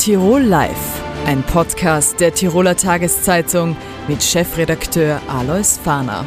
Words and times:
Tirol 0.00 0.40
Live, 0.40 1.02
ein 1.26 1.42
Podcast 1.42 2.20
der 2.20 2.32
Tiroler 2.32 2.74
Tageszeitung 2.74 3.76
mit 4.08 4.22
Chefredakteur 4.22 5.20
Alois 5.28 5.78
Fahner. 5.84 6.24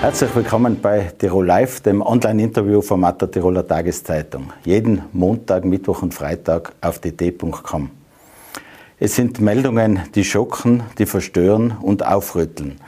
Herzlich 0.00 0.34
willkommen 0.34 0.80
bei 0.80 1.12
Tirol 1.18 1.44
Live, 1.44 1.82
dem 1.82 2.00
Online-Interview-Format 2.00 3.20
der 3.20 3.30
Tiroler 3.32 3.68
Tageszeitung. 3.68 4.50
Jeden 4.64 5.02
Montag, 5.12 5.66
Mittwoch 5.66 6.00
und 6.00 6.14
Freitag 6.14 6.72
auf 6.80 7.00
dt.com. 7.00 7.90
Es 8.98 9.16
sind 9.16 9.38
Meldungen, 9.42 10.00
die 10.14 10.24
schocken, 10.24 10.84
die 10.96 11.04
verstören 11.04 11.76
und 11.82 12.02
aufrütteln. 12.02 12.80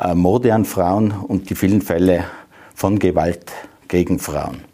Äh, 0.00 0.16
Morde 0.16 0.52
an 0.52 0.64
Frauen 0.64 1.12
und 1.12 1.48
die 1.48 1.54
vielen 1.54 1.80
Fälle 1.80 2.24
von 2.74 2.98
Gewalt 2.98 3.52
gegen 3.86 4.18
Frauen. 4.18 4.73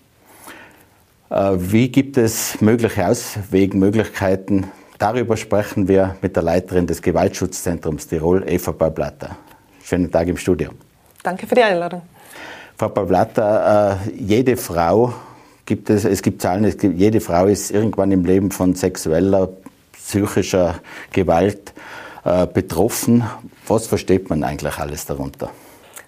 Äh, 1.30 1.52
wie 1.56 1.88
gibt 1.88 2.16
es 2.16 2.60
mögliche 2.60 3.06
Auswegmöglichkeiten? 3.06 4.66
Darüber 4.98 5.36
sprechen 5.36 5.88
wir 5.88 6.16
mit 6.20 6.36
der 6.36 6.42
Leiterin 6.42 6.86
des 6.86 7.00
Gewaltschutzzentrums 7.00 8.08
Tirol, 8.08 8.44
Eva 8.46 8.72
Baublatter. 8.72 9.36
Schönen 9.82 10.10
Tag 10.10 10.28
im 10.28 10.36
Studio. 10.36 10.70
Danke 11.22 11.46
für 11.46 11.54
die 11.54 11.62
Einladung. 11.62 12.02
Frau 12.76 12.88
Baublatter, 12.88 14.00
äh, 14.08 14.12
jede 14.14 14.56
Frau 14.56 15.14
gibt 15.64 15.88
es, 15.90 16.04
es 16.04 16.20
gibt 16.22 16.42
Zahlen, 16.42 16.64
es 16.64 16.76
gibt, 16.76 16.98
jede 16.98 17.20
Frau 17.20 17.46
ist 17.46 17.70
irgendwann 17.70 18.10
im 18.10 18.24
Leben 18.24 18.50
von 18.50 18.74
sexueller, 18.74 19.50
psychischer 19.92 20.80
Gewalt 21.12 21.72
äh, 22.24 22.46
betroffen. 22.46 23.22
Was 23.68 23.86
versteht 23.86 24.28
man 24.30 24.42
eigentlich 24.42 24.78
alles 24.78 25.06
darunter? 25.06 25.50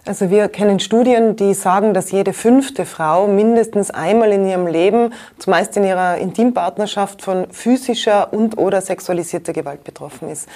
Also 0.05 0.31
wir 0.31 0.49
kennen 0.49 0.81
Studien, 0.81 1.37
die 1.37 1.55
sagen, 1.55 1.95
dass 1.95 2.11
jede 2.11 2.33
fünfte 2.33 2.87
Frau 2.87 3.29
mindestens 3.29 3.93
einmal 3.93 4.33
in 4.33 4.49
ihrem 4.49 4.67
Leben, 4.67 5.15
zumeist 5.39 5.77
in 5.77 5.85
ihrer 5.85 6.19
Intimpartnerschaft, 6.19 7.23
von 7.23 7.47
physischer 7.53 8.33
und 8.33 8.59
oder 8.59 8.81
sexualisierter 8.81 9.53
Gewalt 9.53 9.85
betroffen 9.85 10.29
ist. 10.29 10.49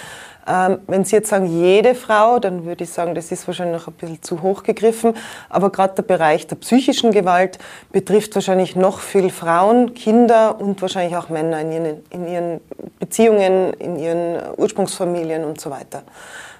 Ähm, 0.45 0.79
wenn 0.87 1.05
Sie 1.05 1.15
jetzt 1.15 1.29
sagen, 1.29 1.45
jede 1.45 1.95
Frau, 1.95 2.39
dann 2.39 2.65
würde 2.65 2.83
ich 2.83 2.89
sagen, 2.89 3.15
das 3.15 3.31
ist 3.31 3.47
wahrscheinlich 3.47 3.79
noch 3.79 3.87
ein 3.87 3.93
bisschen 3.93 4.21
zu 4.21 4.41
hoch 4.41 4.63
gegriffen. 4.63 5.13
Aber 5.47 5.71
gerade 5.71 5.95
der 5.95 6.03
Bereich 6.03 6.45
der 6.47 6.57
psychischen 6.57 7.11
Gewalt 7.11 7.57
betrifft 7.93 8.35
wahrscheinlich 8.35 8.75
noch 8.75 8.99
viel 8.99 9.29
Frauen, 9.29 9.93
Kinder 9.93 10.59
und 10.59 10.81
wahrscheinlich 10.81 11.15
auch 11.15 11.29
Männer 11.29 11.61
in 11.61 11.71
ihren, 11.71 12.03
in 12.09 12.27
ihren 12.27 12.61
Beziehungen, 12.99 13.71
in 13.75 13.97
ihren 13.97 14.41
Ursprungsfamilien 14.57 15.45
und 15.45 15.61
so 15.61 15.69
weiter. 15.69 16.03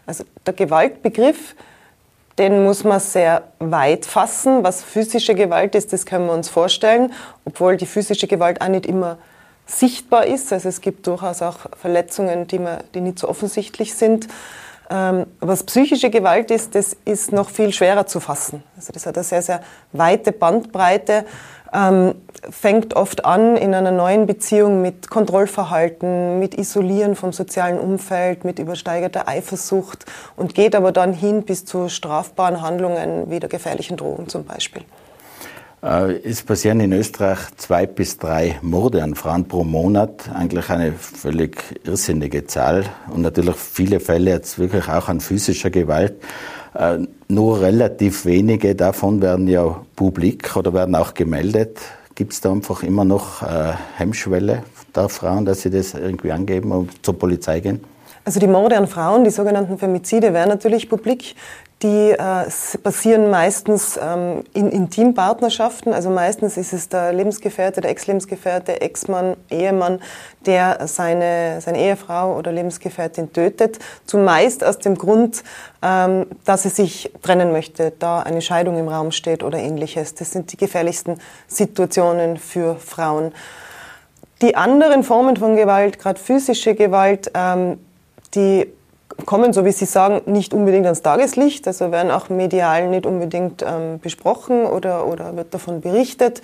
Also 0.06 0.24
der 0.46 0.54
Gewaltbegriff 0.54 1.54
den 2.38 2.64
muss 2.64 2.84
man 2.84 3.00
sehr 3.00 3.44
weit 3.60 4.06
fassen. 4.06 4.64
Was 4.64 4.84
physische 4.84 5.34
Gewalt 5.34 5.76
ist, 5.76 5.92
das 5.94 6.06
können 6.06 6.28
wir 6.28 6.34
uns 6.34 6.50
vorstellen, 6.50 7.14
obwohl 7.46 7.78
die 7.78 7.86
physische 7.86 8.28
Gewalt 8.28 8.62
auch 8.62 8.68
nicht 8.68 8.86
immer 8.86 9.18
sichtbar 9.66 10.26
ist. 10.26 10.54
Also 10.54 10.70
es 10.70 10.82
gibt 10.82 11.08
durchaus 11.08 11.42
auch 11.42 11.58
Verletzungen, 11.80 12.48
die, 12.48 12.60
man, 12.60 12.84
die 12.94 13.02
nicht 13.02 13.20
so 13.20 13.28
offensichtlich 13.28 13.96
sind. 13.96 14.28
Ähm, 14.90 15.26
was 15.42 15.64
psychische 15.64 16.10
Gewalt 16.10 16.50
ist, 16.50 16.74
das 16.76 16.96
ist 17.04 17.34
noch 17.34 17.50
viel 17.50 17.74
schwerer 17.74 18.06
zu 18.06 18.20
fassen. 18.22 18.64
Also 18.78 18.94
das 18.94 19.06
hat 19.06 19.18
eine 19.18 19.24
sehr, 19.24 19.42
sehr 19.42 19.62
weite 19.92 20.32
Bandbreite 20.32 21.26
ähm, 21.74 22.16
fängt 22.50 22.96
oft 22.96 23.26
an 23.26 23.58
in 23.58 23.74
einer 23.74 23.92
neuen 23.92 24.26
Beziehung 24.26 24.82
mit 24.82 25.10
Kontrollverhalten, 25.10 26.40
mit 26.40 26.58
Isolieren 26.58 27.16
vom 27.16 27.34
sozialen 27.34 27.80
Umfeld, 27.80 28.46
mit 28.46 28.60
übersteigerter 28.60 29.28
Eifersucht 29.28 30.06
und 30.36 30.56
geht 30.56 30.76
aber 30.76 30.92
dann 30.92 31.14
hin 31.14 31.44
bis 31.44 31.66
zu 31.66 31.90
strafbaren 31.90 32.62
Handlungen 32.62 33.30
wie 33.30 33.40
der 33.40 33.50
gefährlichen 33.50 33.98
Drogen 33.98 34.28
zum 34.28 34.46
Beispiel. 34.46 34.84
Äh, 35.84 36.20
es 36.24 36.44
passieren 36.44 36.80
in 36.80 36.92
Österreich 36.94 37.40
zwei 37.58 37.86
bis 37.86 38.18
drei 38.18 38.60
Morde 38.62 39.04
an 39.04 39.16
Frauen 39.16 39.48
pro 39.48 39.64
Monat. 39.64 40.30
Eigentlich 40.34 40.70
eine 40.70 40.94
völlig 40.94 41.82
irrsinnige 41.86 42.46
Zahl. 42.48 42.86
Und 43.10 43.22
natürlich 43.22 43.56
viele 43.56 44.00
Fälle 44.00 44.32
jetzt 44.32 44.58
wirklich 44.58 44.88
auch 44.90 45.08
an 45.08 45.20
physischer 45.22 45.70
Gewalt. 45.70 46.16
Äh, 46.78 47.00
nur 47.28 47.62
relativ 47.62 48.26
wenige 48.26 48.76
davon 48.76 49.22
werden 49.22 49.48
ja 49.48 49.82
publik 49.96 50.56
oder 50.56 50.74
werden 50.74 50.94
auch 50.94 51.16
gemeldet. 51.16 51.80
Gibt 52.14 52.34
es 52.34 52.42
da 52.42 52.52
einfach 52.52 52.84
immer 52.84 53.04
noch 53.04 53.42
äh, 53.42 53.74
Hemmschwelle 53.96 54.64
der 54.96 55.10
Frauen, 55.10 55.46
dass 55.46 55.62
sie 55.62 55.72
das 55.72 55.96
irgendwie 55.96 56.32
angeben 56.32 56.72
und 56.72 57.04
zur 57.04 57.18
Polizei 57.18 57.62
gehen? 57.62 57.84
Also 58.26 58.40
die 58.40 58.48
Morde 58.48 58.78
an 58.78 58.88
Frauen, 58.88 59.24
die 59.24 59.32
sogenannten 59.32 59.78
Femizide, 59.78 60.34
werden 60.34 60.50
natürlich 60.50 60.90
publik. 60.90 61.36
Die 61.84 62.10
äh, 62.10 62.50
passieren 62.82 63.30
meistens 63.30 64.00
ähm, 64.02 64.44
in 64.54 64.72
Intimpartnerschaften. 64.72 65.94
Also 65.94 66.10
meistens 66.10 66.58
ist 66.58 66.74
es 66.74 66.90
der 66.90 67.14
Lebensgefährte, 67.14 67.82
der 67.82 67.92
Ex-Lebensgefährte, 67.92 68.82
Ex-Mann, 68.82 69.38
Ehemann, 69.52 70.02
der 70.48 70.88
seine, 70.88 71.62
seine 71.62 71.80
Ehefrau 71.80 72.36
oder 72.36 72.52
Lebensgefährtin 72.52 73.32
tötet. 73.32 73.78
Zumeist 74.08 74.64
aus 74.64 74.80
dem 74.80 74.96
Grund, 74.96 75.44
ähm, 75.84 76.26
dass 76.46 76.66
er 76.66 76.72
sich 76.72 77.12
trennen 77.22 77.52
möchte, 77.52 77.94
da 78.00 78.22
eine 78.22 78.42
Scheidung 78.42 78.80
im 78.80 78.88
Raum 78.88 79.12
steht 79.12 79.44
oder 79.44 79.60
ähnliches. 79.60 80.16
Das 80.16 80.32
sind 80.32 80.52
die 80.52 80.58
gefährlichsten 80.58 81.20
Situationen 81.48 82.38
für 82.38 82.78
Frauen. 82.78 83.34
Die 84.42 84.56
anderen 84.56 85.04
Formen 85.04 85.38
von 85.38 85.56
Gewalt, 85.56 86.00
gerade 86.00 86.20
physische 86.20 86.74
Gewalt, 86.74 87.30
ähm, 87.36 87.78
die 88.34 88.68
kommen, 89.26 89.54
so 89.54 89.66
wie 89.66 89.72
Sie 89.72 89.86
sagen, 89.86 90.22
nicht 90.26 90.54
unbedingt 90.54 90.86
ans 90.86 91.02
Tageslicht, 91.02 91.68
also 91.68 91.92
werden 91.92 92.12
auch 92.12 92.30
medial 92.30 92.88
nicht 92.90 93.06
unbedingt 93.06 93.64
ähm, 93.64 94.00
besprochen 94.00 94.66
oder, 94.66 95.08
oder 95.08 95.36
wird 95.36 95.54
davon 95.54 95.82
berichtet. 95.82 96.42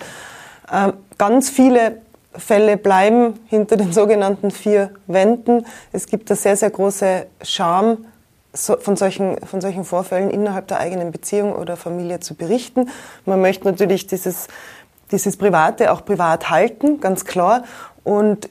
Ähm, 0.72 0.94
ganz 1.18 1.50
viele 1.50 1.98
Fälle 2.36 2.76
bleiben 2.76 3.38
hinter 3.46 3.76
den 3.76 3.92
sogenannten 3.92 4.50
vier 4.50 4.90
Wänden. 5.06 5.66
Es 5.92 6.06
gibt 6.06 6.30
eine 6.30 6.36
sehr, 6.36 6.56
sehr 6.56 6.70
große 6.70 7.26
Scham, 7.42 8.06
so, 8.52 8.76
von, 8.76 8.96
solchen, 8.96 9.38
von 9.44 9.60
solchen 9.60 9.84
Vorfällen 9.84 10.30
innerhalb 10.30 10.68
der 10.68 10.78
eigenen 10.78 11.10
Beziehung 11.10 11.54
oder 11.54 11.76
Familie 11.76 12.20
zu 12.20 12.34
berichten. 12.34 12.88
Man 13.26 13.40
möchte 13.40 13.66
natürlich 13.66 14.06
dieses, 14.06 14.46
dieses 15.10 15.36
Private 15.36 15.92
auch 15.92 16.04
privat 16.04 16.50
halten, 16.50 17.00
ganz 17.00 17.24
klar. 17.24 17.64
Und 18.04 18.48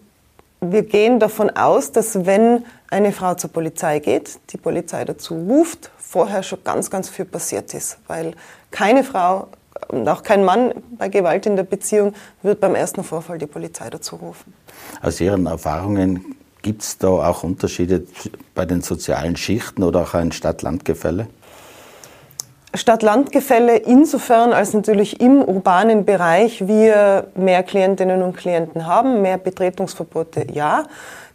wir 0.71 0.83
gehen 0.83 1.19
davon 1.19 1.49
aus, 1.49 1.91
dass 1.91 2.25
wenn 2.25 2.63
eine 2.89 3.11
Frau 3.11 3.35
zur 3.35 3.51
Polizei 3.51 3.99
geht, 3.99 4.39
die 4.51 4.57
Polizei 4.57 5.03
dazu 5.05 5.35
ruft, 5.35 5.91
vorher 5.97 6.43
schon 6.43 6.63
ganz, 6.63 6.89
ganz 6.89 7.09
viel 7.09 7.25
passiert 7.25 7.73
ist. 7.73 7.97
Weil 8.07 8.33
keine 8.71 9.03
Frau 9.03 9.47
und 9.87 10.07
auch 10.07 10.23
kein 10.23 10.43
Mann 10.45 10.73
bei 10.97 11.09
Gewalt 11.09 11.45
in 11.45 11.55
der 11.55 11.63
Beziehung 11.63 12.13
wird 12.41 12.59
beim 12.59 12.75
ersten 12.75 13.03
Vorfall 13.03 13.37
die 13.37 13.47
Polizei 13.47 13.89
dazu 13.89 14.15
rufen. 14.15 14.53
Aus 15.01 15.19
Ihren 15.19 15.45
Erfahrungen 15.45 16.35
gibt 16.61 16.83
es 16.83 16.97
da 16.97 17.07
auch 17.07 17.43
Unterschiede 17.43 18.05
bei 18.55 18.65
den 18.65 18.81
sozialen 18.81 19.35
Schichten 19.35 19.83
oder 19.83 20.01
auch 20.01 20.13
ein 20.13 20.31
Stadt-Land-Gefälle? 20.31 21.27
Stadt-Land-Gefälle 22.75 23.77
insofern, 23.77 24.51
als 24.51 24.73
natürlich 24.73 25.21
im 25.21 25.41
urbanen 25.43 26.05
Bereich 26.05 26.67
wir 26.67 27.27
mehr 27.35 27.61
Klientinnen 27.63 28.23
und 28.23 28.35
Klienten 28.35 28.87
haben, 28.87 29.21
mehr 29.21 29.37
Betretungsverbote, 29.37 30.47
ja. 30.51 30.83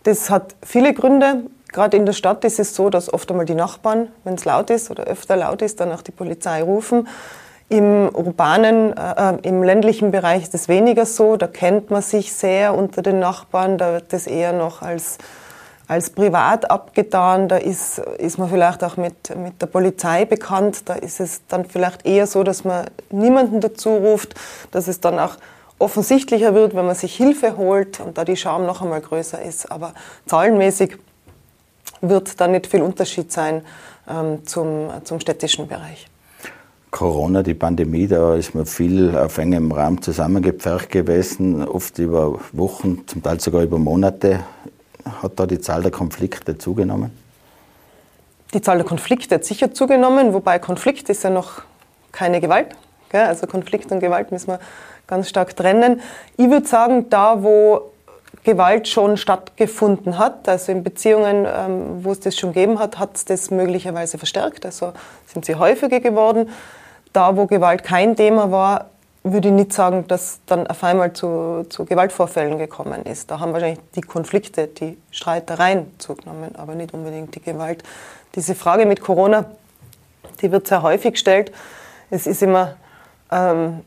Das 0.02 0.30
hat 0.30 0.54
viele 0.64 0.94
Gründe. 0.94 1.42
Gerade 1.72 1.96
in 1.96 2.06
der 2.06 2.12
Stadt 2.12 2.44
ist 2.44 2.58
es 2.58 2.74
so, 2.74 2.90
dass 2.90 3.12
oft 3.12 3.30
einmal 3.30 3.46
die 3.46 3.54
Nachbarn, 3.54 4.08
wenn 4.24 4.34
es 4.34 4.44
laut 4.44 4.70
ist 4.70 4.90
oder 4.90 5.04
öfter 5.04 5.36
laut 5.36 5.62
ist, 5.62 5.80
dann 5.80 5.92
auch 5.92 6.02
die 6.02 6.12
Polizei 6.12 6.62
rufen. 6.62 7.06
Im 7.68 8.08
urbanen, 8.08 8.96
äh, 8.96 9.34
äh 9.34 9.38
im 9.42 9.62
ländlichen 9.62 10.10
Bereich 10.10 10.44
ist 10.44 10.54
es 10.54 10.68
weniger 10.68 11.04
so. 11.04 11.36
Da 11.36 11.46
kennt 11.46 11.90
man 11.90 12.00
sich 12.00 12.32
sehr 12.32 12.74
unter 12.74 13.02
den 13.02 13.18
Nachbarn. 13.18 13.76
Da 13.76 13.92
wird 13.92 14.12
das 14.12 14.26
eher 14.26 14.54
noch 14.54 14.80
als 14.80 15.18
als 15.88 16.10
privat 16.10 16.70
abgetan. 16.70 17.48
Da 17.48 17.56
ist, 17.56 17.98
ist 18.18 18.38
man 18.38 18.48
vielleicht 18.50 18.84
auch 18.84 18.96
mit, 18.96 19.34
mit 19.36 19.60
der 19.60 19.66
Polizei 19.66 20.26
bekannt. 20.26 20.88
Da 20.88 20.94
ist 20.94 21.18
es 21.18 21.40
dann 21.48 21.64
vielleicht 21.64 22.06
eher 22.06 22.26
so, 22.26 22.44
dass 22.44 22.64
man 22.64 22.86
niemanden 23.10 23.60
dazu 23.60 23.96
ruft, 23.96 24.34
dass 24.70 24.86
es 24.86 25.00
dann 25.00 25.18
auch 25.18 25.36
offensichtlicher 25.78 26.54
wird, 26.54 26.74
wenn 26.74 26.86
man 26.86 26.94
sich 26.94 27.16
Hilfe 27.16 27.56
holt 27.56 28.00
und 28.00 28.18
da 28.18 28.24
die 28.24 28.36
Scham 28.36 28.66
noch 28.66 28.82
einmal 28.82 29.00
größer 29.00 29.40
ist. 29.40 29.72
Aber 29.72 29.94
zahlenmäßig 30.26 30.98
wird 32.00 32.40
da 32.40 32.46
nicht 32.46 32.66
viel 32.66 32.82
Unterschied 32.82 33.32
sein 33.32 33.62
ähm, 34.08 34.44
zum, 34.44 34.90
zum 35.04 35.20
städtischen 35.20 35.68
Bereich. 35.68 36.06
Corona, 36.90 37.42
die 37.42 37.54
Pandemie, 37.54 38.06
da 38.06 38.34
ist 38.34 38.54
man 38.54 38.64
viel 38.64 39.16
auf 39.16 39.38
engem 39.38 39.72
Raum 39.72 40.00
zusammengepfercht 40.00 40.90
gewesen, 40.90 41.66
oft 41.66 41.98
über 41.98 42.40
Wochen, 42.52 43.06
zum 43.06 43.22
Teil 43.22 43.40
sogar 43.40 43.62
über 43.62 43.78
Monate 43.78 44.40
hat 45.22 45.32
da 45.36 45.46
die 45.46 45.60
Zahl 45.60 45.82
der 45.82 45.90
Konflikte 45.90 46.58
zugenommen? 46.58 47.10
Die 48.54 48.62
Zahl 48.62 48.78
der 48.78 48.86
Konflikte 48.86 49.36
hat 49.36 49.44
sicher 49.44 49.74
zugenommen, 49.74 50.32
wobei 50.32 50.58
Konflikt 50.58 51.08
ist 51.10 51.22
ja 51.22 51.30
noch 51.30 51.62
keine 52.12 52.40
Gewalt. 52.40 52.68
Also 53.12 53.46
Konflikt 53.46 53.90
und 53.92 54.00
Gewalt 54.00 54.32
müssen 54.32 54.48
wir 54.48 54.60
ganz 55.06 55.28
stark 55.28 55.56
trennen. 55.56 56.00
Ich 56.36 56.48
würde 56.50 56.66
sagen, 56.66 57.10
da 57.10 57.42
wo 57.42 57.92
Gewalt 58.44 58.88
schon 58.88 59.16
stattgefunden 59.16 60.18
hat, 60.18 60.48
also 60.48 60.72
in 60.72 60.82
Beziehungen, 60.82 61.46
ähm, 61.46 62.04
wo 62.04 62.12
es 62.12 62.20
das 62.20 62.36
schon 62.36 62.52
gegeben 62.52 62.78
hat, 62.78 62.98
hat 62.98 63.16
es 63.16 63.24
das 63.24 63.50
möglicherweise 63.50 64.18
verstärkt. 64.18 64.64
Also 64.64 64.92
sind 65.26 65.44
sie 65.44 65.56
häufiger 65.56 66.00
geworden. 66.00 66.48
Da 67.12 67.36
wo 67.36 67.46
Gewalt 67.46 67.84
kein 67.84 68.16
Thema 68.16 68.50
war, 68.50 68.90
würde 69.32 69.48
ich 69.48 69.54
nicht 69.54 69.72
sagen, 69.72 70.06
dass 70.08 70.40
dann 70.46 70.66
auf 70.66 70.82
einmal 70.84 71.12
zu, 71.12 71.66
zu 71.68 71.84
Gewaltvorfällen 71.84 72.58
gekommen 72.58 73.04
ist. 73.04 73.30
Da 73.30 73.40
haben 73.40 73.52
wahrscheinlich 73.52 73.80
die 73.94 74.00
Konflikte, 74.00 74.66
die 74.68 74.98
Streitereien 75.10 75.92
zugenommen, 75.98 76.54
aber 76.56 76.74
nicht 76.74 76.94
unbedingt 76.94 77.34
die 77.34 77.42
Gewalt. 77.42 77.82
Diese 78.34 78.54
Frage 78.54 78.86
mit 78.86 79.00
Corona, 79.00 79.46
die 80.40 80.52
wird 80.52 80.66
sehr 80.66 80.82
häufig 80.82 81.12
gestellt. 81.12 81.52
Es 82.10 82.26
ist 82.26 82.42
immer 82.42 82.76
ähm, 83.30 83.80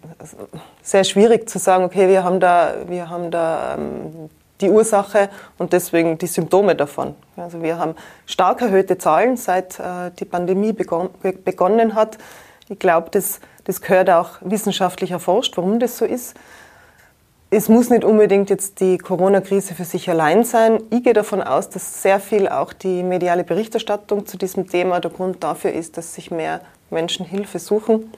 sehr 0.82 1.04
schwierig 1.04 1.50
zu 1.50 1.60
sagen, 1.60 1.84
okay, 1.84 2.08
wir 2.08 2.24
haben 2.24 2.40
da, 2.40 2.74
wir 2.88 3.10
haben 3.10 3.32
da 3.32 3.76
ähm, 3.76 4.30
die 4.62 4.70
Ursache 4.70 5.30
und 5.58 5.74
deswegen 5.74 6.18
die 6.18 6.28
Symptome 6.28 6.76
davon. 6.76 7.16
Also 7.36 7.62
wir 7.62 7.78
haben 7.78 7.96
stark 8.26 8.62
erhöhte 8.62 8.98
Zahlen, 8.98 9.38
seit 9.38 9.80
äh, 9.80 10.12
die 10.20 10.26
Pandemie 10.26 10.74
begon 10.74 11.10
begonnen 11.44 11.96
hat. 11.96 12.18
Ich 12.70 12.80
glaube, 12.80 13.10
das, 13.12 13.40
das 13.66 13.82
gehört 13.82 14.10
auch 14.10 14.38
wissenschaftlich 14.42 15.12
erforscht, 15.12 15.58
warum 15.58 15.80
das 15.80 15.98
so 15.98 16.06
ist. 16.06 16.36
Es 17.50 17.68
muss 17.68 17.90
nicht 17.90 18.06
unbedingt 18.06 18.50
jetzt 18.50 18.80
die 18.80 18.98
Corona-Krise 18.98 19.76
für 19.76 19.84
sich 19.84 20.10
allein 20.10 20.46
sein. 20.46 20.82
Ich 20.90 21.04
gehe 21.04 21.14
davon 21.14 21.42
aus, 21.42 21.70
dass 21.70 22.02
sehr 22.02 22.20
viel 22.22 22.48
auch 22.48 22.72
die 22.72 23.04
mediale 23.04 23.44
Berichterstattung 23.44 24.26
zu 24.26 24.38
diesem 24.38 24.70
Thema 24.70 25.02
der 25.02 25.12
Grund 25.12 25.44
dafür 25.44 25.74
ist, 25.74 25.98
dass 25.98 26.16
sich 26.16 26.32
mehr 26.32 26.62
Menschen 26.90 27.26
Hilfe 27.26 27.60
suchen, 27.60 28.12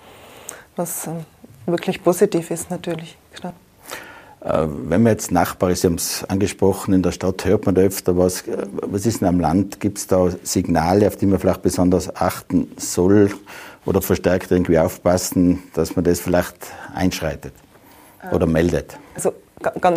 was 0.75 1.07
ähm, 1.07 1.25
wirklich 1.65 2.03
positiv 2.03 2.51
ist 2.51 2.69
natürlich. 2.69 3.17
Äh, 4.43 4.67
wenn 4.67 5.03
man 5.03 5.13
jetzt 5.13 5.31
Nachbar 5.31 5.71
ist, 5.71 5.81
Sie 5.81 5.87
haben 5.87 5.95
es 5.95 6.25
angesprochen, 6.25 6.93
in 6.93 7.01
der 7.01 7.11
Stadt 7.11 7.45
hört 7.45 7.65
man 7.65 7.75
da 7.75 7.81
öfter 7.81 8.17
was. 8.17 8.41
Äh, 8.41 8.67
was 8.81 9.05
ist 9.05 9.21
denn 9.21 9.29
am 9.29 9.39
Land? 9.39 9.79
Gibt 9.79 9.97
es 9.99 10.07
da 10.07 10.29
Signale, 10.43 11.07
auf 11.07 11.15
die 11.15 11.25
man 11.25 11.39
vielleicht 11.39 11.61
besonders 11.61 12.13
achten 12.15 12.69
soll 12.77 13.31
oder 13.85 14.01
verstärkt 14.01 14.51
irgendwie 14.51 14.79
aufpassen, 14.79 15.63
dass 15.73 15.95
man 15.95 16.05
das 16.05 16.19
vielleicht 16.19 16.55
einschreitet 16.93 17.53
oder 18.31 18.47
meldet? 18.47 18.97
Also 19.15 19.33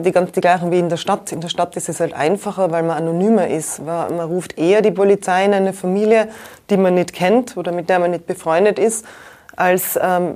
die 0.04 0.12
ganz 0.12 0.32
die 0.32 0.40
gleichen 0.40 0.70
wie 0.70 0.78
in 0.78 0.88
der 0.88 0.96
Stadt. 0.96 1.32
In 1.32 1.40
der 1.40 1.48
Stadt 1.48 1.76
ist 1.76 1.88
es 1.88 2.00
halt 2.00 2.14
einfacher, 2.14 2.70
weil 2.70 2.82
man 2.82 2.96
anonymer 2.96 3.48
ist. 3.48 3.80
Man 3.84 4.20
ruft 4.20 4.58
eher 4.58 4.82
die 4.82 4.90
Polizei 4.90 5.44
in 5.44 5.54
eine 5.54 5.72
Familie, 5.72 6.28
die 6.70 6.76
man 6.76 6.94
nicht 6.94 7.12
kennt 7.12 7.56
oder 7.56 7.72
mit 7.72 7.88
der 7.88 7.98
man 7.98 8.12
nicht 8.12 8.26
befreundet 8.26 8.78
ist 8.78 9.04
als 9.56 9.98
ähm, 10.00 10.34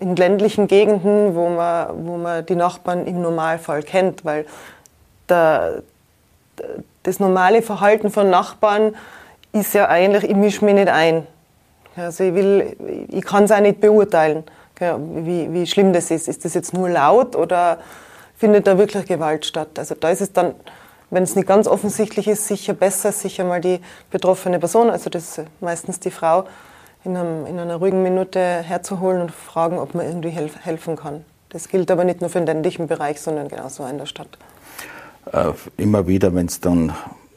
in 0.00 0.16
ländlichen 0.16 0.66
Gegenden, 0.66 1.34
wo 1.34 1.50
man, 1.50 2.06
wo 2.06 2.16
man 2.16 2.44
die 2.46 2.54
Nachbarn 2.54 3.06
im 3.06 3.20
Normalfall 3.20 3.82
kennt, 3.82 4.24
weil 4.24 4.46
der, 5.28 5.82
das 7.02 7.20
normale 7.20 7.60
Verhalten 7.60 8.10
von 8.10 8.30
Nachbarn 8.30 8.96
ist 9.52 9.74
ja 9.74 9.88
eigentlich, 9.88 10.24
ich 10.24 10.36
mische 10.36 10.64
mich 10.64 10.74
nicht 10.74 10.88
ein. 10.88 11.26
Also 11.96 12.24
ich, 12.24 12.34
will, 12.34 12.76
ich 13.08 13.24
kann 13.24 13.44
es 13.44 13.52
auch 13.52 13.60
nicht 13.60 13.80
beurteilen, 13.80 14.44
wie, 14.78 15.52
wie 15.52 15.66
schlimm 15.66 15.92
das 15.92 16.10
ist. 16.10 16.28
Ist 16.28 16.44
das 16.44 16.54
jetzt 16.54 16.72
nur 16.72 16.88
laut 16.88 17.36
oder 17.36 17.78
findet 18.36 18.66
da 18.66 18.78
wirklich 18.78 19.06
Gewalt 19.06 19.44
statt? 19.44 19.78
Also 19.78 19.94
da 19.94 20.10
ist 20.10 20.20
es 20.20 20.32
dann, 20.32 20.54
wenn 21.10 21.22
es 21.22 21.36
nicht 21.36 21.48
ganz 21.48 21.66
offensichtlich 21.66 22.28
ist, 22.28 22.46
sicher 22.46 22.72
besser, 22.72 23.12
sicher 23.12 23.44
mal 23.44 23.60
die 23.60 23.80
betroffene 24.10 24.58
Person, 24.58 24.90
also 24.90 25.10
das 25.10 25.38
ist 25.38 25.46
meistens 25.60 26.00
die 26.00 26.10
Frau, 26.10 26.44
in, 27.04 27.16
einem, 27.16 27.46
in 27.46 27.58
einer 27.58 27.76
ruhigen 27.76 28.02
Minute 28.02 28.40
herzuholen 28.40 29.22
und 29.22 29.30
fragen, 29.32 29.78
ob 29.78 29.94
man 29.94 30.06
irgendwie 30.06 30.30
helf, 30.30 30.54
helfen 30.64 30.96
kann. 30.96 31.24
Das 31.48 31.68
gilt 31.68 31.90
aber 31.90 32.04
nicht 32.04 32.20
nur 32.20 32.30
für 32.30 32.38
den 32.38 32.46
ländlichen 32.46 32.86
Bereich, 32.86 33.20
sondern 33.20 33.48
genauso 33.48 33.84
in 33.86 33.98
der 33.98 34.06
Stadt. 34.06 34.38
Äh, 35.32 35.52
immer 35.76 36.06
wieder, 36.06 36.34
wenn 36.34 36.46
es 36.46 36.60
dann 36.60 36.92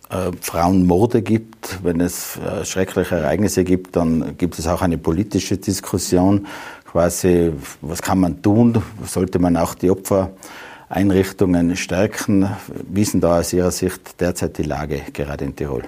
äh, 0.09 0.31
Frauenmorde 0.41 1.21
gibt, 1.21 1.83
wenn 1.83 2.01
es 2.01 2.38
äh, 2.38 2.65
schreckliche 2.65 3.15
Ereignisse 3.15 3.63
gibt, 3.63 3.95
dann 3.95 4.38
gibt 4.38 4.59
es 4.59 4.67
auch 4.67 4.81
eine 4.81 4.97
politische 4.97 5.57
Diskussion. 5.57 6.47
Quasi, 6.85 7.51
was 7.81 8.01
kann 8.01 8.19
man 8.19 8.41
tun? 8.41 8.83
Sollte 9.05 9.39
man 9.39 9.57
auch 9.57 9.73
die 9.73 9.89
Opfereinrichtungen 9.89 11.75
stärken? 11.75 12.50
Wie 12.88 13.01
ist 13.01 13.13
denn 13.13 13.21
da 13.21 13.39
aus 13.39 13.51
Ihrer 13.53 13.71
Sicht 13.71 14.19
derzeit 14.21 14.57
die 14.57 14.63
Lage 14.63 15.01
gerade 15.11 15.45
in 15.45 15.55
Tirol? 15.55 15.83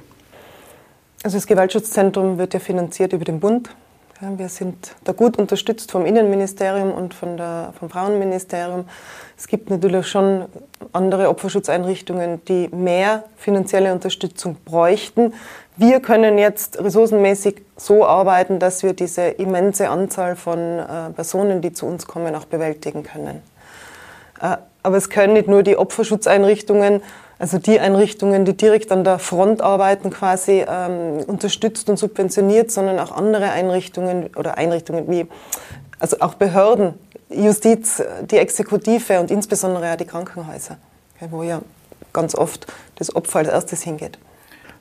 Also 1.24 1.38
das 1.38 1.48
Gewaltschutzzentrum 1.48 2.38
wird 2.38 2.54
ja 2.54 2.60
finanziert 2.60 3.14
über 3.14 3.26
den 3.26 3.40
Bund. 3.40 3.70
Wir 4.22 4.48
sind 4.48 4.96
da 5.04 5.12
gut 5.12 5.38
unterstützt 5.38 5.92
vom 5.92 6.06
Innenministerium 6.06 6.92
und 6.92 7.14
von 7.14 7.36
der, 7.36 7.74
vom 7.78 7.90
Frauenministerium. 7.90 8.86
Es 9.38 9.48
gibt 9.48 9.70
natürlich 9.70 10.08
schon 10.08 10.46
andere 10.94 11.28
Opferschutzeinrichtungen, 11.28 12.44
die 12.46 12.70
mehr 12.70 13.26
finanzielle 13.36 13.92
Unterstützung 13.92 14.56
bräuchten. 14.64 15.34
Wir 15.76 16.00
können 16.00 16.38
jetzt 16.38 16.80
ressourcenmäßig 16.80 17.64
so 17.76 18.06
arbeiten, 18.06 18.60
dass 18.60 18.84
wir 18.84 18.94
diese 18.94 19.24
immense 19.24 19.90
Anzahl 19.90 20.38
von 20.38 20.60
äh, 20.60 21.10
Personen, 21.14 21.62
die 21.62 21.74
zu 21.74 21.86
uns 21.86 22.08
kommen, 22.08 22.36
auch 22.36 22.46
bewältigen 22.46 23.04
können. 23.04 23.42
Äh, 24.42 24.58
aber 24.82 24.96
es 24.96 25.10
können 25.10 25.34
nicht 25.34 25.50
nur 25.50 25.64
die 25.64 25.76
Opferschutzeinrichtungen 25.76 27.02
also 27.38 27.58
die 27.58 27.80
Einrichtungen, 27.80 28.46
die 28.46 28.56
direkt 28.56 28.92
an 28.92 29.04
der 29.04 29.20
Front 29.20 29.62
arbeiten, 29.62 30.10
quasi 30.10 30.66
ähm, 30.68 31.24
unterstützt 31.28 31.90
und 31.90 31.98
subventioniert, 31.98 32.72
sondern 32.72 33.00
auch 33.00 33.12
andere 33.12 33.52
Einrichtungen 33.52 34.30
oder 34.36 34.58
Einrichtungen 34.58 35.10
wie, 35.10 35.28
also 36.00 36.18
auch 36.20 36.36
Behörden, 36.36 36.94
Justiz, 37.30 38.02
die 38.30 38.38
Exekutive 38.38 39.20
und 39.20 39.32
insbesondere 39.32 39.92
auch 39.92 39.98
die 39.98 40.06
Krankenhäuser, 40.06 40.78
wo 41.30 41.44
ja 41.44 41.62
ganz 42.14 42.36
oft 42.36 42.68
das 42.96 43.16
Opfer 43.16 43.40
als 43.40 43.50
erstes 43.50 43.82
hingeht. 43.82 44.18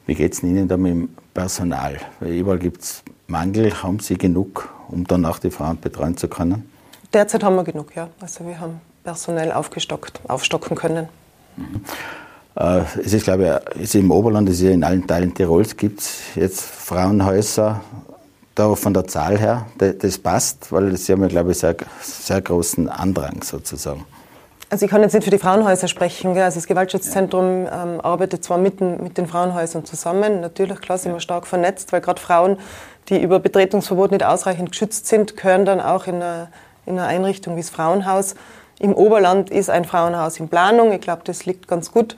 Wie 0.06 0.14
geht 0.14 0.34
es 0.34 0.42
Ihnen 0.42 0.68
da 0.68 0.76
mit 0.76 0.92
dem 0.92 1.16
Personal? 1.32 1.96
Weil 2.20 2.32
überall 2.32 2.58
gibt 2.58 2.82
es 2.82 3.02
Mangel. 3.26 3.82
Haben 3.82 4.00
Sie 4.00 4.18
genug, 4.18 4.68
um 4.88 5.06
dann 5.06 5.24
auch 5.24 5.38
die 5.38 5.50
Frauen 5.50 5.80
betreuen 5.80 6.16
zu 6.16 6.28
können? 6.28 6.70
Derzeit 7.12 7.42
haben 7.42 7.56
wir 7.56 7.64
genug, 7.64 7.96
ja. 7.96 8.08
Also 8.20 8.46
wir 8.46 8.60
haben 8.60 8.80
personell 9.02 9.52
aufgestockt, 9.52 10.20
aufstocken 10.28 10.76
können. 10.76 11.08
Mhm. 11.56 11.80
Äh, 12.56 12.82
es 13.04 13.12
ist, 13.12 13.24
glaube 13.24 13.62
ich, 13.74 13.82
ist 13.82 13.94
im 13.94 14.10
Oberland, 14.10 14.48
es 14.48 14.56
ist 14.56 14.62
ja 14.62 14.70
in 14.70 14.84
allen 14.84 15.06
Teilen 15.06 15.34
Tirols, 15.34 15.76
gibt 15.76 16.00
es 16.00 16.18
jetzt 16.34 16.60
Frauenhäuser, 16.60 17.80
da 18.54 18.74
von 18.76 18.94
der 18.94 19.06
Zahl 19.06 19.36
her, 19.38 19.66
das 19.78 20.18
passt, 20.18 20.70
weil 20.70 20.96
sie 20.96 21.12
haben 21.12 21.22
ja, 21.22 21.28
glaube 21.28 21.50
ich, 21.50 21.58
sehr, 21.58 21.74
sehr 22.00 22.40
großen 22.40 22.88
Andrang 22.88 23.42
sozusagen. 23.42 24.04
Also 24.70 24.86
ich 24.86 24.90
kann 24.90 25.02
jetzt 25.02 25.12
nicht 25.12 25.24
für 25.24 25.30
die 25.30 25.38
Frauenhäuser 25.38 25.88
sprechen. 25.88 26.36
Also 26.38 26.56
das 26.56 26.66
Gewaltschutzzentrum 26.66 27.66
ähm, 27.66 28.00
arbeitet 28.00 28.44
zwar 28.44 28.58
mit, 28.58 28.80
mit 28.80 29.18
den 29.18 29.26
Frauenhäusern 29.26 29.84
zusammen, 29.84 30.40
natürlich 30.40 30.80
klar 30.80 30.98
sind 30.98 31.12
wir 31.12 31.20
stark 31.20 31.46
vernetzt, 31.46 31.92
weil 31.92 32.00
gerade 32.00 32.20
Frauen, 32.20 32.58
die 33.08 33.20
über 33.20 33.40
Betretungsverbot 33.40 34.12
nicht 34.12 34.24
ausreichend 34.24 34.70
geschützt 34.70 35.06
sind, 35.06 35.36
gehören 35.36 35.64
dann 35.64 35.80
auch 35.80 36.06
in 36.06 36.16
eine, 36.16 36.48
in 36.86 36.98
eine 36.98 37.06
Einrichtung 37.06 37.56
wie 37.56 37.60
das 37.60 37.70
Frauenhaus. 37.70 38.34
Im 38.78 38.94
Oberland 38.94 39.50
ist 39.50 39.70
ein 39.70 39.84
Frauenhaus 39.84 40.40
in 40.40 40.48
Planung. 40.48 40.92
Ich 40.92 41.00
glaube, 41.00 41.22
das 41.24 41.44
liegt 41.46 41.68
ganz 41.68 41.92
gut 41.92 42.16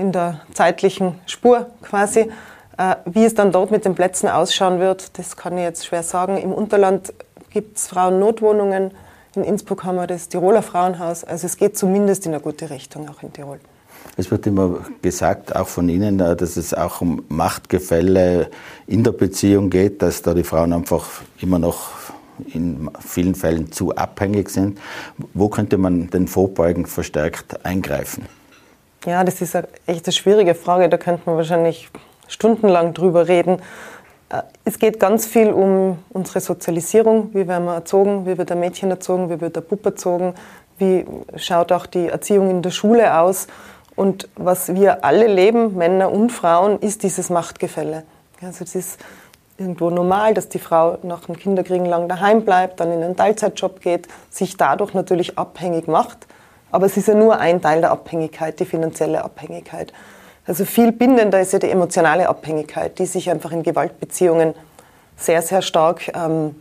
in 0.00 0.12
der 0.12 0.40
zeitlichen 0.54 1.18
Spur 1.26 1.66
quasi. 1.82 2.30
Äh, 2.78 2.96
wie 3.04 3.24
es 3.24 3.34
dann 3.34 3.52
dort 3.52 3.70
mit 3.70 3.84
den 3.84 3.94
Plätzen 3.94 4.28
ausschauen 4.28 4.80
wird, 4.80 5.18
das 5.18 5.36
kann 5.36 5.56
ich 5.58 5.64
jetzt 5.64 5.86
schwer 5.86 6.02
sagen. 6.02 6.38
Im 6.38 6.52
Unterland 6.52 7.12
gibt 7.50 7.76
es 7.76 7.88
Frauennotwohnungen. 7.88 8.92
In 9.34 9.44
Innsbruck 9.44 9.84
haben 9.84 9.96
wir 9.96 10.06
das 10.06 10.28
Tiroler 10.28 10.62
Frauenhaus. 10.62 11.22
Also 11.22 11.46
es 11.46 11.56
geht 11.56 11.76
zumindest 11.76 12.26
in 12.26 12.32
eine 12.32 12.42
gute 12.42 12.70
Richtung, 12.70 13.08
auch 13.08 13.22
in 13.22 13.32
Tirol. 13.32 13.60
Es 14.16 14.30
wird 14.30 14.46
immer 14.46 14.78
gesagt, 15.02 15.54
auch 15.54 15.68
von 15.68 15.88
Ihnen, 15.88 16.20
äh, 16.20 16.34
dass 16.34 16.56
es 16.56 16.74
auch 16.74 17.00
um 17.00 17.24
Machtgefälle 17.28 18.50
in 18.86 19.04
der 19.04 19.12
Beziehung 19.12 19.70
geht, 19.70 20.02
dass 20.02 20.22
da 20.22 20.34
die 20.34 20.44
Frauen 20.44 20.72
einfach 20.72 21.22
immer 21.40 21.58
noch 21.58 21.90
in 22.54 22.90
vielen 23.06 23.34
Fällen 23.34 23.70
zu 23.70 23.94
abhängig 23.94 24.48
sind. 24.48 24.80
Wo 25.34 25.48
könnte 25.48 25.76
man 25.76 26.08
den 26.08 26.26
vorbeugen 26.26 26.86
verstärkt 26.86 27.64
eingreifen? 27.66 28.24
Ja, 29.06 29.24
das 29.24 29.40
ist 29.40 29.56
eine 29.56 29.66
echt 29.86 30.06
eine 30.06 30.12
schwierige 30.12 30.54
Frage. 30.54 30.90
Da 30.90 30.98
könnte 30.98 31.22
man 31.24 31.36
wahrscheinlich 31.36 31.88
stundenlang 32.28 32.92
drüber 32.92 33.28
reden. 33.28 33.62
Äh, 34.28 34.42
es 34.64 34.78
geht 34.78 35.00
ganz 35.00 35.26
viel 35.26 35.50
um 35.52 35.98
unsere 36.10 36.40
Sozialisierung. 36.40 37.30
Wie 37.32 37.48
werden 37.48 37.64
wir 37.64 37.74
erzogen? 37.74 38.26
Wie 38.26 38.36
wird 38.36 38.52
ein 38.52 38.60
Mädchen 38.60 38.90
erzogen? 38.90 39.30
Wie 39.30 39.40
wird 39.40 39.56
der 39.56 39.62
Bub 39.62 39.84
erzogen? 39.86 40.34
Wie 40.76 41.06
schaut 41.36 41.72
auch 41.72 41.86
die 41.86 42.08
Erziehung 42.08 42.50
in 42.50 42.60
der 42.60 42.70
Schule 42.70 43.18
aus? 43.18 43.46
Und 43.96 44.28
was 44.36 44.74
wir 44.74 45.02
alle 45.02 45.26
leben, 45.26 45.76
Männer 45.76 46.12
und 46.12 46.30
Frauen, 46.30 46.78
ist 46.80 47.02
dieses 47.02 47.30
Machtgefälle. 47.30 48.04
Also 48.42 48.64
es 48.64 48.74
ist 48.74 49.00
irgendwo 49.56 49.88
normal, 49.88 50.34
dass 50.34 50.48
die 50.50 50.58
Frau 50.58 50.98
nach 51.02 51.24
dem 51.24 51.38
Kinderkriegen 51.38 51.86
lang 51.86 52.08
daheim 52.08 52.44
bleibt, 52.44 52.80
dann 52.80 52.92
in 52.92 53.02
einen 53.02 53.16
Teilzeitjob 53.16 53.80
geht, 53.80 54.08
sich 54.30 54.56
dadurch 54.58 54.92
natürlich 54.92 55.38
abhängig 55.38 55.86
macht 55.86 56.26
aber 56.70 56.86
es 56.86 56.96
ist 56.96 57.08
ja 57.08 57.14
nur 57.14 57.38
ein 57.38 57.60
Teil 57.60 57.80
der 57.80 57.90
Abhängigkeit, 57.90 58.58
die 58.60 58.64
finanzielle 58.64 59.24
Abhängigkeit. 59.24 59.92
Also 60.46 60.64
viel 60.64 60.92
bindender 60.92 61.40
ist 61.40 61.52
ja 61.52 61.58
die 61.58 61.70
emotionale 61.70 62.28
Abhängigkeit, 62.28 62.98
die 62.98 63.06
sich 63.06 63.30
einfach 63.30 63.52
in 63.52 63.62
Gewaltbeziehungen 63.62 64.54
sehr, 65.16 65.42
sehr 65.42 65.62
stark 65.62 66.10
ähm, 66.14 66.54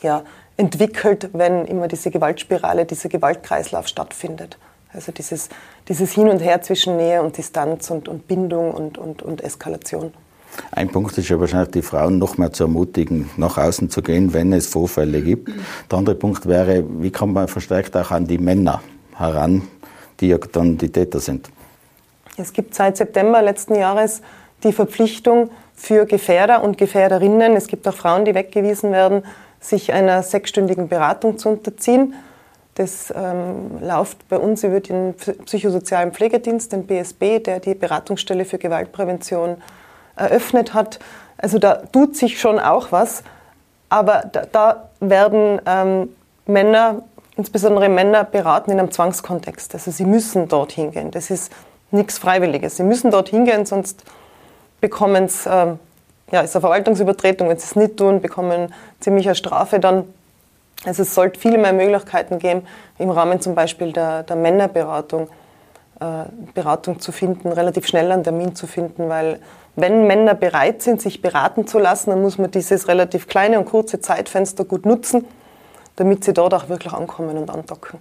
ja, 0.00 0.22
entwickelt, 0.56 1.30
wenn 1.32 1.66
immer 1.66 1.88
diese 1.88 2.10
Gewaltspirale, 2.10 2.84
dieser 2.84 3.08
Gewaltkreislauf 3.08 3.86
stattfindet. 3.86 4.58
Also 4.92 5.12
dieses, 5.12 5.48
dieses 5.88 6.12
Hin 6.12 6.28
und 6.28 6.40
Her 6.40 6.62
zwischen 6.62 6.96
Nähe 6.96 7.22
und 7.22 7.36
Distanz 7.36 7.90
und, 7.90 8.08
und 8.08 8.28
Bindung 8.28 8.72
und, 8.72 8.98
und, 8.98 9.22
und 9.22 9.42
Eskalation. 9.42 10.12
Ein 10.70 10.90
Punkt 10.90 11.16
ist 11.16 11.28
ja 11.30 11.40
wahrscheinlich, 11.40 11.70
die 11.70 11.82
Frauen 11.82 12.18
noch 12.18 12.36
mehr 12.36 12.52
zu 12.52 12.64
ermutigen, 12.64 13.30
nach 13.36 13.56
außen 13.56 13.88
zu 13.88 14.02
gehen, 14.02 14.34
wenn 14.34 14.52
es 14.52 14.66
Vorfälle 14.66 15.22
gibt. 15.22 15.50
Der 15.90 15.98
andere 15.98 16.14
Punkt 16.14 16.46
wäre, 16.46 16.84
wie 16.98 17.10
kann 17.10 17.32
man 17.32 17.48
verstärkt 17.48 17.96
auch 17.96 18.10
an 18.10 18.26
die 18.26 18.38
Männer 18.38 18.82
heran, 19.16 19.62
die 20.20 20.28
ja 20.28 20.38
dann 20.38 20.78
die 20.78 20.90
Täter 20.90 21.20
sind? 21.20 21.50
Es 22.36 22.52
gibt 22.52 22.74
seit 22.74 22.96
September 22.96 23.42
letzten 23.42 23.74
Jahres 23.74 24.22
die 24.64 24.72
Verpflichtung 24.72 25.50
für 25.74 26.06
Gefährder 26.06 26.62
und 26.62 26.78
Gefährderinnen, 26.78 27.56
es 27.56 27.66
gibt 27.66 27.86
auch 27.88 27.94
Frauen, 27.94 28.24
die 28.24 28.34
weggewiesen 28.34 28.92
werden, 28.92 29.24
sich 29.60 29.92
einer 29.92 30.22
sechsstündigen 30.22 30.88
Beratung 30.88 31.38
zu 31.38 31.48
unterziehen. 31.48 32.14
Das 32.74 33.12
ähm, 33.14 33.82
läuft 33.82 34.28
bei 34.28 34.38
uns 34.38 34.64
über 34.64 34.80
den 34.80 35.14
psychosozialen 35.14 36.12
Pflegedienst, 36.12 36.72
den 36.72 36.86
BSB, 36.86 37.42
der 37.44 37.60
die 37.60 37.74
Beratungsstelle 37.74 38.44
für 38.44 38.58
Gewaltprävention 38.58 39.56
eröffnet 40.16 40.72
hat. 40.72 40.98
Also 41.36 41.58
da 41.58 41.74
tut 41.74 42.16
sich 42.16 42.40
schon 42.40 42.58
auch 42.58 42.92
was, 42.92 43.22
aber 43.88 44.24
da, 44.32 44.46
da 44.50 44.88
werden 45.00 45.60
ähm, 45.66 46.08
Männer, 46.46 47.02
insbesondere 47.36 47.88
Männer, 47.88 48.24
beraten 48.24 48.70
in 48.70 48.78
einem 48.78 48.90
Zwangskontext. 48.90 49.74
Also 49.74 49.90
sie 49.90 50.04
müssen 50.04 50.48
dorthin 50.48 50.90
gehen. 50.90 51.10
Das 51.10 51.30
ist 51.30 51.52
nichts 51.90 52.18
Freiwilliges. 52.18 52.76
Sie 52.76 52.82
müssen 52.82 53.10
dorthin 53.10 53.44
gehen, 53.44 53.66
sonst 53.66 54.04
bekommen 54.80 55.24
es, 55.24 55.46
ähm, 55.46 55.78
ja, 56.30 56.40
ist 56.40 56.54
eine 56.54 56.60
Verwaltungsübertretung. 56.60 57.48
Wenn 57.48 57.58
sie 57.58 57.66
es 57.66 57.76
nicht 57.76 57.96
tun, 57.96 58.20
bekommen 58.20 58.72
ziemlich 59.00 59.26
eine 59.26 59.34
Strafe 59.34 59.78
dann. 59.80 60.04
Also 60.84 61.02
es 61.02 61.14
sollte 61.14 61.38
viele 61.38 61.58
mehr 61.58 61.72
Möglichkeiten 61.72 62.38
geben, 62.38 62.66
im 62.98 63.10
Rahmen 63.10 63.40
zum 63.40 63.54
Beispiel 63.54 63.92
der, 63.92 64.24
der 64.24 64.34
Männerberatung, 64.34 65.28
äh, 66.00 66.24
Beratung 66.54 66.98
zu 66.98 67.12
finden, 67.12 67.52
relativ 67.52 67.86
schnell 67.86 68.10
einen 68.10 68.24
Termin 68.24 68.56
zu 68.56 68.66
finden, 68.66 69.08
weil 69.08 69.38
wenn 69.76 70.06
Männer 70.06 70.34
bereit 70.34 70.82
sind, 70.82 71.00
sich 71.00 71.22
beraten 71.22 71.66
zu 71.66 71.78
lassen, 71.78 72.10
dann 72.10 72.20
muss 72.20 72.36
man 72.36 72.50
dieses 72.50 72.88
relativ 72.88 73.28
kleine 73.28 73.58
und 73.58 73.66
kurze 73.66 74.00
Zeitfenster 74.00 74.64
gut 74.64 74.84
nutzen, 74.84 75.24
damit 75.96 76.24
sie 76.24 76.32
dort 76.32 76.54
auch 76.54 76.68
wirklich 76.68 76.92
ankommen 76.92 77.36
und 77.36 77.50
andocken. 77.50 77.98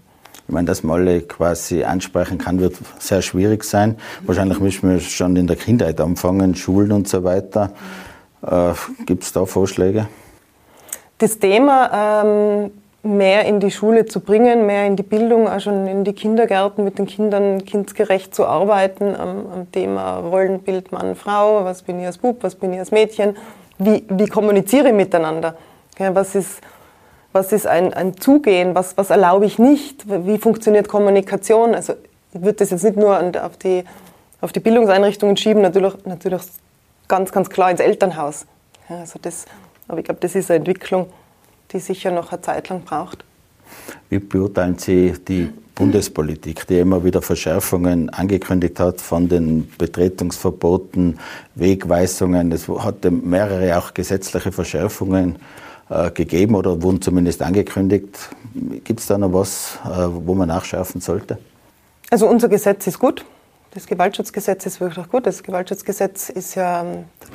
Ich 0.48 0.54
meine, 0.54 0.68
dass 0.68 0.84
man 0.84 1.02
alle 1.02 1.22
quasi 1.22 1.84
ansprechen 1.84 2.38
kann, 2.38 2.60
wird 2.60 2.76
sehr 3.00 3.22
schwierig 3.22 3.64
sein. 3.64 3.98
Wahrscheinlich 4.26 4.60
müssen 4.60 4.90
wir 4.90 5.00
schon 5.00 5.36
in 5.36 5.48
der 5.48 5.56
Kindheit 5.56 6.02
anfangen, 6.02 6.56
Schulen 6.56 6.92
und 6.92 7.08
so 7.08 7.24
weiter. 7.24 7.72
Äh, 8.46 8.74
Gibt 9.06 9.24
es 9.24 9.32
da 9.32 9.46
Vorschläge? 9.46 10.08
Das 11.20 11.38
Thema 11.38 12.24
ähm, 12.24 12.72
mehr 13.04 13.46
in 13.46 13.60
die 13.60 13.72
Schule 13.72 14.06
zu 14.06 14.20
bringen, 14.20 14.66
mehr 14.66 14.86
in 14.86 14.96
die 14.96 15.04
Bildung, 15.04 15.48
auch 15.48 15.60
schon 15.60 15.88
in 15.88 16.04
die 16.04 16.14
Kindergärten 16.14 16.84
mit 16.84 16.98
den 17.00 17.08
Kindern 17.08 17.64
kindgerecht 17.66 18.34
zu 18.34 18.46
arbeiten 18.46 19.16
am, 19.16 19.46
am 19.54 19.72
Thema 19.72 20.18
Rollenbild 20.20 20.92
Mann, 20.92 21.16
Frau, 21.16 21.64
was 21.64 21.82
bin 21.82 22.00
ich 22.00 22.06
als 22.06 22.18
Bub, 22.18 22.44
was 22.44 22.56
bin 22.56 22.74
ich 22.74 22.80
als 22.80 22.92
Mädchen, 22.92 23.36
wie, 23.78 24.04
wie 24.10 24.28
kommuniziere 24.28 24.90
ich 24.90 24.94
miteinander, 24.94 25.56
was 25.98 26.36
ist, 26.36 26.62
was 27.34 27.52
ist 27.52 27.68
ein, 27.68 27.94
ein 27.94 28.18
Zugehen, 28.18 28.76
was, 28.76 28.98
was 28.98 29.10
erlaube 29.10 29.46
ich 29.46 29.60
nicht, 29.60 30.06
wie 30.08 30.38
funktioniert 30.38 30.88
Kommunikation, 30.88 31.76
also 31.76 31.94
ich 32.34 32.42
würde 32.42 32.54
das 32.54 32.72
jetzt 32.72 32.84
nicht 32.84 32.98
nur 32.98 33.20
auf 33.44 33.58
die, 33.58 33.84
auf 34.42 34.52
die 34.52 34.60
Bildungseinrichtungen 34.60 35.38
schieben, 35.38 35.62
natürlich, 35.62 35.94
natürlich 36.06 36.42
ganz, 37.08 37.32
ganz 37.32 37.50
klar 37.50 37.72
ins 37.72 37.80
Elternhaus. 37.80 38.46
Ja, 38.90 39.00
also 39.00 39.20
das, 39.22 39.46
aber 39.88 40.00
ich 40.00 40.06
glaube, 40.06 40.20
das 40.22 40.36
ist 40.36 40.50
eine 40.50 40.60
Entwicklung, 40.60 41.08
die 41.72 41.80
sicher 41.80 42.12
noch 42.12 42.32
eine 42.32 42.42
Zeit 42.42 42.70
lang 42.70 42.84
braucht. 42.84 43.24
Wie 44.10 44.20
beurteilen 44.20 44.78
Sie 44.78 45.14
die 45.28 45.50
Bundespolitik, 45.76 46.68
die 46.68 46.80
immer 46.80 47.04
wieder 47.04 47.22
Verschärfungen 47.22 48.10
angekündigt 48.10 48.80
hat 48.80 49.00
von 49.00 49.30
den 49.30 49.72
Betretungsverboten, 49.78 51.20
Wegweisungen? 51.56 52.52
Es 52.52 52.68
hat 52.68 53.10
mehrere 53.10 53.78
auch 53.78 53.94
gesetzliche 53.94 54.52
Verschärfungen 54.52 55.38
gegeben 56.14 56.56
oder 56.56 56.82
wurden 56.82 57.02
zumindest 57.02 57.42
angekündigt. 57.42 58.30
Gibt 58.84 59.00
es 59.00 59.08
da 59.08 59.18
noch 59.18 59.34
was, 59.34 59.80
äh, 59.86 60.08
wo 60.10 60.34
man 60.34 60.48
nachschärfen 60.48 61.02
sollte? 61.02 61.38
Also 62.10 62.28
unser 62.28 62.50
Gesetz 62.50 62.88
ist 62.88 63.00
gut. 63.00 63.26
Das 63.74 63.88
Gewaltschutzgesetz 63.88 64.66
ist 64.66 64.82
wirklich 64.82 65.08
gut. 65.10 65.26
Das 65.26 65.44
Gewaltschutzgesetz 65.44 66.30
ist 66.30 66.56
ja 66.56 66.86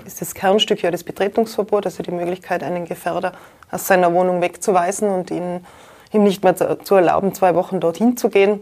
ist 0.05 0.21
das 0.21 0.35
Kernstück 0.35 0.83
ja 0.83 0.91
das 0.91 1.03
Betretungsverbot, 1.03 1.87
also 1.87 2.03
die 2.03 2.11
Möglichkeit, 2.11 2.63
einen 2.63 2.85
Gefährder 2.85 3.33
aus 3.71 3.87
seiner 3.87 4.13
Wohnung 4.13 4.43
wegzuweisen 4.43 5.09
und 5.09 5.31
ihn, 5.31 5.65
ihm 6.13 6.25
nicht 6.25 6.45
mehr 6.45 6.55
zu 6.55 6.95
erlauben, 6.95 7.33
zwei 7.33 7.55
Wochen 7.55 7.81
dorthin 7.81 8.19
zu 8.19 8.29
gehen. 8.29 8.61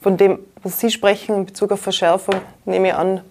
Von 0.00 0.16
dem, 0.16 0.38
was 0.62 0.78
Sie 0.78 0.90
sprechen 0.90 1.34
in 1.34 1.46
Bezug 1.46 1.72
auf 1.72 1.80
Verschärfung, 1.80 2.36
nehme 2.64 2.88
ich 2.88 2.94
an, 2.94 3.22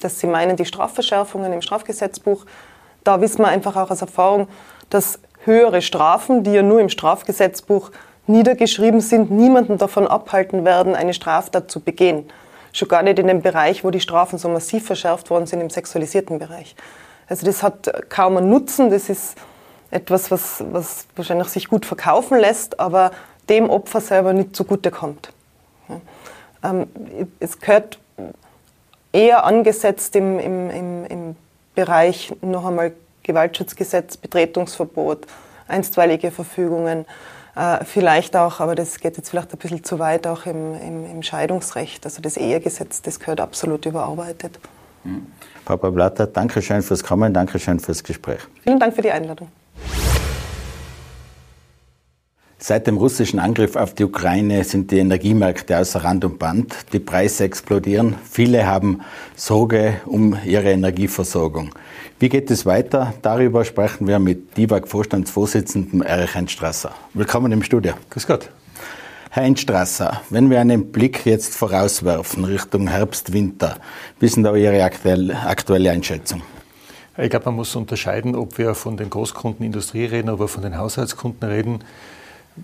dass 0.00 0.18
Sie 0.18 0.26
meinen 0.26 0.56
die 0.56 0.64
Strafverschärfungen 0.64 1.52
im 1.52 1.60
Strafgesetzbuch. 1.60 2.46
Da 3.04 3.20
wissen 3.20 3.42
wir 3.42 3.48
einfach 3.48 3.76
auch 3.76 3.90
aus 3.90 4.00
Erfahrung, 4.00 4.48
dass 4.90 5.20
höhere 5.44 5.82
Strafen, 5.82 6.44
die 6.44 6.52
ja 6.52 6.62
nur 6.62 6.80
im 6.80 6.88
Strafgesetzbuch 6.88 7.90
niedergeschrieben 8.26 9.00
sind, 9.00 9.30
niemanden 9.30 9.78
davon 9.78 10.06
abhalten 10.06 10.64
werden, 10.64 10.94
eine 10.94 11.14
Straftat 11.14 11.70
zu 11.70 11.80
begehen. 11.80 12.28
Schon 12.72 12.88
gar 12.88 13.02
nicht 13.02 13.18
in 13.18 13.26
dem 13.26 13.42
Bereich, 13.42 13.82
wo 13.82 13.90
die 13.90 14.00
Strafen 14.00 14.38
so 14.38 14.48
massiv 14.48 14.86
verschärft 14.86 15.30
worden 15.30 15.46
sind, 15.46 15.60
im 15.60 15.70
sexualisierten 15.70 16.38
Bereich. 16.38 16.76
Also 17.28 17.46
das 17.46 17.62
hat 17.62 17.90
kaum 18.08 18.36
einen 18.36 18.50
Nutzen, 18.50 18.90
das 18.90 19.08
ist 19.08 19.36
etwas, 19.90 20.30
was, 20.30 20.62
was 20.70 21.06
wahrscheinlich 21.16 21.48
sich 21.48 21.68
gut 21.68 21.86
verkaufen 21.86 22.38
lässt, 22.38 22.78
aber 22.78 23.10
dem 23.48 23.70
Opfer 23.70 24.00
selber 24.00 24.32
nicht 24.32 24.54
zugutekommt. 24.54 25.32
Ähm, 26.62 26.86
es 27.40 27.58
gehört 27.58 27.98
eher 29.12 29.44
angesetzt 29.44 30.14
im, 30.14 30.38
im, 30.38 30.70
im, 30.70 31.04
im 31.06 31.36
Bereich 31.74 32.32
noch 32.42 32.66
einmal 32.66 32.92
Gewaltschutzgesetz, 33.30 34.16
Betretungsverbot, 34.16 35.26
einstweilige 35.68 36.30
Verfügungen, 36.30 37.06
äh, 37.56 37.84
vielleicht 37.84 38.36
auch, 38.36 38.60
aber 38.60 38.74
das 38.74 38.98
geht 38.98 39.16
jetzt 39.16 39.30
vielleicht 39.30 39.52
ein 39.52 39.58
bisschen 39.58 39.84
zu 39.84 39.98
weit, 39.98 40.26
auch 40.26 40.46
im, 40.46 40.74
im, 40.74 41.10
im 41.10 41.22
Scheidungsrecht. 41.22 42.04
Also 42.04 42.22
das 42.22 42.36
Ehegesetz, 42.36 43.02
das 43.02 43.18
gehört 43.18 43.40
absolut 43.40 43.86
überarbeitet. 43.86 44.58
Mhm. 45.04 45.26
Papa 45.64 45.90
Blatter, 45.90 46.26
danke 46.26 46.62
schön 46.62 46.82
fürs 46.82 47.02
Kommen, 47.02 47.32
danke 47.32 47.58
schön 47.58 47.78
fürs 47.78 48.02
Gespräch. 48.02 48.40
Vielen 48.62 48.78
Dank 48.78 48.94
für 48.94 49.02
die 49.02 49.10
Einladung. 49.10 49.48
Seit 52.62 52.86
dem 52.86 52.98
russischen 52.98 53.40
Angriff 53.40 53.74
auf 53.74 53.94
die 53.94 54.04
Ukraine 54.04 54.64
sind 54.64 54.90
die 54.90 54.98
Energiemärkte 54.98 55.78
außer 55.78 56.04
Rand 56.04 56.26
und 56.26 56.38
Band. 56.38 56.92
Die 56.92 56.98
Preise 56.98 57.44
explodieren. 57.44 58.16
Viele 58.30 58.66
haben 58.66 59.00
Sorge 59.34 59.94
um 60.04 60.36
ihre 60.44 60.70
Energieversorgung. 60.70 61.70
Wie 62.20 62.28
geht 62.28 62.50
es 62.50 62.66
weiter? 62.66 63.14
Darüber 63.22 63.64
sprechen 63.64 64.06
wir 64.06 64.18
mit 64.18 64.54
DIVAG-Vorstandsvorsitzenden 64.58 66.02
Erich 66.02 66.34
Enstrasser. 66.34 66.92
Willkommen 67.14 67.50
im 67.50 67.62
Studio. 67.62 67.94
Grüß 68.10 68.26
Gott. 68.26 68.50
Herr 69.30 69.44
Enstrasser, 69.44 70.20
wenn 70.28 70.50
wir 70.50 70.60
einen 70.60 70.92
Blick 70.92 71.24
jetzt 71.24 71.54
vorauswerfen 71.54 72.44
Richtung 72.44 72.88
Herbst, 72.88 73.32
Winter, 73.32 73.78
wie 74.18 74.26
ist 74.26 74.36
denn 74.36 74.42
da 74.42 74.54
Ihre 74.54 74.84
aktuelle 74.84 75.90
Einschätzung? 75.90 76.42
Ich 77.16 77.30
glaube, 77.30 77.46
man 77.46 77.54
muss 77.54 77.74
unterscheiden, 77.74 78.36
ob 78.36 78.58
wir 78.58 78.74
von 78.74 78.98
den 78.98 79.08
Großkunden 79.08 79.64
Industrie 79.64 80.04
reden 80.04 80.28
oder 80.28 80.46
von 80.46 80.62
den 80.62 80.76
Haushaltskunden 80.76 81.48
reden. 81.48 81.78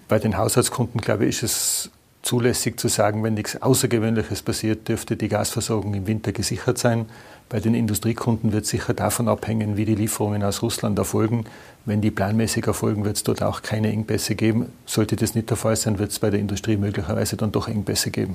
Bei 0.06 0.18
den 0.18 0.36
Haushaltskunden, 0.36 1.00
glaube 1.00 1.24
ich, 1.24 1.42
ist 1.42 1.44
es 1.44 1.90
zulässig 2.20 2.78
zu 2.78 2.88
sagen, 2.88 3.24
wenn 3.24 3.32
nichts 3.32 3.62
Außergewöhnliches 3.62 4.42
passiert, 4.42 4.86
dürfte 4.86 5.16
die 5.16 5.28
Gasversorgung 5.28 5.94
im 5.94 6.06
Winter 6.06 6.32
gesichert 6.32 6.76
sein. 6.76 7.06
Bei 7.48 7.60
den 7.60 7.74
Industriekunden 7.74 8.52
wird 8.52 8.66
sicher 8.66 8.92
davon 8.92 9.28
abhängen, 9.28 9.76
wie 9.76 9.84
die 9.84 9.94
Lieferungen 9.94 10.42
aus 10.42 10.62
Russland 10.62 10.98
erfolgen. 10.98 11.44
Wenn 11.84 12.00
die 12.00 12.10
planmäßig 12.10 12.66
erfolgen, 12.66 13.04
wird 13.04 13.16
es 13.16 13.22
dort 13.22 13.40
auch 13.40 13.62
keine 13.62 13.92
Engpässe 13.92 14.34
geben. 14.34 14.72
Sollte 14.84 15.14
das 15.14 15.36
nicht 15.36 15.48
der 15.48 15.56
Fall 15.56 15.76
sein, 15.76 16.00
wird 16.00 16.10
es 16.10 16.18
bei 16.18 16.30
der 16.30 16.40
Industrie 16.40 16.76
möglicherweise 16.76 17.36
dann 17.36 17.52
doch 17.52 17.68
Engpässe 17.68 18.10
geben. 18.10 18.34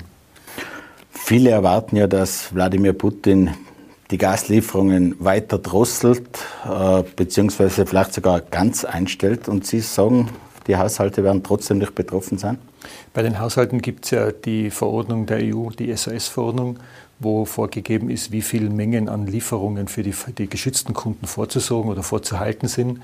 Viele 1.10 1.50
erwarten 1.50 1.96
ja, 1.96 2.06
dass 2.06 2.54
Wladimir 2.54 2.94
Putin 2.94 3.50
die 4.10 4.16
Gaslieferungen 4.16 5.14
weiter 5.18 5.58
drosselt, 5.58 6.38
äh, 6.64 7.02
beziehungsweise 7.14 7.84
vielleicht 7.84 8.14
sogar 8.14 8.40
ganz 8.40 8.86
einstellt. 8.86 9.46
Und 9.46 9.66
Sie 9.66 9.80
sagen, 9.80 10.30
die 10.66 10.76
Haushalte 10.76 11.22
werden 11.22 11.42
trotzdem 11.42 11.78
nicht 11.78 11.94
betroffen 11.94 12.38
sein? 12.38 12.58
Bei 13.12 13.22
den 13.22 13.38
Haushalten 13.38 13.82
gibt 13.82 14.04
es 14.04 14.10
ja 14.10 14.32
die 14.32 14.70
Verordnung 14.70 15.26
der 15.26 15.38
EU, 15.42 15.70
die 15.70 15.94
SOS-Verordnung, 15.94 16.78
wo 17.18 17.44
vorgegeben 17.44 18.10
ist, 18.10 18.32
wie 18.32 18.42
viele 18.42 18.70
Mengen 18.70 19.08
an 19.08 19.26
Lieferungen 19.26 19.88
für 19.88 20.02
die, 20.02 20.14
die 20.38 20.48
geschützten 20.48 20.94
Kunden 20.94 21.26
vorzusorgen 21.26 21.90
oder 21.90 22.02
vorzuhalten 22.02 22.68
sind. 22.68 23.00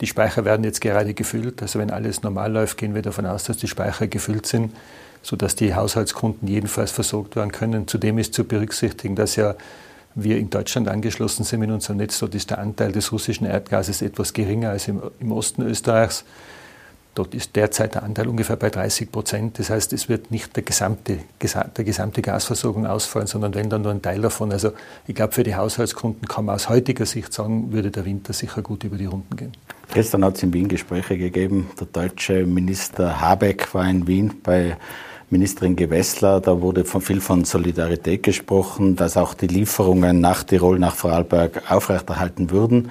Die 0.00 0.06
Speicher 0.06 0.44
werden 0.44 0.64
jetzt 0.64 0.80
gerade 0.80 1.14
gefüllt. 1.14 1.62
Also 1.62 1.78
wenn 1.78 1.90
alles 1.90 2.22
normal 2.22 2.52
läuft, 2.52 2.76
gehen 2.76 2.94
wir 2.94 3.02
davon 3.02 3.26
aus, 3.26 3.44
dass 3.44 3.56
die 3.56 3.68
Speicher 3.68 4.08
gefüllt 4.08 4.46
sind, 4.46 4.74
sodass 5.22 5.54
die 5.54 5.74
Haushaltskunden 5.74 6.48
jedenfalls 6.48 6.90
versorgt 6.90 7.36
werden 7.36 7.52
können. 7.52 7.86
Zudem 7.86 8.18
ist 8.18 8.34
zu 8.34 8.44
berücksichtigen, 8.44 9.14
dass 9.14 9.36
ja 9.36 9.54
wir 10.14 10.38
in 10.38 10.50
Deutschland 10.50 10.88
angeschlossen 10.88 11.44
sind 11.44 11.60
mit 11.60 11.70
unserem 11.70 11.98
Netz. 11.98 12.18
Dort 12.18 12.34
ist 12.34 12.50
der 12.50 12.58
Anteil 12.58 12.92
des 12.92 13.12
russischen 13.12 13.46
Erdgases 13.46 14.02
etwas 14.02 14.32
geringer 14.32 14.70
als 14.70 14.88
im, 14.88 15.00
im 15.20 15.32
Osten 15.32 15.62
Österreichs. 15.62 16.24
Dort 17.14 17.34
ist 17.34 17.56
derzeit 17.56 17.94
der 17.94 18.04
Anteil 18.04 18.26
ungefähr 18.26 18.56
bei 18.56 18.70
30 18.70 19.12
Prozent. 19.12 19.58
Das 19.58 19.68
heißt, 19.68 19.92
es 19.92 20.08
wird 20.08 20.30
nicht 20.30 20.56
der 20.56 20.62
gesamte, 20.62 21.18
der 21.40 21.84
gesamte 21.84 22.22
Gasversorgung 22.22 22.86
ausfallen, 22.86 23.26
sondern 23.26 23.54
wenn 23.54 23.68
dann 23.68 23.82
nur 23.82 23.92
ein 23.92 24.00
Teil 24.00 24.22
davon. 24.22 24.50
Also 24.50 24.72
ich 25.06 25.14
glaube, 25.14 25.34
für 25.34 25.42
die 25.42 25.54
Haushaltskunden 25.54 26.26
kann 26.26 26.46
man 26.46 26.54
aus 26.54 26.70
heutiger 26.70 27.04
Sicht 27.04 27.32
sagen, 27.34 27.70
würde 27.72 27.90
der 27.90 28.06
Winter 28.06 28.32
sicher 28.32 28.62
gut 28.62 28.84
über 28.84 28.96
die 28.96 29.04
Runden 29.04 29.36
gehen. 29.36 29.52
Gestern 29.92 30.24
hat 30.24 30.36
es 30.36 30.42
in 30.42 30.54
Wien 30.54 30.68
Gespräche 30.68 31.18
gegeben. 31.18 31.70
Der 31.78 31.86
deutsche 31.86 32.46
Minister 32.46 33.20
Habeck 33.20 33.74
war 33.74 33.86
in 33.86 34.06
Wien 34.06 34.32
bei 34.42 34.78
Ministerin 35.28 35.76
Gewessler. 35.76 36.40
Da 36.40 36.62
wurde 36.62 36.86
von, 36.86 37.02
viel 37.02 37.20
von 37.20 37.44
Solidarität 37.44 38.22
gesprochen, 38.22 38.96
dass 38.96 39.18
auch 39.18 39.34
die 39.34 39.48
Lieferungen 39.48 40.20
nach 40.20 40.44
Tirol, 40.44 40.78
nach 40.78 40.94
Vorarlberg 40.94 41.70
aufrechterhalten 41.70 42.50
würden. 42.50 42.90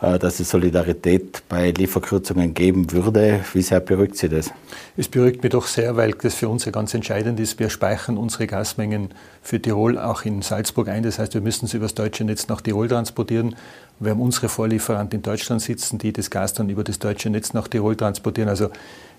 Äh, 0.00 0.18
dass 0.20 0.38
es 0.38 0.50
Solidarität 0.50 1.42
bei 1.48 1.72
Lieferkürzungen 1.72 2.54
geben 2.54 2.92
würde. 2.92 3.40
Wie 3.52 3.62
sehr 3.62 3.80
beruhigt 3.80 4.16
Sie 4.16 4.28
das? 4.28 4.52
Es 4.96 5.08
beruhigt 5.08 5.42
mich 5.42 5.50
doch 5.50 5.66
sehr, 5.66 5.96
weil 5.96 6.12
das 6.12 6.34
für 6.34 6.48
uns 6.48 6.64
ja 6.66 6.70
ganz 6.70 6.94
entscheidend 6.94 7.40
ist. 7.40 7.58
Wir 7.58 7.68
speichern 7.68 8.16
unsere 8.16 8.46
Gasmengen 8.46 9.08
für 9.42 9.60
Tirol 9.60 9.98
auch 9.98 10.22
in 10.22 10.40
Salzburg 10.42 10.88
ein. 10.88 11.02
Das 11.02 11.18
heißt, 11.18 11.34
wir 11.34 11.40
müssen 11.40 11.66
sie 11.66 11.78
über 11.78 11.86
das 11.86 11.94
deutsche 11.94 12.22
Netz 12.22 12.46
nach 12.46 12.60
Tirol 12.60 12.86
transportieren. 12.86 13.56
Wir 13.98 14.12
haben 14.12 14.20
unsere 14.20 14.48
Vorlieferanten 14.48 15.18
in 15.18 15.22
Deutschland 15.22 15.62
sitzen, 15.62 15.98
die 15.98 16.12
das 16.12 16.30
Gas 16.30 16.54
dann 16.54 16.70
über 16.70 16.84
das 16.84 17.00
deutsche 17.00 17.28
Netz 17.28 17.52
nach 17.52 17.66
Tirol 17.66 17.96
transportieren. 17.96 18.48
Also 18.48 18.70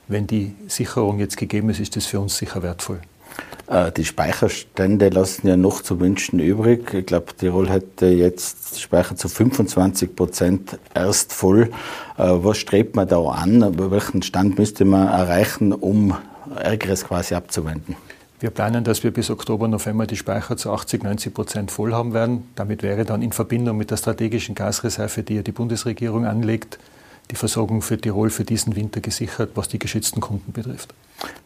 wenn 0.07 0.27
die 0.27 0.55
Sicherung 0.67 1.19
jetzt 1.19 1.35
gegeben 1.35 1.69
ist, 1.69 1.81
ist 1.81 1.97
das 1.97 2.05
für 2.05 2.21
uns 2.21 2.37
sicher 2.37 2.63
wertvoll. 2.63 3.01
Äh, 3.69 3.91
die 3.91 4.05
Speicherstände 4.05 5.09
lassen 5.09 5.47
ja 5.47 5.55
noch 5.55 5.81
zu 5.81 5.99
wünschen 5.99 6.39
übrig. 6.39 6.93
Ich 6.93 7.05
glaube, 7.05 7.35
Tirol 7.37 7.69
hätte 7.69 8.07
jetzt 8.07 8.81
Speicher 8.81 9.15
zu 9.15 9.29
25 9.29 10.15
Prozent 10.15 10.79
erst 10.93 11.33
voll. 11.33 11.69
Äh, 12.17 12.23
was 12.25 12.57
strebt 12.57 12.95
man 12.95 13.07
da 13.07 13.21
an? 13.21 13.91
Welchen 13.91 14.23
Stand 14.23 14.57
müsste 14.57 14.85
man 14.85 15.07
erreichen, 15.07 15.71
um 15.71 16.15
Ärgeres 16.55 17.05
quasi 17.05 17.35
abzuwenden? 17.35 17.95
Wir 18.39 18.49
planen, 18.49 18.85
dass 18.85 19.03
wir 19.03 19.11
bis 19.11 19.29
Oktober, 19.29 19.67
November 19.67 20.07
die 20.07 20.15
Speicher 20.15 20.55
zu 20.55 20.71
80, 20.71 21.03
90 21.03 21.33
Prozent 21.33 21.71
voll 21.71 21.93
haben 21.93 22.13
werden. 22.13 22.47
Damit 22.55 22.81
wäre 22.83 23.03
dann 23.03 23.21
in 23.21 23.33
Verbindung 23.33 23.77
mit 23.77 23.91
der 23.91 23.97
strategischen 23.97 24.55
Gasreserve, 24.55 25.23
die 25.23 25.35
ja 25.35 25.41
die 25.41 25.51
Bundesregierung 25.51 26.25
anlegt, 26.25 26.79
die 27.29 27.35
Versorgung 27.35 27.81
für 27.81 27.99
Tirol 27.99 28.29
für 28.29 28.45
diesen 28.45 28.75
Winter 28.75 29.01
gesichert, 29.01 29.51
was 29.55 29.67
die 29.67 29.77
geschützten 29.77 30.21
Kunden 30.21 30.53
betrifft. 30.53 30.93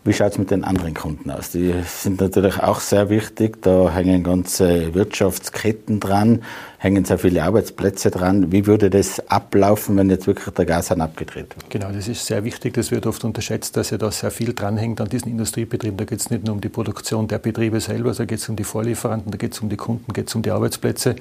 Wie 0.06 0.12
schaut 0.12 0.34
es 0.34 0.38
mit 0.38 0.51
den 0.51 0.65
anderen 0.65 0.94
Kunden 0.94 1.32
aus? 1.32 1.51
Die 1.51 1.74
sind 1.88 2.20
natürlich 2.20 2.60
auch 2.60 2.82
sehr 2.82 3.10
wichtig. 3.10 3.62
Da 3.62 3.89
hängen 3.89 4.24
ganze 4.24 4.94
Wirtschaftsketten 4.94 6.01
dran, 6.01 6.44
hängen 6.77 7.06
sehr 7.06 7.18
viele 7.18 7.42
Arbeitsplätze 7.44 8.12
dran. 8.12 8.51
Wie 8.51 8.65
würde 8.65 8.89
das 8.89 9.22
ablaufen, 9.30 9.96
wenn 9.96 10.10
jetzt 10.10 10.27
wirklich 10.27 10.53
der 10.53 10.65
Gashahn 10.65 11.00
abgedreht 11.00 11.56
wird? 11.56 11.70
Genau, 11.70 11.89
das 11.92 12.10
ist 12.10 12.25
sehr 12.25 12.44
wichtig. 12.44 12.74
Das 12.74 12.92
wird 12.92 13.08
oft 13.08 13.24
unterschätzt, 13.24 13.77
dass 13.77 13.92
ja 13.92 13.98
da 13.98 14.12
sehr 14.12 14.32
viel 14.32 14.53
dranhängt 14.53 15.00
an 15.00 15.08
diesen 15.08 15.32
Industriebetrieben. 15.32 15.98
Da 15.98 16.03
geht 16.03 16.20
es 16.20 16.30
nicht 16.30 16.44
nur 16.44 16.56
um 16.56 16.62
die 16.62 16.70
Produktion 16.70 17.30
der 17.30 17.39
Betriebe 17.39 17.80
selber, 17.80 18.12
da 18.13 18.25
geht 18.25 18.39
es 18.39 18.50
um 18.50 18.58
die 18.58 18.65
Vorlieferanten, 18.65 19.32
da 19.32 19.38
geht 19.38 19.53
es 19.53 19.60
um 19.62 19.70
die 19.70 19.77
Kunden, 19.77 20.12
geht 20.12 20.27
es 20.27 20.36
um 20.36 20.42
die 20.42 20.51
Arbeitsplätze. 20.51 21.15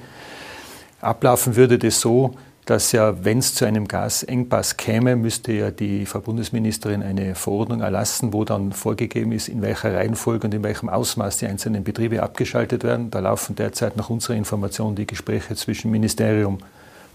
Ablaufen 0.99 1.55
würde 1.55 1.79
das 1.79 2.01
so, 2.01 2.35
dass 2.65 2.93
ja, 2.93 3.25
wenn 3.25 3.39
es 3.39 3.55
zu 3.55 3.65
einem 3.65 3.87
Gasengpass 3.87 4.77
käme, 4.77 5.15
müsste 5.15 5.51
ja 5.51 5.71
die 5.71 6.05
Frau 6.05 6.19
Bundesministerin 6.19 7.03
eine 7.03 7.35
Verordnung 7.35 7.81
erlassen, 7.81 8.31
wo 8.31 8.45
dann 8.45 8.71
vorgegeben 8.71 9.33
ist, 9.33 9.49
in 9.49 9.61
welcher 9.61 9.93
Reihenfolge 9.93 10.47
und 10.47 10.53
in 10.53 10.63
welchem 10.63 10.87
Ausmaß 10.87 11.37
die 11.37 11.47
einzelnen 11.47 11.83
Betriebe 11.83 12.23
abgeschaltet 12.23 12.83
werden. 12.83 13.11
Da 13.11 13.19
laufen 13.19 13.55
derzeit 13.55 13.97
nach 13.97 14.09
unserer 14.09 14.35
Information 14.35 14.95
die 14.95 15.05
Gespräche 15.05 15.55
zwischen 15.55 15.91
Ministerium 15.91 16.59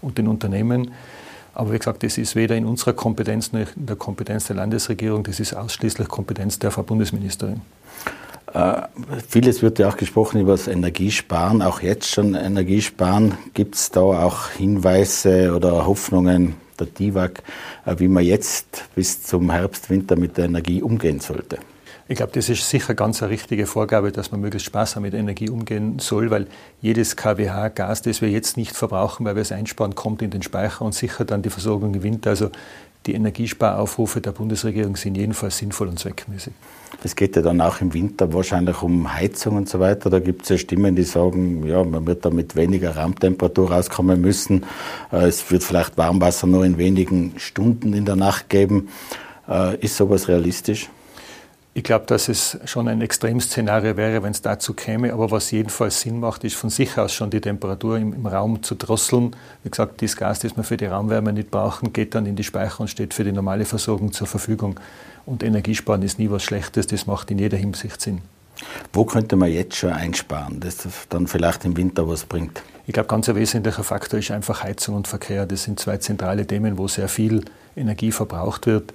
und 0.01 0.17
den 0.17 0.27
Unternehmen. 0.27 0.91
Aber 1.55 1.73
wie 1.73 1.79
gesagt, 1.79 2.03
das 2.03 2.17
ist 2.17 2.35
weder 2.35 2.55
in 2.55 2.65
unserer 2.65 2.93
Kompetenz 2.93 3.51
noch 3.51 3.75
in 3.75 3.87
der 3.87 3.95
Kompetenz 3.95 4.47
der 4.47 4.55
Landesregierung, 4.55 5.23
das 5.23 5.39
ist 5.39 5.53
ausschließlich 5.53 6.07
Kompetenz 6.07 6.59
der 6.59 6.71
Frau 6.71 6.83
Bundesministerin. 6.83 7.61
Äh, 8.59 8.87
vieles 9.27 9.61
wird 9.61 9.79
ja 9.79 9.89
auch 9.89 9.97
gesprochen 9.97 10.41
über 10.41 10.51
das 10.51 10.67
Energiesparen, 10.67 11.61
auch 11.61 11.81
jetzt 11.81 12.09
schon 12.09 12.35
Energiesparen. 12.35 13.37
Gibt 13.53 13.75
es 13.75 13.91
da 13.91 14.01
auch 14.01 14.49
Hinweise 14.49 15.53
oder 15.55 15.85
Hoffnungen 15.85 16.55
der 16.79 16.87
DIVAG, 16.87 17.41
äh, 17.85 17.95
wie 17.97 18.07
man 18.07 18.23
jetzt 18.23 18.85
bis 18.95 19.23
zum 19.23 19.51
Herbst, 19.51 19.89
Winter 19.89 20.15
mit 20.15 20.37
der 20.37 20.45
Energie 20.45 20.81
umgehen 20.81 21.19
sollte? 21.19 21.59
Ich 22.11 22.17
glaube, 22.17 22.31
das 22.33 22.49
ist 22.49 22.67
sicher 22.67 22.95
ganz 22.95 23.21
eine 23.21 23.31
richtige 23.31 23.67
Vorgabe, 23.67 24.11
dass 24.11 24.31
man 24.31 24.41
möglichst 24.41 24.65
sparsam 24.65 25.03
mit 25.03 25.13
Energie 25.13 25.47
umgehen 25.47 25.99
soll, 25.99 26.31
weil 26.31 26.47
jedes 26.81 27.15
kWh 27.15 27.69
Gas, 27.69 28.01
das 28.01 28.19
wir 28.21 28.29
jetzt 28.29 28.57
nicht 28.57 28.75
verbrauchen, 28.75 29.27
weil 29.27 29.35
wir 29.35 29.43
es 29.43 29.51
einsparen, 29.51 29.93
kommt 29.93 30.23
in 30.23 30.31
den 30.31 30.41
Speicher 30.41 30.83
und 30.83 30.95
sichert 30.95 31.29
dann 31.29 31.43
die 31.43 31.51
Versorgung 31.51 31.93
im 31.93 32.01
Winter. 32.01 32.31
Also 32.31 32.49
die 33.05 33.13
Energiesparaufrufe 33.13 34.21
der 34.21 34.31
Bundesregierung 34.31 34.95
sind 34.95 35.15
jedenfalls 35.15 35.57
sinnvoll 35.57 35.87
und 35.87 35.99
zweckmäßig. 35.99 36.53
Es 37.03 37.15
geht 37.15 37.35
ja 37.35 37.41
dann 37.41 37.61
auch 37.61 37.79
im 37.79 37.93
Winter 37.93 38.33
wahrscheinlich 38.33 38.81
um 38.81 39.13
Heizung 39.13 39.55
und 39.55 39.69
so 39.69 39.79
weiter. 39.79 40.09
Da 40.09 40.19
gibt 40.19 40.43
es 40.43 40.49
ja 40.49 40.57
Stimmen, 40.57 40.95
die 40.95 41.03
sagen, 41.03 41.65
ja, 41.65 41.83
man 41.83 42.05
wird 42.05 42.25
da 42.25 42.29
mit 42.29 42.55
weniger 42.55 42.97
Raumtemperatur 42.97 43.71
rauskommen 43.71 44.19
müssen. 44.19 44.65
Äh, 45.11 45.27
es 45.27 45.49
wird 45.49 45.63
vielleicht 45.63 45.97
Warmwasser 45.97 46.47
nur 46.47 46.65
in 46.65 46.77
wenigen 46.77 47.33
Stunden 47.37 47.93
in 47.93 48.05
der 48.05 48.17
Nacht 48.17 48.49
geben. 48.49 48.89
Äh, 49.47 49.77
ist 49.77 49.95
sowas 49.95 50.27
realistisch? 50.27 50.89
Ich 51.79 51.83
glaube, 51.83 52.05
dass 52.07 52.27
es 52.27 52.57
schon 52.65 52.89
ein 52.89 52.99
Extremszenario 52.99 53.95
wäre, 53.95 54.21
wenn 54.21 54.31
es 54.31 54.41
dazu 54.41 54.73
käme. 54.73 55.13
Aber 55.13 55.31
was 55.31 55.49
jedenfalls 55.49 56.01
Sinn 56.01 56.19
macht, 56.19 56.43
ist 56.43 56.57
von 56.57 56.69
sich 56.69 56.97
aus 56.97 57.13
schon 57.13 57.29
die 57.29 57.39
Temperatur 57.39 57.97
im, 57.97 58.11
im, 58.11 58.25
Raum 58.25 58.61
zu 58.63 58.75
drosseln. 58.75 59.33
Wie 59.63 59.69
gesagt, 59.69 60.01
das 60.01 60.17
Gas, 60.17 60.39
das 60.39 60.57
wir 60.57 60.65
für 60.65 60.75
die 60.75 60.87
Raumwärme 60.87 61.31
nicht 61.31 61.51
brauchen, 61.51 61.93
geht 61.93 62.15
dann 62.15 62.25
in 62.25 62.35
die 62.35 62.43
Speicher 62.43 62.81
und 62.81 62.89
steht 62.89 63.13
für 63.13 63.23
die 63.23 63.31
normale 63.31 63.63
Versorgung 63.63 64.11
zur 64.11 64.27
Verfügung. 64.27 64.77
Und 65.25 65.41
Energiesparen 65.41 66.01
ist 66.01 66.19
nie 66.19 66.29
was 66.29 66.43
Schlechtes, 66.43 66.85
das 66.87 67.07
macht 67.07 67.31
in 67.31 67.39
jeder 67.39 67.55
Hinsicht 67.55 68.01
Sinn. 68.01 68.23
Wo 68.91 69.05
könnte 69.05 69.37
man 69.37 69.49
jetzt 69.49 69.77
schon 69.77 69.93
einsparen, 69.93 70.59
dass 70.59 70.79
das 70.79 70.91
dann 71.07 71.27
vielleicht 71.27 71.63
im 71.63 71.77
Winter 71.77 72.09
was 72.09 72.25
bringt? 72.25 72.61
Ich 72.87 72.93
glaube, 72.93 73.07
ganz 73.07 73.29
ein 73.29 73.37
wesentlicher 73.37 73.85
Faktor 73.85 74.19
ist 74.19 74.31
einfach 74.31 74.63
Heizung 74.63 74.95
und 74.95 75.07
Verkehr. 75.07 75.45
Das 75.45 75.63
sind 75.63 75.79
zwei 75.79 75.95
zentrale 75.95 76.45
Themen, 76.45 76.77
wo 76.77 76.89
sehr 76.89 77.07
viel 77.07 77.45
Energie 77.77 78.11
verbraucht 78.11 78.67
wird 78.67 78.91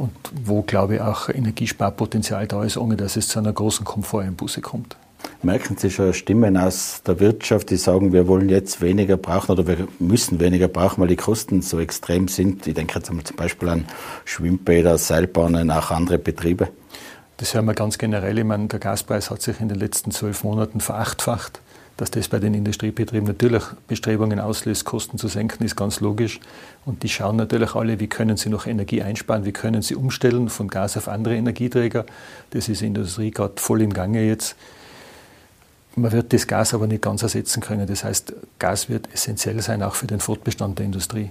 und 0.00 0.12
wo, 0.44 0.62
glaube 0.62 0.94
ich, 0.94 1.00
auch 1.02 1.28
Energiesparpotenzial 1.28 2.46
da 2.46 2.64
ist, 2.64 2.78
ohne 2.78 2.96
dass 2.96 3.16
es 3.16 3.28
zu 3.28 3.38
einer 3.38 3.52
großen 3.52 3.84
Komforteinbuße 3.84 4.62
kommt. 4.62 4.96
Merken 5.42 5.76
Sie 5.76 5.90
schon 5.90 6.14
Stimmen 6.14 6.56
aus 6.56 7.02
der 7.06 7.20
Wirtschaft, 7.20 7.68
die 7.68 7.76
sagen, 7.76 8.14
wir 8.14 8.26
wollen 8.26 8.48
jetzt 8.48 8.80
weniger 8.80 9.18
brauchen 9.18 9.52
oder 9.52 9.66
wir 9.66 9.88
müssen 9.98 10.40
weniger 10.40 10.68
brauchen, 10.68 11.02
weil 11.02 11.08
die 11.08 11.16
Kosten 11.16 11.60
so 11.60 11.78
extrem 11.78 12.28
sind? 12.28 12.66
Ich 12.66 12.72
denke 12.72 12.94
jetzt 12.94 13.08
zum 13.08 13.20
Beispiel 13.36 13.68
an 13.68 13.84
Schwimmbäder, 14.24 14.96
Seilbahnen, 14.96 15.70
auch 15.70 15.90
andere 15.90 16.18
Betriebe. 16.18 16.68
Das 17.36 17.52
hören 17.52 17.66
wir 17.66 17.74
ganz 17.74 17.98
generell. 17.98 18.38
Ich 18.38 18.44
meine, 18.44 18.68
der 18.68 18.78
Gaspreis 18.78 19.30
hat 19.30 19.42
sich 19.42 19.60
in 19.60 19.68
den 19.68 19.78
letzten 19.78 20.12
zwölf 20.12 20.44
Monaten 20.44 20.80
verachtfacht. 20.80 21.60
Dass 22.00 22.10
das 22.10 22.28
bei 22.28 22.38
den 22.38 22.54
Industriebetrieben 22.54 23.26
natürlich 23.26 23.62
Bestrebungen 23.86 24.40
auslöst, 24.40 24.86
Kosten 24.86 25.18
zu 25.18 25.28
senken, 25.28 25.62
ist 25.64 25.76
ganz 25.76 26.00
logisch. 26.00 26.40
Und 26.86 27.02
die 27.02 27.10
schauen 27.10 27.36
natürlich 27.36 27.74
alle, 27.74 28.00
wie 28.00 28.06
können 28.06 28.38
sie 28.38 28.48
noch 28.48 28.66
Energie 28.66 29.02
einsparen, 29.02 29.44
wie 29.44 29.52
können 29.52 29.82
sie 29.82 29.96
umstellen 29.96 30.48
von 30.48 30.68
Gas 30.68 30.96
auf 30.96 31.08
andere 31.08 31.36
Energieträger. 31.36 32.06
Das 32.52 32.70
ist 32.70 32.80
in 32.80 32.94
der 32.94 33.02
Industrie 33.02 33.30
gerade 33.30 33.52
voll 33.56 33.82
im 33.82 33.92
Gange 33.92 34.26
jetzt. 34.26 34.56
Man 35.94 36.10
wird 36.10 36.32
das 36.32 36.46
Gas 36.46 36.72
aber 36.72 36.86
nicht 36.86 37.02
ganz 37.02 37.22
ersetzen 37.22 37.60
können. 37.60 37.86
Das 37.86 38.02
heißt, 38.02 38.32
Gas 38.58 38.88
wird 38.88 39.12
essentiell 39.12 39.60
sein, 39.60 39.82
auch 39.82 39.94
für 39.94 40.06
den 40.06 40.20
Fortbestand 40.20 40.78
der 40.78 40.86
Industrie. 40.86 41.28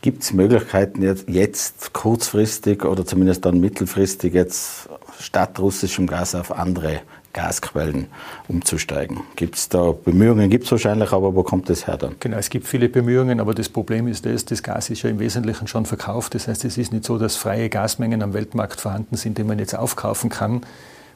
Gibt 0.00 0.22
es 0.22 0.32
Möglichkeiten 0.32 1.02
jetzt, 1.02 1.28
jetzt 1.28 1.92
kurzfristig 1.92 2.86
oder 2.86 3.04
zumindest 3.04 3.44
dann 3.44 3.60
mittelfristig 3.60 4.32
jetzt 4.32 4.88
statt 5.20 5.58
russischem 5.58 6.06
Gas 6.06 6.34
auf 6.34 6.50
andere 6.50 7.02
Gasquellen 7.32 8.08
umzusteigen. 8.48 9.20
Gibt 9.36 9.56
es 9.56 9.68
da 9.68 9.92
Bemühungen? 9.92 10.50
Gibt 10.50 10.64
es 10.64 10.72
wahrscheinlich, 10.72 11.12
aber 11.12 11.34
wo 11.34 11.42
kommt 11.42 11.70
das 11.70 11.86
her 11.86 11.96
dann? 11.96 12.16
Genau, 12.20 12.36
es 12.36 12.50
gibt 12.50 12.66
viele 12.66 12.88
Bemühungen, 12.88 13.40
aber 13.40 13.54
das 13.54 13.68
Problem 13.68 14.06
ist 14.06 14.26
das, 14.26 14.44
das 14.44 14.62
Gas 14.62 14.90
ist 14.90 15.02
ja 15.02 15.10
im 15.10 15.18
Wesentlichen 15.18 15.66
schon 15.66 15.86
verkauft. 15.86 16.34
Das 16.34 16.48
heißt, 16.48 16.64
es 16.64 16.76
ist 16.76 16.92
nicht 16.92 17.04
so, 17.04 17.18
dass 17.18 17.36
freie 17.36 17.68
Gasmengen 17.68 18.22
am 18.22 18.34
Weltmarkt 18.34 18.80
vorhanden 18.80 19.16
sind, 19.16 19.38
die 19.38 19.44
man 19.44 19.58
jetzt 19.58 19.74
aufkaufen 19.74 20.30
kann. 20.30 20.62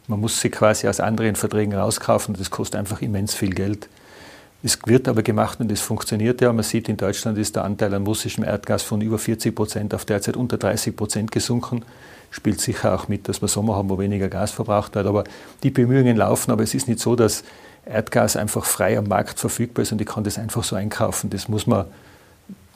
Man 0.08 0.20
muss 0.20 0.40
sie 0.40 0.50
quasi 0.50 0.88
aus 0.88 1.00
anderen 1.00 1.36
Verträgen 1.36 1.74
rauskaufen. 1.74 2.34
Das 2.38 2.50
kostet 2.50 2.78
einfach 2.78 3.02
immens 3.02 3.34
viel 3.34 3.50
Geld. 3.50 3.88
Es 4.62 4.78
wird 4.86 5.08
aber 5.08 5.22
gemacht 5.22 5.60
und 5.60 5.70
es 5.70 5.80
funktioniert 5.80 6.40
ja. 6.40 6.52
Man 6.52 6.64
sieht, 6.64 6.88
in 6.88 6.96
Deutschland 6.96 7.36
ist 7.38 7.56
der 7.56 7.64
Anteil 7.64 7.92
an 7.92 8.06
russischem 8.06 8.42
Erdgas 8.42 8.82
von 8.82 9.00
über 9.00 9.18
40 9.18 9.54
Prozent 9.54 9.94
auf 9.94 10.04
derzeit 10.04 10.36
unter 10.36 10.56
30 10.56 10.96
Prozent 10.96 11.30
gesunken 11.30 11.84
spielt 12.30 12.60
sicher 12.60 12.94
auch 12.94 13.08
mit, 13.08 13.28
dass 13.28 13.40
wir 13.40 13.48
Sommer 13.48 13.76
haben, 13.76 13.88
wo 13.88 13.98
weniger 13.98 14.28
Gas 14.28 14.50
verbraucht 14.50 14.94
wird. 14.94 15.06
Aber 15.06 15.24
die 15.62 15.70
Bemühungen 15.70 16.16
laufen, 16.16 16.50
aber 16.50 16.62
es 16.62 16.74
ist 16.74 16.88
nicht 16.88 17.00
so, 17.00 17.16
dass 17.16 17.44
Erdgas 17.84 18.36
einfach 18.36 18.64
frei 18.64 18.98
am 18.98 19.06
Markt 19.06 19.38
verfügbar 19.38 19.82
ist 19.82 19.92
und 19.92 20.00
ich 20.00 20.06
kann 20.06 20.24
das 20.24 20.38
einfach 20.38 20.64
so 20.64 20.76
einkaufen. 20.76 21.30
Das 21.30 21.48
muss 21.48 21.66
man 21.66 21.86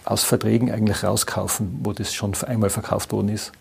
aus 0.04 0.24
Verträgen 0.24 0.70
eigentlich 0.70 1.04
rauskaufen, 1.04 1.80
wo 1.82 1.92
das 1.92 2.14
schon 2.14 2.32
einmal 2.46 2.70
verkauft 2.70 3.12
worden 3.12 3.28
ist. 3.28 3.52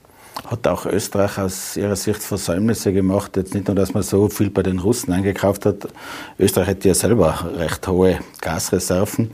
Hat 0.45 0.67
auch 0.67 0.86
Österreich 0.86 1.38
aus 1.38 1.75
Ihrer 1.75 1.95
Sicht 1.95 2.23
Versäumnisse 2.23 2.93
gemacht? 2.93 3.36
Jetzt 3.36 3.54
nicht 3.54 3.67
nur, 3.67 3.75
dass 3.75 3.93
man 3.93 4.04
so 4.04 4.30
viel 4.30 4.49
bei 4.49 4.63
den 4.63 4.80
Russen 4.80 5.12
eingekauft 5.12 5.65
hat. 5.65 5.88
Österreich 6.38 6.67
hätte 6.67 6.88
ja 6.88 6.93
selber 6.93 7.52
recht 7.58 7.86
hohe 7.88 8.19
Gasreserven 8.39 9.32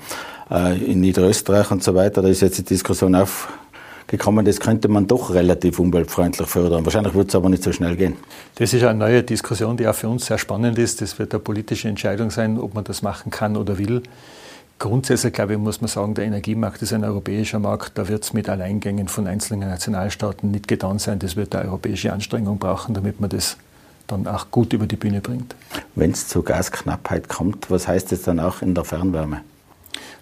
äh, 0.50 0.78
in 0.84 1.02
Niederösterreich 1.02 1.70
und 1.70 1.84
so 1.84 1.94
weiter. 1.94 2.22
Da 2.22 2.28
ist 2.28 2.42
jetzt 2.42 2.58
die 2.58 2.64
Diskussion 2.64 3.14
auf 3.14 3.50
gekommen, 4.08 4.46
das 4.46 4.60
könnte 4.60 4.88
man 4.88 5.08
doch 5.08 5.34
relativ 5.34 5.80
umweltfreundlich 5.80 6.48
fördern. 6.48 6.86
Wahrscheinlich 6.86 7.14
wird 7.14 7.30
es 7.30 7.36
aber 7.36 7.50
nicht 7.50 7.64
so 7.64 7.72
schnell 7.72 7.96
gehen. 7.96 8.16
Das 8.56 8.74
ist 8.74 8.84
eine 8.84 9.00
neue 9.00 9.24
Diskussion, 9.24 9.78
die 9.78 9.88
auch 9.88 9.96
für 9.96 10.10
uns 10.10 10.26
sehr 10.26 10.38
spannend 10.38 10.78
ist. 10.78 11.02
Das 11.02 11.18
wird 11.20 11.34
eine 11.34 11.40
politische 11.40 11.88
Entscheidung 11.88 12.30
sein, 12.32 12.60
ob 12.60 12.74
man 12.74 12.84
das 12.84 13.02
machen 13.02 13.32
kann 13.32 13.58
oder 13.58 13.78
will. 13.78 14.04
Grundsätzlich, 14.78 15.32
glaube 15.32 15.54
ich, 15.54 15.60
muss 15.60 15.80
man 15.80 15.88
sagen, 15.88 16.16
der 16.16 16.26
Energiemarkt 16.26 16.82
ist 16.82 16.92
ein 16.92 17.04
europäischer 17.06 17.60
Markt. 17.60 17.98
Da 17.98 18.08
wird 18.10 18.24
es 18.24 18.34
mit 18.34 18.50
Alleingängen 18.50 19.08
von 19.08 19.26
einzelnen 19.26 19.70
Nationalstaaten 19.70 20.52
nicht 20.52 20.68
getan 20.68 21.00
sein. 21.00 21.18
Das 21.20 21.38
wird 21.38 21.56
eine 21.56 21.70
europäische 21.70 22.12
Anstrengung 22.12 22.60
brauchen, 22.60 22.94
damit 22.94 23.22
man 23.22 23.30
das 23.30 23.58
dann 24.08 24.28
auch 24.28 24.52
gut 24.52 24.74
über 24.74 24.86
die 24.86 24.98
Bühne 24.98 25.22
bringt. 25.22 25.56
Wenn 25.96 26.12
es 26.12 26.28
zu 26.28 26.44
Gasknappheit 26.44 27.30
kommt, 27.30 27.72
was 27.72 27.88
heißt 27.88 28.12
das 28.12 28.24
dann 28.24 28.40
auch 28.40 28.62
in 28.62 28.76
der 28.76 28.84
Fernwärme? 28.84 29.42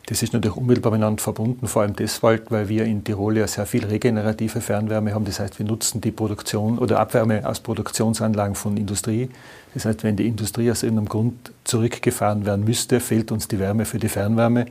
Das 0.05 0.21
ist 0.21 0.33
natürlich 0.33 0.57
unmittelbar 0.57 0.91
miteinander 0.91 1.21
verbunden, 1.21 1.65
vor 1.67 1.81
allem 1.81 1.95
deshalb, 1.95 2.51
weil 2.51 2.67
wir 2.67 2.83
in 2.83 3.05
Tirol 3.05 3.37
ja 3.37 3.47
sehr 3.47 3.65
viel 3.65 3.85
regenerative 3.85 4.59
Fernwärme 4.59 5.13
haben. 5.13 5.23
Das 5.23 5.39
heißt, 5.39 5.59
wir 5.59 5.65
nutzen 5.65 6.01
die 6.01 6.11
Produktion 6.11 6.77
oder 6.77 6.99
Abwärme 6.99 7.47
aus 7.47 7.61
Produktionsanlagen 7.61 8.55
von 8.55 8.75
Industrie. 8.75 9.29
Das 9.73 9.85
heißt, 9.85 10.03
wenn 10.03 10.17
die 10.17 10.27
Industrie 10.27 10.69
aus 10.69 10.83
irgendeinem 10.83 11.07
Grund 11.07 11.53
zurückgefahren 11.63 12.45
werden 12.45 12.65
müsste, 12.65 12.99
fehlt 12.99 13.31
uns 13.31 13.47
die 13.47 13.59
Wärme 13.59 13.85
für 13.85 13.97
die 13.97 14.09
Fernwärme. 14.09 14.65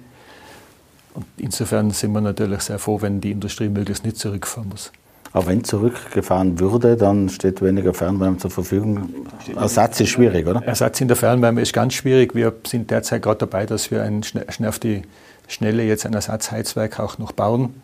Und 1.15 1.27
insofern 1.39 1.91
sind 1.93 2.13
wir 2.13 2.21
natürlich 2.21 2.61
sehr 2.61 2.79
froh, 2.79 3.01
wenn 3.01 3.23
die 3.23 3.31
Industrie 3.31 3.69
möglichst 3.69 4.05
nicht 4.05 4.19
zurückfahren 4.19 4.69
muss. 4.69 4.93
Aber 5.33 5.47
wenn 5.47 5.65
zurückgefahren 5.65 6.61
würde, 6.61 6.97
dann 6.97 7.29
steht 7.31 7.63
weniger 7.63 7.95
Fernwärme 7.95 8.37
zur 8.37 8.51
Verfügung. 8.51 9.09
Ersatz 9.57 10.01
ist 10.01 10.11
schwierig, 10.11 10.47
oder? 10.47 10.63
Ersatz 10.63 11.01
in 11.01 11.09
der 11.09 11.17
Fernwärme 11.17 11.63
ist 11.63 11.73
ganz 11.73 11.95
schwierig. 11.95 12.35
Wir 12.35 12.53
sind 12.67 12.91
derzeit 12.91 13.23
gerade 13.23 13.39
dabei, 13.39 13.65
dass 13.65 13.91
wir 13.91 14.03
ein, 14.03 14.23
schnell 14.23 14.69
auf 14.69 14.79
die 14.79 15.03
Schnelle 15.49 15.85
jetzt 15.85 16.05
ein 16.05 16.13
Ersatzheizwerk 16.13 17.01
auch 17.01 17.19
noch 17.19 17.33
bauen. 17.33 17.75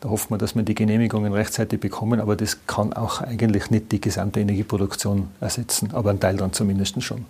Da 0.00 0.10
hoffen 0.10 0.30
wir, 0.30 0.38
dass 0.38 0.54
wir 0.54 0.62
die 0.62 0.74
Genehmigungen 0.74 1.32
rechtzeitig 1.32 1.80
bekommen, 1.80 2.20
aber 2.20 2.36
das 2.36 2.58
kann 2.66 2.92
auch 2.92 3.20
eigentlich 3.20 3.70
nicht 3.70 3.90
die 3.90 4.00
gesamte 4.00 4.40
Energieproduktion 4.40 5.28
ersetzen, 5.40 5.90
aber 5.92 6.10
ein 6.10 6.20
Teil 6.20 6.36
dann 6.36 6.52
zumindest 6.52 7.02
schon. 7.02 7.24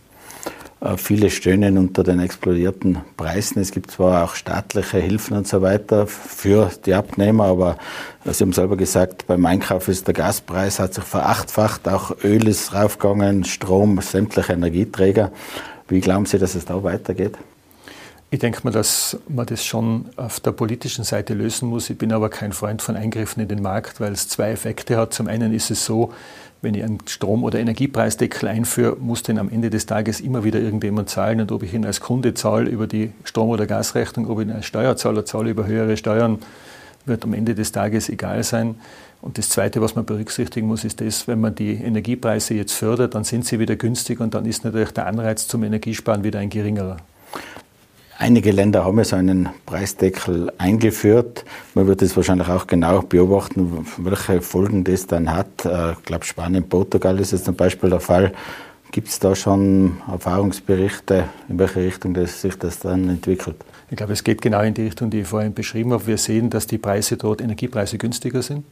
Äh, 0.80 0.96
viele 0.96 1.30
stöhnen 1.30 1.78
unter 1.78 2.04
den 2.04 2.20
explodierten 2.20 2.98
Preisen. 3.16 3.60
Es 3.60 3.72
gibt 3.72 3.90
zwar 3.90 4.24
auch 4.24 4.34
staatliche 4.34 4.98
Hilfen 4.98 5.36
und 5.36 5.48
so 5.48 5.62
weiter 5.62 6.06
für 6.06 6.70
die 6.86 6.94
Abnehmer, 6.94 7.44
aber 7.44 7.76
Sie 8.24 8.44
haben 8.44 8.52
selber 8.52 8.76
gesagt, 8.76 9.26
beim 9.26 9.44
Einkauf 9.46 9.88
ist 9.88 10.06
der 10.06 10.14
Gaspreis 10.14 10.78
hat 10.78 10.94
sich 10.94 11.04
verachtfacht, 11.04 11.88
auch 11.88 12.12
Öl 12.22 12.46
ist 12.46 12.74
raufgegangen, 12.74 13.44
Strom, 13.44 14.00
sämtliche 14.00 14.52
Energieträger. 14.52 15.32
Wie 15.88 16.00
glauben 16.00 16.26
Sie, 16.26 16.38
dass 16.38 16.54
es 16.54 16.66
da 16.66 16.82
weitergeht? 16.82 17.38
Ich 18.30 18.40
denke 18.40 18.60
mal, 18.62 18.72
dass 18.72 19.16
man 19.26 19.46
das 19.46 19.64
schon 19.64 20.04
auf 20.16 20.38
der 20.40 20.52
politischen 20.52 21.02
Seite 21.02 21.32
lösen 21.32 21.66
muss. 21.70 21.88
Ich 21.88 21.96
bin 21.96 22.12
aber 22.12 22.28
kein 22.28 22.52
Freund 22.52 22.82
von 22.82 22.94
Eingriffen 22.94 23.42
in 23.42 23.48
den 23.48 23.62
Markt, 23.62 24.00
weil 24.00 24.12
es 24.12 24.28
zwei 24.28 24.50
Effekte 24.50 24.98
hat. 24.98 25.14
Zum 25.14 25.28
einen 25.28 25.54
ist 25.54 25.70
es 25.70 25.86
so, 25.86 26.12
wenn 26.60 26.74
ich 26.74 26.84
einen 26.84 26.98
Strom- 27.06 27.42
oder 27.42 27.58
Energiepreisdeckel 27.58 28.46
einführe, 28.50 28.96
muss 28.96 29.22
den 29.22 29.38
am 29.38 29.48
Ende 29.48 29.70
des 29.70 29.86
Tages 29.86 30.20
immer 30.20 30.44
wieder 30.44 30.60
irgendjemand 30.60 31.08
zahlen. 31.08 31.40
Und 31.40 31.52
ob 31.52 31.62
ich 31.62 31.72
ihn 31.72 31.86
als 31.86 32.00
Kunde 32.00 32.34
zahle 32.34 32.68
über 32.68 32.86
die 32.86 33.12
Strom- 33.24 33.48
oder 33.48 33.66
Gasrechnung, 33.66 34.28
ob 34.28 34.40
ich 34.40 34.46
ihn 34.46 34.52
als 34.52 34.66
Steuerzahler 34.66 35.24
zahle 35.24 35.48
über 35.48 35.66
höhere 35.66 35.96
Steuern, 35.96 36.38
wird 37.06 37.24
am 37.24 37.32
Ende 37.32 37.54
des 37.54 37.72
Tages 37.72 38.10
egal 38.10 38.44
sein. 38.44 38.74
Und 39.22 39.38
das 39.38 39.48
Zweite, 39.48 39.80
was 39.80 39.94
man 39.94 40.04
berücksichtigen 40.04 40.66
muss, 40.66 40.84
ist 40.84 41.00
das, 41.00 41.28
wenn 41.28 41.40
man 41.40 41.54
die 41.54 41.72
Energiepreise 41.72 42.52
jetzt 42.52 42.72
fördert, 42.72 43.14
dann 43.14 43.24
sind 43.24 43.46
sie 43.46 43.58
wieder 43.58 43.76
günstig 43.76 44.20
und 44.20 44.34
dann 44.34 44.44
ist 44.44 44.64
natürlich 44.64 44.90
der 44.90 45.06
Anreiz 45.06 45.48
zum 45.48 45.62
Energiesparen 45.64 46.24
wieder 46.24 46.40
ein 46.40 46.50
geringerer. 46.50 46.98
Einige 48.20 48.50
Länder 48.50 48.84
haben 48.84 48.98
ja 48.98 49.04
so 49.04 49.14
einen 49.14 49.48
Preisdeckel 49.64 50.52
eingeführt. 50.58 51.44
Man 51.74 51.86
wird 51.86 52.02
es 52.02 52.16
wahrscheinlich 52.16 52.48
auch 52.48 52.66
genau 52.66 53.02
beobachten, 53.02 53.86
welche 53.96 54.42
Folgen 54.42 54.82
das 54.82 55.06
dann 55.06 55.32
hat. 55.32 55.64
Äh, 55.64 55.92
ich 55.92 56.02
glaube, 56.02 56.24
Spanien, 56.24 56.68
Portugal 56.68 57.20
ist 57.20 57.30
jetzt 57.30 57.44
zum 57.44 57.54
Beispiel 57.54 57.90
der 57.90 58.00
Fall. 58.00 58.32
Gibt 58.90 59.06
es 59.06 59.20
da 59.20 59.36
schon 59.36 59.98
Erfahrungsberichte, 60.10 61.28
in 61.48 61.60
welche 61.60 61.80
Richtung 61.80 62.12
das, 62.12 62.42
sich 62.42 62.58
das 62.58 62.80
dann 62.80 63.08
entwickelt? 63.08 63.54
Ich 63.88 63.96
glaube, 63.96 64.14
es 64.14 64.24
geht 64.24 64.42
genau 64.42 64.62
in 64.62 64.74
die 64.74 64.82
Richtung, 64.82 65.10
die 65.10 65.20
ich 65.20 65.28
vorhin 65.28 65.54
beschrieben 65.54 65.92
habe. 65.92 66.08
Wir 66.08 66.18
sehen, 66.18 66.50
dass 66.50 66.66
die 66.66 66.78
Preise 66.78 67.18
dort, 67.18 67.40
Energiepreise 67.40 67.98
günstiger 67.98 68.42
sind. 68.42 68.64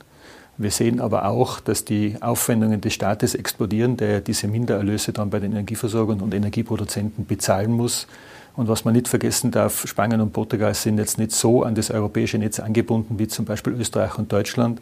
Wir 0.58 0.72
sehen 0.72 1.00
aber 1.00 1.26
auch, 1.26 1.60
dass 1.60 1.84
die 1.84 2.16
Aufwendungen 2.20 2.80
des 2.80 2.94
Staates 2.94 3.36
explodieren, 3.36 3.96
der 3.96 4.22
diese 4.22 4.48
Mindererlöse 4.48 5.12
dann 5.12 5.30
bei 5.30 5.38
den 5.38 5.52
Energieversorgern 5.52 6.20
und 6.20 6.34
Energieproduzenten 6.34 7.26
bezahlen 7.26 7.70
muss. 7.70 8.08
Und 8.56 8.68
was 8.68 8.84
man 8.84 8.94
nicht 8.94 9.06
vergessen 9.06 9.50
darf, 9.50 9.86
Spanien 9.86 10.20
und 10.20 10.32
Portugal 10.32 10.74
sind 10.74 10.98
jetzt 10.98 11.18
nicht 11.18 11.32
so 11.32 11.62
an 11.62 11.74
das 11.74 11.90
europäische 11.90 12.38
Netz 12.38 12.58
angebunden 12.58 13.18
wie 13.18 13.28
zum 13.28 13.44
Beispiel 13.44 13.74
Österreich 13.74 14.18
und 14.18 14.32
Deutschland. 14.32 14.80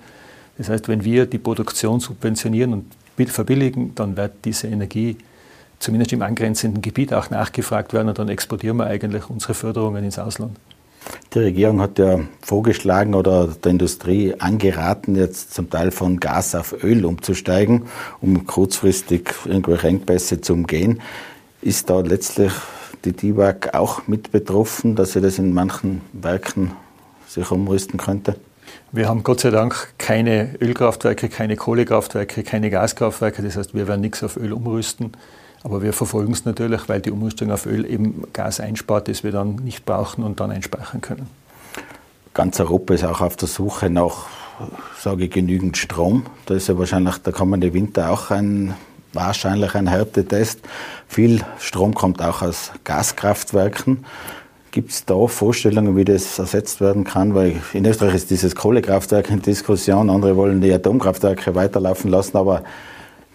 Das 0.56 0.68
heißt, 0.68 0.88
wenn 0.88 1.04
wir 1.04 1.26
die 1.26 1.38
Produktion 1.38 1.98
subventionieren 1.98 2.72
und 2.72 3.30
verbilligen, 3.30 3.94
dann 3.94 4.16
wird 4.16 4.32
diese 4.44 4.68
Energie 4.68 5.16
zumindest 5.80 6.12
im 6.12 6.22
angrenzenden 6.22 6.82
Gebiet 6.82 7.12
auch 7.12 7.30
nachgefragt 7.30 7.92
werden 7.92 8.08
und 8.08 8.18
dann 8.18 8.28
exportieren 8.28 8.76
wir 8.76 8.86
eigentlich 8.86 9.28
unsere 9.28 9.54
Förderungen 9.54 10.04
ins 10.04 10.18
Ausland. 10.18 10.56
Die 11.34 11.40
Regierung 11.40 11.80
hat 11.80 11.98
ja 11.98 12.20
vorgeschlagen 12.40 13.14
oder 13.14 13.48
der 13.48 13.72
Industrie 13.72 14.34
angeraten, 14.38 15.16
jetzt 15.16 15.52
zum 15.52 15.68
Teil 15.68 15.90
von 15.90 16.18
Gas 16.18 16.54
auf 16.54 16.74
Öl 16.82 17.04
umzusteigen, 17.04 17.82
um 18.20 18.46
kurzfristig 18.46 19.34
irgendwelche 19.44 19.88
Engpässe 19.88 20.40
zu 20.40 20.54
umgehen. 20.54 21.02
Ist 21.60 21.90
da 21.90 22.00
letztlich 22.00 22.52
die 23.04 23.12
DIWAG 23.12 23.74
auch 23.74 24.06
mit 24.06 24.32
betroffen, 24.32 24.96
dass 24.96 25.12
sie 25.12 25.20
das 25.20 25.38
in 25.38 25.52
manchen 25.52 26.00
Werken 26.12 26.72
sich 27.26 27.50
umrüsten 27.50 27.98
könnte? 27.98 28.36
Wir 28.92 29.08
haben 29.08 29.22
Gott 29.22 29.40
sei 29.40 29.50
Dank 29.50 29.94
keine 29.98 30.56
Ölkraftwerke, 30.60 31.28
keine 31.28 31.56
Kohlekraftwerke, 31.56 32.42
keine 32.42 32.70
Gaskraftwerke. 32.70 33.42
Das 33.42 33.56
heißt, 33.56 33.74
wir 33.74 33.88
werden 33.88 34.00
nichts 34.00 34.22
auf 34.22 34.36
Öl 34.36 34.52
umrüsten. 34.52 35.12
Aber 35.62 35.82
wir 35.82 35.92
verfolgen 35.92 36.32
es 36.32 36.44
natürlich, 36.44 36.88
weil 36.88 37.00
die 37.00 37.10
Umrüstung 37.10 37.50
auf 37.50 37.66
Öl 37.66 37.86
eben 37.86 38.24
Gas 38.32 38.60
einspart, 38.60 39.08
das 39.08 39.24
wir 39.24 39.32
dann 39.32 39.56
nicht 39.56 39.86
brauchen 39.86 40.22
und 40.22 40.40
dann 40.40 40.50
einspeichern 40.50 41.00
können. 41.00 41.28
Ganz 42.34 42.60
Europa 42.60 42.94
ist 42.94 43.04
auch 43.04 43.20
auf 43.20 43.36
der 43.36 43.48
Suche 43.48 43.88
nach, 43.88 44.26
sage 44.98 45.24
ich, 45.24 45.30
genügend 45.30 45.76
Strom. 45.76 46.26
Da 46.46 46.54
ist 46.54 46.68
ja 46.68 46.78
wahrscheinlich 46.78 47.18
der 47.18 47.32
kommende 47.32 47.72
Winter 47.72 48.10
auch 48.10 48.30
ein 48.30 48.74
wahrscheinlich 49.14 49.74
ein 49.74 49.86
Härtetest. 49.86 50.60
Viel 51.08 51.42
Strom 51.58 51.94
kommt 51.94 52.22
auch 52.22 52.42
aus 52.42 52.72
Gaskraftwerken. 52.84 54.04
Gibt 54.70 54.90
es 54.90 55.04
da 55.04 55.26
Vorstellungen, 55.26 55.96
wie 55.96 56.04
das 56.04 56.38
ersetzt 56.38 56.80
werden 56.80 57.04
kann? 57.04 57.34
Weil 57.34 57.62
in 57.72 57.86
Österreich 57.86 58.14
ist 58.14 58.30
dieses 58.30 58.56
Kohlekraftwerk 58.56 59.30
in 59.30 59.40
Diskussion, 59.40 60.10
andere 60.10 60.36
wollen 60.36 60.60
die 60.60 60.72
Atomkraftwerke 60.72 61.54
weiterlaufen 61.54 62.10
lassen, 62.10 62.36
aber 62.36 62.64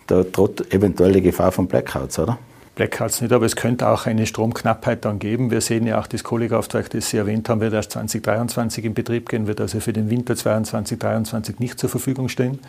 da 0.07 0.23
droht 0.23 0.73
eventuell 0.73 1.13
die 1.13 1.21
Gefahr 1.21 1.51
von 1.51 1.67
Blackouts, 1.67 2.19
oder? 2.19 2.37
Blackouts 2.75 3.21
nicht, 3.21 3.31
aber 3.33 3.45
es 3.45 3.55
könnte 3.55 3.89
auch 3.89 4.05
eine 4.05 4.25
Stromknappheit 4.25 5.05
dann 5.05 5.19
geben. 5.19 5.51
Wir 5.51 5.61
sehen 5.61 5.85
ja 5.85 5.99
auch 5.99 6.07
das 6.07 6.23
Kohlekraftwerk, 6.23 6.89
das 6.89 7.09
Sie 7.09 7.17
erwähnt 7.17 7.47
haben, 7.49 7.61
wird 7.61 7.73
erst 7.73 7.91
2023 7.91 8.85
in 8.85 8.93
Betrieb 8.93 9.29
gehen, 9.29 9.47
wird 9.47 9.59
also 9.59 9.79
für 9.79 9.93
den 9.93 10.09
Winter 10.09 10.35
2022, 10.35 10.99
2023 10.99 11.59
nicht 11.59 11.79
zur 11.79 11.89
Verfügung 11.89 12.29
stehen. 12.29 12.59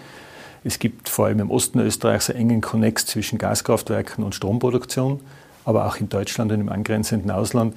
Es 0.62 0.78
gibt 0.78 1.08
vor 1.08 1.26
allem 1.26 1.40
im 1.40 1.50
Osten 1.50 1.78
Österreichs 1.80 2.28
einen 2.28 2.50
engen 2.50 2.60
Konnex 2.60 3.06
zwischen 3.06 3.38
Gaskraftwerken 3.38 4.24
und 4.24 4.34
Stromproduktion, 4.34 5.20
aber 5.64 5.86
auch 5.86 5.96
in 5.96 6.08
Deutschland 6.08 6.52
und 6.52 6.60
im 6.60 6.68
angrenzenden 6.68 7.30
Ausland. 7.30 7.76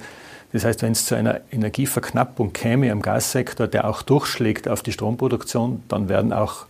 Das 0.52 0.64
heißt, 0.64 0.82
wenn 0.82 0.92
es 0.92 1.06
zu 1.06 1.16
einer 1.16 1.40
Energieverknappung 1.50 2.52
käme 2.52 2.92
am 2.92 3.02
Gassektor, 3.02 3.66
der 3.66 3.88
auch 3.88 4.02
durchschlägt 4.02 4.68
auf 4.68 4.82
die 4.82 4.92
Stromproduktion, 4.92 5.82
dann 5.88 6.08
werden 6.08 6.32
auch 6.32 6.66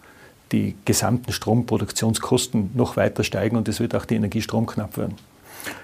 die 0.53 0.75
gesamten 0.85 1.33
Stromproduktionskosten 1.33 2.71
noch 2.75 2.97
weiter 2.97 3.25
steigen 3.25 3.57
und 3.57 3.69
es 3.69 3.81
wird 3.81 3.95
auch 3.95 4.05
die 4.05 4.15
Energie 4.15 4.41
stromknapp 4.41 4.97
werden. 4.97 5.17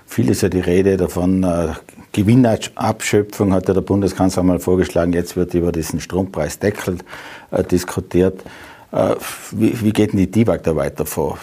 Viel 0.07 0.29
ist 0.29 0.43
ja 0.43 0.49
die 0.49 0.61
Rede 0.61 0.97
davon, 0.97 1.43
äh, 1.43 1.69
Gewinnabschöpfung 2.13 3.53
hat 3.53 3.69
ja 3.69 3.75
der 3.75 3.81
Bundeskanzler 3.81 4.43
mal 4.43 4.59
vorgeschlagen, 4.59 5.13
jetzt 5.13 5.37
wird 5.37 5.55
über 5.55 5.73
diesen 5.73 6.01
Strompreisdeckel 6.01 6.99
äh, 7.51 7.65
diskutiert. 7.65 8.43
Äh, 8.93 9.15
wie, 9.53 9.81
wie 9.81 9.93
geht 9.93 10.13
denn 10.13 10.19
die 10.19 10.31
DIBAG 10.31 10.63
da 10.63 10.75
weiter 10.75 11.07
vor? 11.07 11.39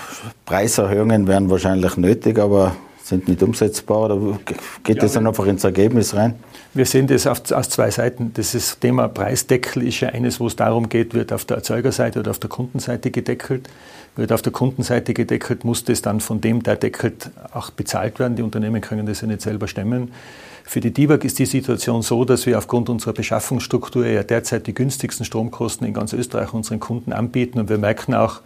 Preiserhöhungen 0.45 1.27
wären 1.27 1.49
wahrscheinlich 1.49 1.97
nötig, 1.97 2.39
aber 2.39 2.75
sind 3.07 3.27
nicht 3.27 3.41
umsetzbar 3.41 4.11
oder 4.11 4.39
geht 4.83 4.97
ja, 4.97 5.01
das 5.01 5.13
dann 5.13 5.27
einfach 5.27 5.45
ins 5.45 5.63
Ergebnis 5.63 6.13
rein? 6.13 6.35
Wir 6.73 6.85
sehen 6.85 7.07
das 7.07 7.25
auf, 7.25 7.49
aus 7.51 7.69
zwei 7.69 7.89
Seiten. 7.89 8.31
Das 8.33 8.53
ist 8.53 8.81
Thema 8.81 9.07
Preisdeckel 9.07 9.83
ist 9.83 10.01
ja 10.01 10.09
eines, 10.09 10.39
wo 10.39 10.47
es 10.47 10.57
darum 10.57 10.89
geht, 10.89 11.13
wird 11.13 11.31
auf 11.31 11.45
der 11.45 11.57
Erzeugerseite 11.57 12.19
oder 12.19 12.31
auf 12.31 12.39
der 12.39 12.49
Kundenseite 12.49 13.09
gedeckelt. 13.09 13.69
Wird 14.17 14.33
auf 14.33 14.41
der 14.41 14.51
Kundenseite 14.51 15.13
gedeckelt, 15.13 15.63
muss 15.63 15.85
das 15.85 16.01
dann 16.01 16.19
von 16.19 16.41
dem, 16.41 16.63
der 16.63 16.75
deckelt, 16.75 17.29
auch 17.53 17.69
bezahlt 17.69 18.19
werden. 18.19 18.35
Die 18.35 18.41
Unternehmen 18.41 18.81
können 18.81 19.05
das 19.05 19.21
ja 19.21 19.27
nicht 19.27 19.41
selber 19.41 19.67
stemmen. 19.67 20.11
Für 20.67 20.81
die 20.81 20.91
DIBAG 20.91 21.23
ist 21.23 21.39
die 21.39 21.45
Situation 21.45 22.01
so, 22.01 22.25
dass 22.25 22.45
wir 22.45 22.57
aufgrund 22.57 22.89
unserer 22.89 23.13
Beschaffungsstruktur 23.13 24.05
ja 24.05 24.21
derzeit 24.21 24.67
die 24.67 24.73
günstigsten 24.73 25.25
Stromkosten 25.25 25.87
in 25.87 25.93
ganz 25.93 26.11
Österreich 26.11 26.53
unseren 26.53 26.81
Kunden 26.81 27.13
anbieten. 27.13 27.57
Und 27.57 27.69
wir 27.69 27.77
merken 27.77 28.13
auch, 28.13 28.41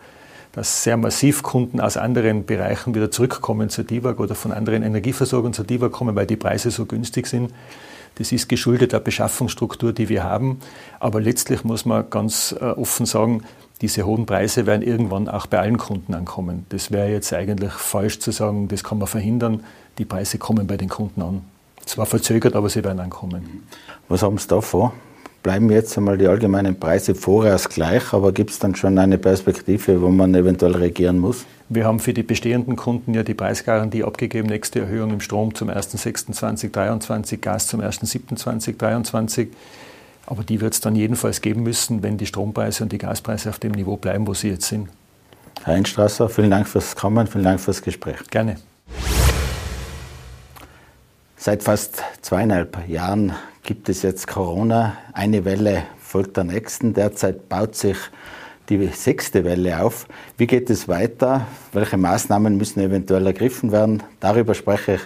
dass 0.51 0.83
sehr 0.83 0.97
massiv 0.97 1.41
Kunden 1.41 1.81
aus 1.81 1.97
anderen 1.97 2.45
Bereichen 2.45 2.93
wieder 2.93 3.09
zurückkommen 3.09 3.69
zur 3.69 3.85
DIBAG 3.85 4.19
oder 4.19 4.35
von 4.35 4.51
anderen 4.51 4.83
Energieversorgern 4.83 5.51
zur 5.51 5.65
DIBAG 5.65 5.91
kommen, 5.91 6.15
weil 6.15 6.27
die 6.27 6.35
Preise 6.35 6.69
so 6.69 6.85
günstig 6.85 7.25
sind. 7.25 7.51
Das 8.15 8.31
ist 8.31 8.47
geschuldet 8.47 8.93
der 8.93 8.99
Beschaffungsstruktur, 8.99 9.91
die 9.91 10.07
wir 10.07 10.23
haben. 10.23 10.59
Aber 10.99 11.19
letztlich 11.19 11.63
muss 11.63 11.85
man 11.85 12.07
ganz 12.11 12.55
äh, 12.61 12.65
offen 12.65 13.07
sagen, 13.07 13.41
diese 13.81 14.05
hohen 14.05 14.27
Preise 14.27 14.67
werden 14.67 14.83
irgendwann 14.83 15.27
auch 15.27 15.47
bei 15.47 15.57
allen 15.57 15.79
Kunden 15.79 16.13
ankommen. 16.13 16.67
Das 16.69 16.91
wäre 16.91 17.09
jetzt 17.09 17.33
eigentlich 17.33 17.71
falsch 17.71 18.19
zu 18.19 18.29
sagen, 18.29 18.67
das 18.67 18.83
kann 18.83 18.99
man 18.99 19.07
verhindern. 19.07 19.63
Die 19.97 20.05
Preise 20.05 20.37
kommen 20.37 20.67
bei 20.67 20.77
den 20.77 20.87
Kunden 20.87 21.23
an. 21.23 21.41
Zwar 21.85 22.05
verzögert, 22.05 22.55
aber 22.55 22.69
sie 22.69 22.83
werden 22.83 22.99
ankommen. 22.99 23.67
Was 24.07 24.23
haben 24.23 24.37
Sie 24.37 24.47
da 24.47 24.61
vor? 24.61 24.93
Bleiben 25.43 25.71
jetzt 25.71 25.97
einmal 25.97 26.19
die 26.19 26.27
allgemeinen 26.27 26.79
Preise 26.79 27.15
vorerst 27.15 27.71
gleich, 27.71 28.13
aber 28.13 28.31
gibt 28.31 28.51
es 28.51 28.59
dann 28.59 28.75
schon 28.75 28.99
eine 28.99 29.17
Perspektive, 29.17 29.99
wo 30.01 30.09
man 30.09 30.35
eventuell 30.35 30.75
reagieren 30.75 31.17
muss? 31.17 31.45
Wir 31.67 31.85
haben 31.85 31.99
für 31.99 32.13
die 32.13 32.21
bestehenden 32.21 32.75
Kunden 32.75 33.15
ja 33.15 33.23
die 33.23 33.33
Preisgarantie 33.33 34.03
abgegeben, 34.03 34.49
nächste 34.49 34.81
Erhöhung 34.81 35.11
im 35.11 35.19
Strom 35.19 35.55
zum 35.55 35.69
1.6.2023, 35.69 37.37
Gas 37.37 37.67
zum 37.67 37.81
1.7.2023. 37.81 39.47
Aber 40.27 40.43
die 40.43 40.61
wird 40.61 40.73
es 40.75 40.81
dann 40.81 40.95
jedenfalls 40.95 41.41
geben 41.41 41.63
müssen, 41.63 42.03
wenn 42.03 42.17
die 42.17 42.27
Strompreise 42.27 42.83
und 42.83 42.91
die 42.91 42.99
Gaspreise 42.99 43.49
auf 43.49 43.57
dem 43.57 43.71
Niveau 43.71 43.97
bleiben, 43.97 44.27
wo 44.27 44.35
sie 44.35 44.49
jetzt 44.49 44.67
sind. 44.67 44.89
Herr 45.63 45.73
Einstrasser, 45.73 46.29
vielen 46.29 46.51
Dank 46.51 46.67
fürs 46.67 46.95
Kommen, 46.95 47.25
vielen 47.25 47.45
Dank 47.45 47.59
fürs 47.59 47.81
Gespräch. 47.81 48.17
Gerne. 48.29 48.57
Seit 51.43 51.63
fast 51.63 52.03
zweieinhalb 52.21 52.87
Jahren 52.87 53.33
gibt 53.63 53.89
es 53.89 54.03
jetzt 54.03 54.27
Corona. 54.27 54.95
Eine 55.13 55.43
Welle 55.43 55.85
folgt 55.99 56.37
der 56.37 56.43
nächsten. 56.43 56.93
Derzeit 56.93 57.49
baut 57.49 57.73
sich 57.73 57.97
die 58.69 58.85
sechste 58.89 59.43
Welle 59.43 59.83
auf. 59.83 60.05
Wie 60.37 60.45
geht 60.45 60.69
es 60.69 60.87
weiter? 60.87 61.47
Welche 61.73 61.97
Maßnahmen 61.97 62.57
müssen 62.57 62.81
eventuell 62.81 63.25
ergriffen 63.25 63.71
werden? 63.71 64.03
Darüber 64.19 64.53
spreche 64.53 64.99
ich 64.99 65.01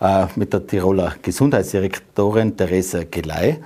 äh, 0.00 0.26
mit 0.36 0.52
der 0.52 0.64
Tiroler 0.64 1.16
Gesundheitsdirektorin 1.20 2.56
Theresa 2.56 3.02
Gelei 3.02 3.58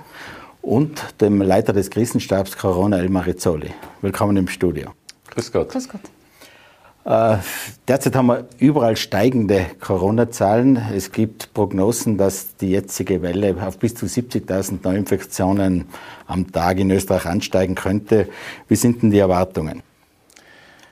und 0.63 1.21
dem 1.21 1.39
Leiter 1.43 1.71
des 1.71 1.91
Krisenstabs 1.91 2.57
Corona 2.57 2.97
Elmar 2.97 3.27
Rizzoli. 3.27 3.69
Willkommen 4.01 4.37
im 4.37 4.47
Studio. 4.47 4.89
Grüß 5.29 5.51
Gott. 5.51 5.69
Grüß 5.69 5.87
Gott. 5.87 6.01
Äh, 7.07 7.37
derzeit 7.87 8.17
haben 8.17 8.27
wir 8.27 8.47
überall 8.59 8.97
steigende 8.97 9.65
Corona-Zahlen. 9.79 10.75
Es 10.93 11.13
gibt 11.13 11.53
Prognosen, 11.53 12.17
dass 12.17 12.57
die 12.57 12.71
jetzige 12.71 13.21
Welle 13.21 13.55
auf 13.65 13.79
bis 13.79 13.95
zu 13.95 14.07
70.000 14.07 14.79
Neuinfektionen 14.83 15.85
am 16.25 16.51
Tag 16.51 16.79
in 16.79 16.91
Österreich 16.91 17.25
ansteigen 17.25 17.75
könnte. 17.75 18.27
Wie 18.67 18.75
sind 18.75 19.03
denn 19.03 19.11
die 19.11 19.19
Erwartungen? 19.19 19.83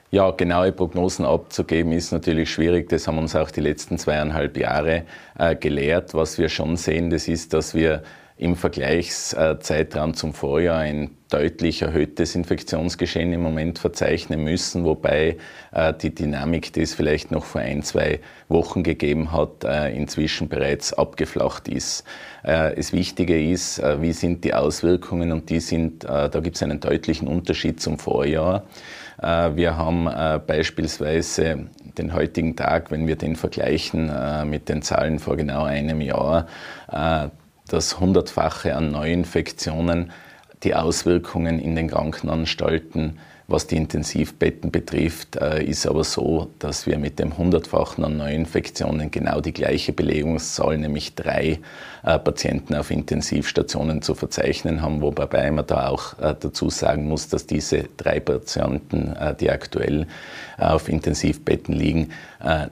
Ja, 0.10 0.32
genaue 0.32 0.72
Prognosen 0.72 1.26
abzugeben 1.26 1.92
ist 1.92 2.14
natürlich 2.14 2.50
schwierig. 2.50 2.88
Das 2.88 3.10
haben 3.10 3.18
uns 3.18 3.36
auch 3.36 3.52
die 3.52 3.60
letzten 3.60 3.98
zweieinhalb 3.98 4.56
Jahre 4.56 5.04
äh, 5.38 5.58
gelehrt. 5.58 6.14
Was 6.14 6.38
wir 6.38 6.48
schon 6.48 6.78
sehen, 6.78 7.10
das 7.10 7.28
ist, 7.28 7.54
dass 7.54 7.76
wir 7.76 8.04
im 8.38 8.58
Vergleichszeitraum 8.58 10.14
zum 10.14 10.34
Vorjahr 10.34 10.80
ein 10.80 11.12
deutlich 11.30 11.82
erhöhtes 11.82 12.36
Infektionsgeschehen 12.36 13.32
im 13.32 13.42
Moment 13.42 13.80
verzeichnen 13.80 14.44
müssen, 14.44 14.84
wobei 14.84 15.38
äh, 15.72 15.94
die 15.94 16.14
Dynamik, 16.14 16.74
die 16.74 16.82
es 16.82 16.94
vielleicht 16.94 17.32
noch 17.32 17.46
vor 17.46 17.62
ein, 17.62 17.82
zwei 17.82 18.20
Wochen 18.50 18.84
gegeben 18.84 19.32
hat, 19.32 19.64
äh, 19.64 19.90
inzwischen 19.96 20.50
bereits 20.50 20.92
abgeflacht 20.94 21.70
ist. 21.70 22.04
Äh, 22.44 22.76
das 22.76 22.92
Wichtige 22.92 23.42
ist, 23.42 23.82
wie 24.00 24.12
sind 24.12 24.44
die 24.44 24.54
Auswirkungen 24.54 25.32
und 25.32 25.50
die 25.50 25.60
sind, 25.60 26.04
da 26.04 26.28
gibt 26.28 26.58
es 26.58 26.64
einen 26.64 26.80
deutlichen 26.80 27.28
Unterschied 27.28 27.82
zum 27.82 27.98
Vorjahr. 28.00 28.64
Wir 29.18 29.78
haben 29.78 30.06
beispielsweise 30.46 31.68
den 31.98 32.14
heutigen 32.14 32.56
Tag, 32.56 32.92
wenn 32.92 33.08
wir 33.08 33.16
den 33.16 33.36
vergleichen 33.36 34.12
mit 34.50 34.70
den 34.70 34.82
Zahlen 34.82 35.20
vor 35.20 35.38
genau 35.38 35.64
einem 35.64 36.02
Jahr, 36.02 36.48
das 37.68 38.00
Hundertfache 38.00 38.76
an 38.76 38.92
Neuinfektionen, 38.92 40.12
die 40.64 40.76
Auswirkungen 40.76 41.60
in 41.60 41.76
den 41.76 41.90
Krankenanstalten, 41.90 43.20
was 43.48 43.68
die 43.68 43.78
Intensivbetten 43.78 44.72
betrifft, 44.72 45.36
äh, 45.36 45.64
ist 45.64 45.86
aber 45.86 46.04
so, 46.04 46.50
dass 46.60 46.88
wir 46.88 46.98
mit 46.98 47.20
dem 47.20 47.38
Hundertfachen 47.38 48.04
an 48.04 48.18
Neuinfektionen 48.18 49.12
genau 49.12 49.40
die 49.40 49.54
gleiche 49.54 49.94
Belegungszahl, 49.94 50.78
nämlich 50.78 51.14
drei 51.14 51.60
äh, 52.04 52.18
Patienten 52.18 52.74
auf 52.74 52.90
Intensivstationen 52.90 54.02
zu 54.02 54.16
verzeichnen 54.16 54.82
haben, 54.82 55.02
wobei 55.02 55.52
man 55.52 55.68
da 55.68 55.90
auch 55.90 56.18
äh, 56.20 56.34
dazu 56.40 56.70
sagen 56.72 57.08
muss, 57.08 57.28
dass 57.28 57.46
diese 57.46 57.86
drei 57.98 58.20
Patienten, 58.20 59.16
die 59.40 59.50
aktuell 59.50 60.08
auf 60.58 60.90
Intensivbetten 60.90 61.74
liegen, 61.74 62.10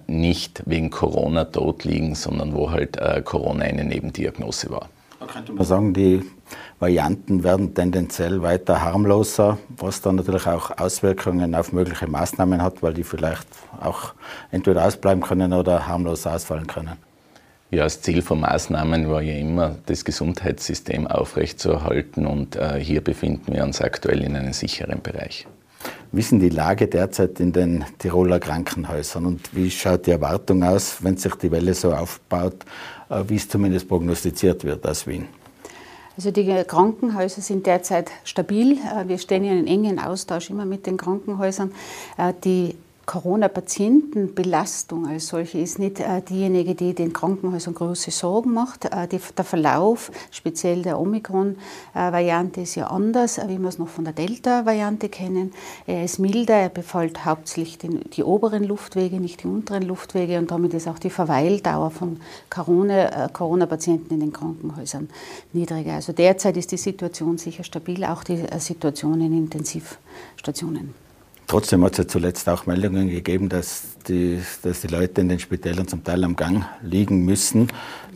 nicht 0.07 0.63
wegen 0.65 0.89
Corona 0.89 1.45
tot 1.45 1.83
liegen, 1.83 2.15
sondern 2.15 2.53
wo 2.53 2.71
halt 2.71 2.99
Corona 3.25 3.65
eine 3.65 3.83
Nebendiagnose 3.83 4.69
war. 4.69 4.89
Da 5.19 5.25
könnte 5.25 5.53
man 5.53 5.65
sagen, 5.65 5.93
die 5.93 6.21
Varianten 6.79 7.43
werden 7.43 7.73
tendenziell 7.73 8.41
weiter 8.41 8.81
harmloser, 8.81 9.57
was 9.77 10.01
dann 10.01 10.15
natürlich 10.15 10.47
auch 10.47 10.77
Auswirkungen 10.77 11.55
auf 11.55 11.71
mögliche 11.71 12.07
Maßnahmen 12.07 12.61
hat, 12.61 12.83
weil 12.83 12.93
die 12.93 13.03
vielleicht 13.03 13.47
auch 13.79 14.13
entweder 14.51 14.85
ausbleiben 14.85 15.23
können 15.23 15.53
oder 15.53 15.87
harmlos 15.87 16.27
ausfallen 16.27 16.67
können. 16.67 16.97
Ja, 17.71 17.85
das 17.85 18.01
Ziel 18.01 18.21
von 18.21 18.39
Maßnahmen 18.39 19.09
war 19.09 19.23
ja 19.23 19.35
immer, 19.35 19.77
das 19.87 20.05
Gesundheitssystem 20.05 21.07
aufrechtzuerhalten 21.07 22.27
und 22.27 22.55
äh, 22.55 22.79
hier 22.79 23.01
befinden 23.01 23.51
wir 23.51 23.63
uns 23.63 23.81
aktuell 23.81 24.21
in 24.21 24.35
einem 24.35 24.53
sicheren 24.53 25.01
Bereich. 25.01 25.47
Wie 26.11 26.19
ist 26.19 26.31
die 26.31 26.49
Lage 26.49 26.87
derzeit 26.87 27.39
in 27.39 27.51
den 27.51 27.83
Tiroler 27.97 28.39
Krankenhäusern 28.39 29.25
und 29.25 29.55
wie 29.55 29.71
schaut 29.71 30.05
die 30.05 30.11
Erwartung 30.11 30.61
aus, 30.63 30.97
wenn 31.01 31.17
sich 31.17 31.33
die 31.33 31.49
Welle 31.49 31.73
so 31.73 31.93
aufbaut, 31.93 32.57
äh, 33.09 33.23
wie 33.27 33.37
es 33.37 33.49
zumindest 33.49 33.87
prognostiziert 33.87 34.63
wird 34.63 34.85
aus 34.85 35.07
Wien? 35.07 35.25
Also 36.15 36.32
die 36.32 36.45
Krankenhäuser 36.67 37.41
sind 37.41 37.65
derzeit 37.65 38.12
stabil. 38.23 38.73
Äh, 38.73 39.08
wir 39.08 39.17
stehen 39.17 39.43
in 39.43 39.67
engen 39.67 39.99
Austausch 39.99 40.49
immer 40.49 40.65
mit 40.65 40.86
den 40.86 40.97
Krankenhäusern. 40.97 41.71
Äh, 42.17 42.34
die 42.43 42.76
Corona-Patientenbelastung 43.05 45.07
als 45.07 45.27
solche 45.27 45.59
ist 45.59 45.77
nicht 45.77 45.99
äh, 45.99 46.21
diejenige, 46.21 46.73
die 46.73 46.93
den 46.93 47.11
Krankenhäusern 47.11 47.73
große 47.73 48.11
Sorgen 48.11 48.53
macht. 48.53 48.85
Äh, 48.85 49.09
die, 49.09 49.19
der 49.35 49.43
Verlauf, 49.43 50.09
speziell 50.31 50.83
der 50.83 50.99
Omikron-Variante, 50.99 52.61
ist 52.61 52.75
ja 52.75 52.87
anders, 52.87 53.41
wie 53.47 53.57
wir 53.57 53.67
es 53.67 53.77
noch 53.77 53.89
von 53.89 54.05
der 54.05 54.13
Delta-Variante 54.13 55.09
kennen. 55.09 55.51
Er 55.85 56.05
ist 56.05 56.19
milder, 56.19 56.55
er 56.55 56.69
befällt 56.69 57.25
hauptsächlich 57.25 57.77
den, 57.77 58.09
die 58.11 58.23
oberen 58.23 58.63
Luftwege, 58.63 59.17
nicht 59.17 59.43
die 59.43 59.47
unteren 59.47 59.83
Luftwege 59.83 60.37
und 60.37 60.49
damit 60.49 60.73
ist 60.73 60.87
auch 60.87 60.99
die 60.99 61.09
Verweildauer 61.09 61.91
von 61.91 62.15
äh, 62.15 63.29
Corona-Patienten 63.33 64.13
in 64.13 64.19
den 64.21 64.33
Krankenhäusern 64.33 65.09
niedriger. 65.51 65.95
Also 65.95 66.13
derzeit 66.13 66.55
ist 66.55 66.71
die 66.71 66.77
Situation 66.77 67.37
sicher 67.37 67.65
stabil, 67.65 68.05
auch 68.05 68.23
die 68.23 68.35
äh, 68.35 68.59
Situation 68.59 69.19
in 69.19 69.37
Intensivstationen. 69.37 71.02
Trotzdem 71.53 71.83
hat 71.83 71.91
es 71.91 71.97
ja 71.99 72.07
zuletzt 72.07 72.49
auch 72.49 72.65
Meldungen 72.65 73.09
gegeben, 73.09 73.47
dass 73.47 73.83
die, 74.07 74.41
dass 74.61 74.81
die 74.81 74.87
Leute 74.87 75.21
in 75.21 75.29
den 75.29 75.39
Spitälern 75.39 75.87
zum 75.87 76.03
Teil 76.03 76.23
am 76.23 76.35
Gang 76.35 76.65
liegen 76.81 77.25
müssen. 77.25 77.67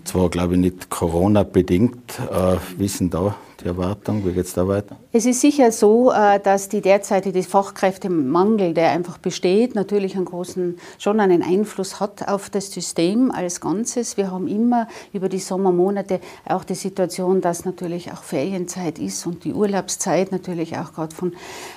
Zwar, 0.04 0.30
glaube 0.30 0.54
ich, 0.54 0.60
nicht 0.60 0.89
Corona-bedingt. 0.89 2.19
Äh, 2.32 2.58
wissen 2.78 3.10
da 3.10 3.36
die 3.60 3.65
Erwartung? 3.65 4.26
Wie 4.26 4.32
geht 4.32 4.45
es 4.45 4.54
da 4.54 4.67
weiter? 4.67 4.95
Es 5.12 5.26
ist 5.26 5.41
sicher 5.41 5.71
so, 5.71 6.12
äh, 6.12 6.39
dass 6.39 6.69
die 6.69 6.82
derzeitige 6.82 7.41
Fachkräftemangel, 7.43 8.73
der 8.73 8.91
einfach 8.91 9.17
besteht, 9.17 9.76
natürlich 9.76 10.15
einen 10.15 10.26
großen, 10.26 10.78
schon 10.97 11.19
einen 11.19 11.43
Einfluss 11.43 12.00
hat 12.00 12.28
auf 12.28 12.50
das 12.50 12.71
System 12.71 13.32
als 13.32 13.62
Ganzes. 13.62 14.17
Wir 14.17 14.32
haben 14.32 14.47
immer 14.47 14.88
über 15.13 15.30
die 15.30 15.39
Sommermonate 15.39 16.19
auch 16.45 16.63
die 16.63 16.76
Situation, 16.76 17.41
dass 17.41 17.65
natürlich 17.65 18.12
auch 18.12 18.23
Ferienzeit 18.23 19.00
ist 19.00 19.26
und 19.26 19.43
die 19.43 19.54
Urlaubszeit 19.54 20.32
natürlich 20.32 20.78
auch 20.78 20.93
gerade 20.93 21.15
von 21.15 21.34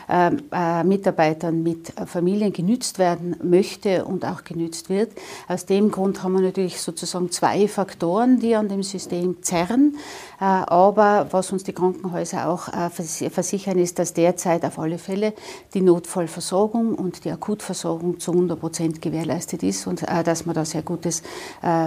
äh, 0.08 0.30
äh, 0.52 0.84
Mitarbeitern 0.84 1.62
mit 1.62 1.92
Familien 2.06 2.52
genützt 2.52 2.98
werden 2.98 3.36
möchte 3.42 3.99
und 4.04 4.24
auch 4.24 4.44
genützt 4.44 4.88
wird. 4.88 5.12
Aus 5.48 5.66
dem 5.66 5.90
Grund 5.90 6.22
haben 6.22 6.34
wir 6.34 6.40
natürlich 6.40 6.80
sozusagen 6.80 7.30
zwei 7.30 7.68
Faktoren, 7.68 8.40
die 8.40 8.54
an 8.54 8.68
dem 8.68 8.82
System 8.82 9.42
zerren. 9.42 9.96
Äh, 10.40 10.44
aber 10.44 11.28
was 11.30 11.52
uns 11.52 11.64
die 11.64 11.72
Krankenhäuser 11.72 12.48
auch 12.48 12.68
äh, 12.68 12.90
versichern, 12.90 13.78
ist, 13.78 13.98
dass 13.98 14.14
derzeit 14.14 14.64
auf 14.64 14.78
alle 14.78 14.98
Fälle 14.98 15.34
die 15.74 15.82
Notfallversorgung 15.82 16.94
und 16.94 17.24
die 17.24 17.30
Akutversorgung 17.30 18.20
zu 18.20 18.32
100 18.32 18.58
Prozent 18.58 19.02
gewährleistet 19.02 19.62
ist 19.62 19.86
und 19.86 20.02
äh, 20.02 20.22
dass 20.24 20.46
wir 20.46 20.54
da 20.54 20.64
sehr 20.64 20.82
gutes 20.82 21.22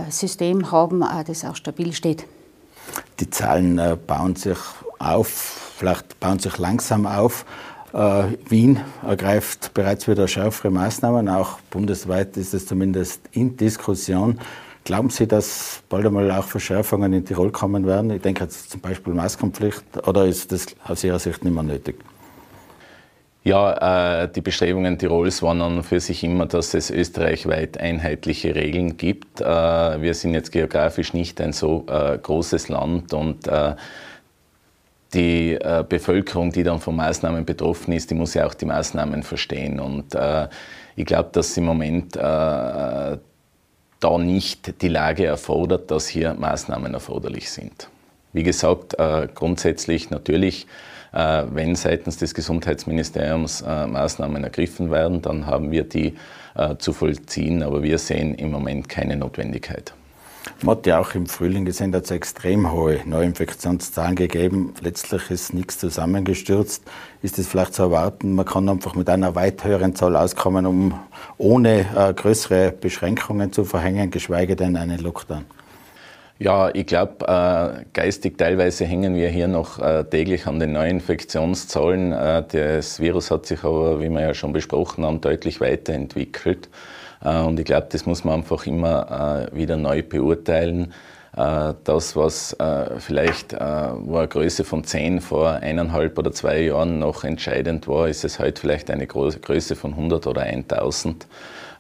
System 0.10 0.72
haben, 0.72 1.04
das 1.26 1.46
auch 1.46 1.56
stabil 1.56 1.94
steht. 1.94 2.26
Die 3.20 3.30
Zahlen 3.30 3.80
bauen 4.06 4.36
sich 4.36 4.58
auf, 5.00 5.74
vielleicht 5.78 6.20
bauen 6.20 6.40
sich 6.40 6.58
langsam 6.58 7.06
auf. 7.06 7.46
Wien 7.94 8.80
ergreift 9.08 9.76
bereits 9.76 10.08
wieder 10.08 10.28
schärfere 10.28 10.72
Maßnahmen, 10.72 11.30
auch 11.30 11.60
bundesweit 11.70 12.36
ist 12.38 12.56
es 12.56 12.66
zumindest 12.66 13.22
in 13.34 13.56
Diskussion. 13.56 14.40
Glauben 14.84 15.10
Sie, 15.10 15.28
dass 15.28 15.82
bald 15.88 16.06
einmal 16.06 16.30
auch 16.32 16.44
Verschärfungen 16.44 17.14
in 17.14 17.24
Tirol 17.24 17.52
kommen 17.52 17.86
werden? 17.86 18.10
Ich 18.12 18.22
denke 18.22 18.44
jetzt 18.44 18.70
zum 18.70 18.82
Beispiel 18.82 19.14
Maskenpflicht 19.14 19.84
oder 20.06 20.26
ist 20.26 20.52
das 20.52 20.66
aus 20.84 21.04
Ihrer 21.04 21.20
Sicht 21.20 21.44
nicht 21.46 21.54
mehr 21.54 21.64
nötig? 21.64 21.96
Ja, 23.46 24.24
äh, 24.24 24.30
die 24.32 24.42
Bestrebungen 24.42 24.98
Tirols 24.98 25.42
waren 25.42 25.62
an 25.62 25.84
für 25.84 26.00
sich 26.00 26.24
immer, 26.24 26.46
dass 26.46 26.74
es 26.74 26.90
österreichweit 26.90 27.78
einheitliche 27.78 28.56
Regeln 28.56 28.98
gibt. 28.98 29.40
Äh, 29.40 29.46
wir 30.02 30.14
sind 30.14 30.34
jetzt 30.34 30.52
geografisch 30.52 31.14
nicht 31.14 31.40
ein 31.40 31.54
so 31.54 31.86
äh, 31.88 32.18
großes 32.18 32.70
Land 32.70 33.14
und 33.14 33.48
die 35.14 35.54
äh, 35.54 35.84
Bevölkerung, 35.88 36.52
die 36.52 36.64
dann 36.64 36.80
von 36.80 36.96
Maßnahmen 36.96 37.46
betroffen 37.46 37.94
ist, 37.94 38.10
die 38.10 38.16
muss 38.16 38.34
ja 38.34 38.46
auch 38.46 38.54
die 38.54 38.66
Maßnahmen 38.66 39.24
verstehen. 39.24 39.80
Und 39.80 40.16
äh, 40.16 40.48
ich 40.96 41.06
glaube, 41.06 41.30
dass 41.32 41.56
im 41.58 41.66
Moment 41.66 42.16
äh, 42.16 42.20
da 42.20 44.18
nicht 44.18 44.82
die 44.82 44.88
Lage 44.90 45.26
erfordert, 45.26 45.90
dass 45.92 46.08
hier 46.08 46.34
Maßnahmen 46.34 46.94
erforderlich 46.94 47.50
sind. 47.50 47.88
Wie 48.34 48.44
gesagt, 48.44 49.00
äh, 49.00 49.28
grundsätzlich 49.34 50.10
natürlich, 50.10 50.68
äh, 51.14 51.44
wenn 51.52 51.76
seitens 51.76 52.18
des 52.18 52.34
Gesundheitsministeriums 52.34 53.62
äh, 53.62 53.88
Maßnahmen 53.88 54.44
ergriffen 54.44 54.92
werden, 54.92 55.22
dann 55.22 55.46
haben 55.46 55.72
wir 55.72 55.84
die 55.84 56.16
zu 56.78 56.94
vollziehen, 56.94 57.64
aber 57.64 57.82
wir 57.82 57.98
sehen 57.98 58.36
im 58.36 58.52
Moment 58.52 58.88
keine 58.88 59.16
Notwendigkeit. 59.16 59.92
Man 60.62 60.78
hat 60.78 60.86
ja 60.86 61.00
auch 61.00 61.16
im 61.16 61.26
Frühling 61.26 61.66
gesehen, 61.66 61.92
dass 61.92 62.04
es 62.04 62.12
extrem 62.12 62.72
hohe 62.72 63.00
Neuinfektionszahlen 63.06 64.16
gegeben. 64.16 64.74
Letztlich 64.82 65.30
ist 65.32 65.54
nichts 65.54 65.78
zusammengestürzt. 65.78 66.84
Ist 67.22 67.40
es 67.40 67.48
vielleicht 67.48 67.74
zu 67.74 67.84
erwarten, 67.84 68.36
man 68.36 68.46
kann 68.46 68.68
einfach 68.68 68.96
mit 68.96 69.10
einer 69.10 69.36
weit 69.36 69.64
höheren 69.64 69.96
Zahl 69.96 70.16
auskommen, 70.16 70.66
um 70.66 71.00
ohne 71.38 71.86
äh, 71.96 72.14
größere 72.14 72.72
Beschränkungen 72.72 73.54
zu 73.54 73.64
verhängen, 73.64 74.12
geschweige 74.12 74.56
denn 74.56 74.76
einen 74.76 75.00
Lockdown? 75.00 75.46
Ja, 76.40 76.70
ich 76.74 76.88
glaube, 76.88 77.26
äh, 77.26 77.86
geistig 77.94 78.38
teilweise 78.38 78.86
hängen 78.86 79.16
wir 79.16 79.30
hier 79.30 79.48
noch 79.48 79.80
äh, 79.80 80.04
täglich 80.04 80.48
an 80.48 80.60
den 80.60 80.74
Neuinfektionszahlen. 80.74 82.12
Äh, 82.12 82.44
das 82.52 83.00
Virus 83.00 83.32
hat 83.32 83.46
sich 83.46 83.64
aber, 83.64 84.02
wie 84.02 84.10
wir 84.10 84.22
ja 84.22 84.34
schon 84.34 84.52
besprochen 84.52 85.06
haben, 85.06 85.22
deutlich 85.22 85.62
weiterentwickelt. 85.62 86.70
Äh, 87.24 87.42
und 87.42 87.60
ich 87.60 87.66
glaube, 87.66 87.88
das 87.90 88.06
muss 88.06 88.24
man 88.24 88.36
einfach 88.36 88.66
immer 88.68 89.50
äh, 89.52 89.56
wieder 89.56 89.78
neu 89.78 90.04
beurteilen. 90.04 90.94
Äh, 91.36 91.74
das, 91.84 92.16
was 92.16 92.56
vielleicht, 93.00 93.54
wo 93.54 94.18
eine 94.18 94.28
Größe 94.28 94.64
von 94.64 94.84
10 94.84 95.22
vor 95.22 95.52
eineinhalb 95.52 96.18
oder 96.20 96.32
zwei 96.32 96.62
Jahren 96.62 97.00
noch 97.00 97.24
entscheidend 97.24 97.88
war, 97.88 98.08
ist 98.08 98.24
es 98.24 98.40
heute 98.40 98.62
vielleicht 98.62 98.92
eine 98.92 99.08
Größe 99.08 99.76
von 99.76 99.92
100 99.92 100.28
oder 100.28 100.42
1000. 100.42 101.28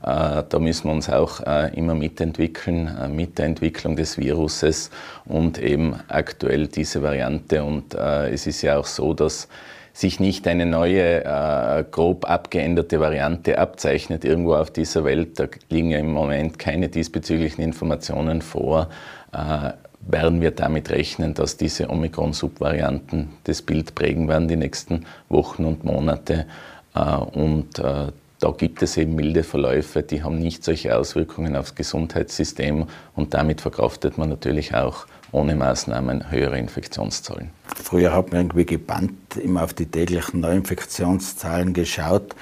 Da 0.01 0.45
müssen 0.59 0.89
wir 0.89 0.91
uns 0.91 1.09
auch 1.09 1.39
immer 1.73 1.95
mitentwickeln, 1.95 3.15
mit 3.15 3.37
der 3.37 3.45
Entwicklung 3.45 3.95
des 3.95 4.17
Viruses 4.17 4.89
und 5.23 5.57
eben 5.59 5.95
aktuell 6.09 6.67
diese 6.67 7.01
Variante. 7.01 7.63
Und 7.63 7.95
es 7.95 8.47
ist 8.47 8.63
ja 8.63 8.77
auch 8.77 8.85
so, 8.85 9.13
dass 9.13 9.47
sich 9.93 10.19
nicht 10.19 10.47
eine 10.47 10.65
neue, 10.65 11.23
äh, 11.23 11.85
grob 11.89 12.29
abgeänderte 12.29 12.99
Variante 12.99 13.59
abzeichnet 13.59 14.25
irgendwo 14.25 14.55
auf 14.55 14.71
dieser 14.71 15.03
Welt, 15.03 15.39
da 15.39 15.45
liegen 15.69 15.91
ja 15.91 15.99
im 15.99 16.11
Moment 16.11 16.57
keine 16.57 16.89
diesbezüglichen 16.89 17.63
Informationen 17.63 18.41
vor, 18.41 18.89
äh, 19.31 19.71
werden 20.05 20.41
wir 20.41 20.51
damit 20.51 20.89
rechnen, 20.89 21.33
dass 21.33 21.57
diese 21.57 21.89
Omikron-Subvarianten 21.89 23.29
das 23.45 23.61
Bild 23.61 23.95
prägen 23.95 24.27
werden 24.27 24.47
die 24.47 24.57
nächsten 24.57 25.05
Wochen 25.29 25.63
und 25.63 25.83
Monate. 25.83 26.47
Äh, 26.95 27.15
und 27.15 27.79
äh, 27.79 28.07
da 28.39 28.51
gibt 28.51 28.81
es 28.81 28.97
eben 28.97 29.15
milde 29.15 29.43
Verläufe, 29.43 30.03
die 30.03 30.23
haben 30.23 30.39
nicht 30.39 30.65
solche 30.65 30.97
Auswirkungen 30.97 31.55
aufs 31.55 31.75
Gesundheitssystem. 31.75 32.87
Und 33.15 33.33
damit 33.33 33.61
verkraftet 33.61 34.17
man 34.17 34.27
natürlich 34.27 34.75
auch 34.75 35.05
ohne 35.33 35.55
Maßnahmen 35.55 36.31
höhere 36.31 36.57
Infektionszahlen. 36.57 37.49
Früher 37.75 38.15
hat 38.15 38.31
man 38.31 38.41
irgendwie 38.41 38.65
gebannt 38.65 39.35
immer 39.35 39.63
auf 39.63 39.73
die 39.73 39.87
täglichen 39.87 40.39
Neuinfektionszahlen 40.39 41.73
geschaut. 41.73 42.35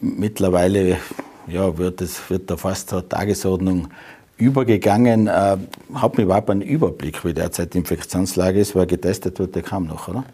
Mittlerweile 0.00 0.98
ja, 1.48 1.78
wird, 1.78 2.00
es, 2.02 2.30
wird 2.30 2.50
da 2.50 2.56
fast 2.56 2.90
zur 2.90 3.08
Tagesordnung 3.08 3.88
übergegangen. 4.36 5.26
Äh, 5.26 5.56
hat 5.94 6.16
man 6.16 6.24
überhaupt 6.24 6.50
einen 6.50 6.62
Überblick, 6.62 7.24
wie 7.24 7.32
derzeit 7.32 7.74
die 7.74 7.78
Infektionslage 7.78 8.60
ist, 8.60 8.76
weil 8.76 8.86
getestet 8.86 9.38
wird 9.38 9.56
ja 9.56 9.62
kaum 9.62 9.86
noch, 9.86 10.08
oder? 10.08 10.24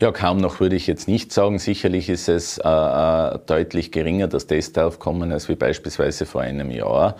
Ja, 0.00 0.12
kaum 0.12 0.38
noch 0.38 0.60
würde 0.60 0.76
ich 0.76 0.86
jetzt 0.86 1.08
nicht 1.08 1.32
sagen. 1.32 1.58
Sicherlich 1.58 2.08
ist 2.08 2.28
es 2.28 2.58
äh, 2.58 2.68
äh 2.68 3.38
deutlich 3.46 3.92
geringer, 3.92 4.28
das 4.28 4.46
Testaufkommen, 4.46 5.32
als 5.32 5.48
wie 5.48 5.56
beispielsweise 5.56 6.26
vor 6.26 6.42
einem 6.42 6.70
Jahr. 6.70 7.16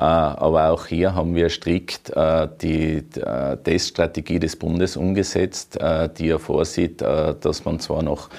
Äh, 0.00 0.04
aber 0.04 0.70
auch 0.70 0.86
hier 0.86 1.14
haben 1.14 1.34
wir 1.34 1.50
strikt 1.50 2.08
äh, 2.16 2.48
die 2.62 3.04
äh, 3.16 3.56
Teststrategie 3.58 4.38
des 4.38 4.56
Bundes 4.56 4.96
umgesetzt, 4.96 5.78
die 6.18 6.26
ja 6.26 6.38
vorsieht, 6.38 7.02
dass 7.02 7.64
man 7.64 7.80
zwar 7.80 8.02
noch 8.02 8.30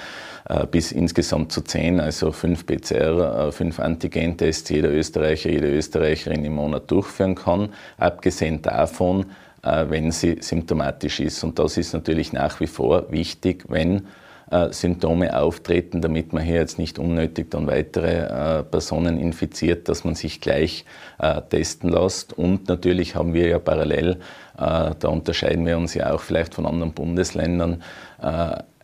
bis 0.70 0.92
insgesamt 0.92 1.52
zu 1.52 1.60
zehn, 1.60 2.00
also 2.00 2.32
fünf 2.32 2.66
PCR, 2.66 3.52
fünf 3.52 3.78
Antigen-Tests 3.78 4.68
jeder 4.70 4.90
Österreicher, 4.90 5.50
jede 5.50 5.68
Österreicherin 5.68 6.44
im 6.44 6.54
Monat 6.54 6.90
durchführen 6.90 7.36
kann. 7.36 7.72
Abgesehen 7.96 8.60
davon, 8.60 9.26
wenn 9.62 10.10
sie 10.10 10.38
symptomatisch 10.40 11.20
ist. 11.20 11.44
Und 11.44 11.58
das 11.58 11.76
ist 11.76 11.92
natürlich 11.92 12.32
nach 12.32 12.60
wie 12.60 12.66
vor 12.66 13.10
wichtig, 13.12 13.64
wenn 13.68 14.06
äh, 14.52 14.70
Symptome 14.70 15.34
auftreten, 15.34 16.02
damit 16.02 16.34
man 16.34 16.42
hier 16.42 16.56
jetzt 16.56 16.78
nicht 16.78 16.98
unnötig 16.98 17.50
dann 17.50 17.66
weitere 17.66 18.58
äh, 18.58 18.62
Personen 18.62 19.18
infiziert, 19.18 19.88
dass 19.88 20.04
man 20.04 20.14
sich 20.14 20.42
gleich 20.42 20.84
äh, 21.18 21.40
testen 21.40 21.90
lässt. 21.90 22.34
Und 22.34 22.68
natürlich 22.68 23.14
haben 23.14 23.32
wir 23.32 23.48
ja 23.48 23.58
parallel, 23.58 24.18
da 24.54 25.08
unterscheiden 25.08 25.64
wir 25.64 25.78
uns 25.78 25.94
ja 25.94 26.12
auch 26.12 26.20
vielleicht 26.20 26.54
von 26.54 26.66
anderen 26.66 26.92
Bundesländern, 26.92 27.82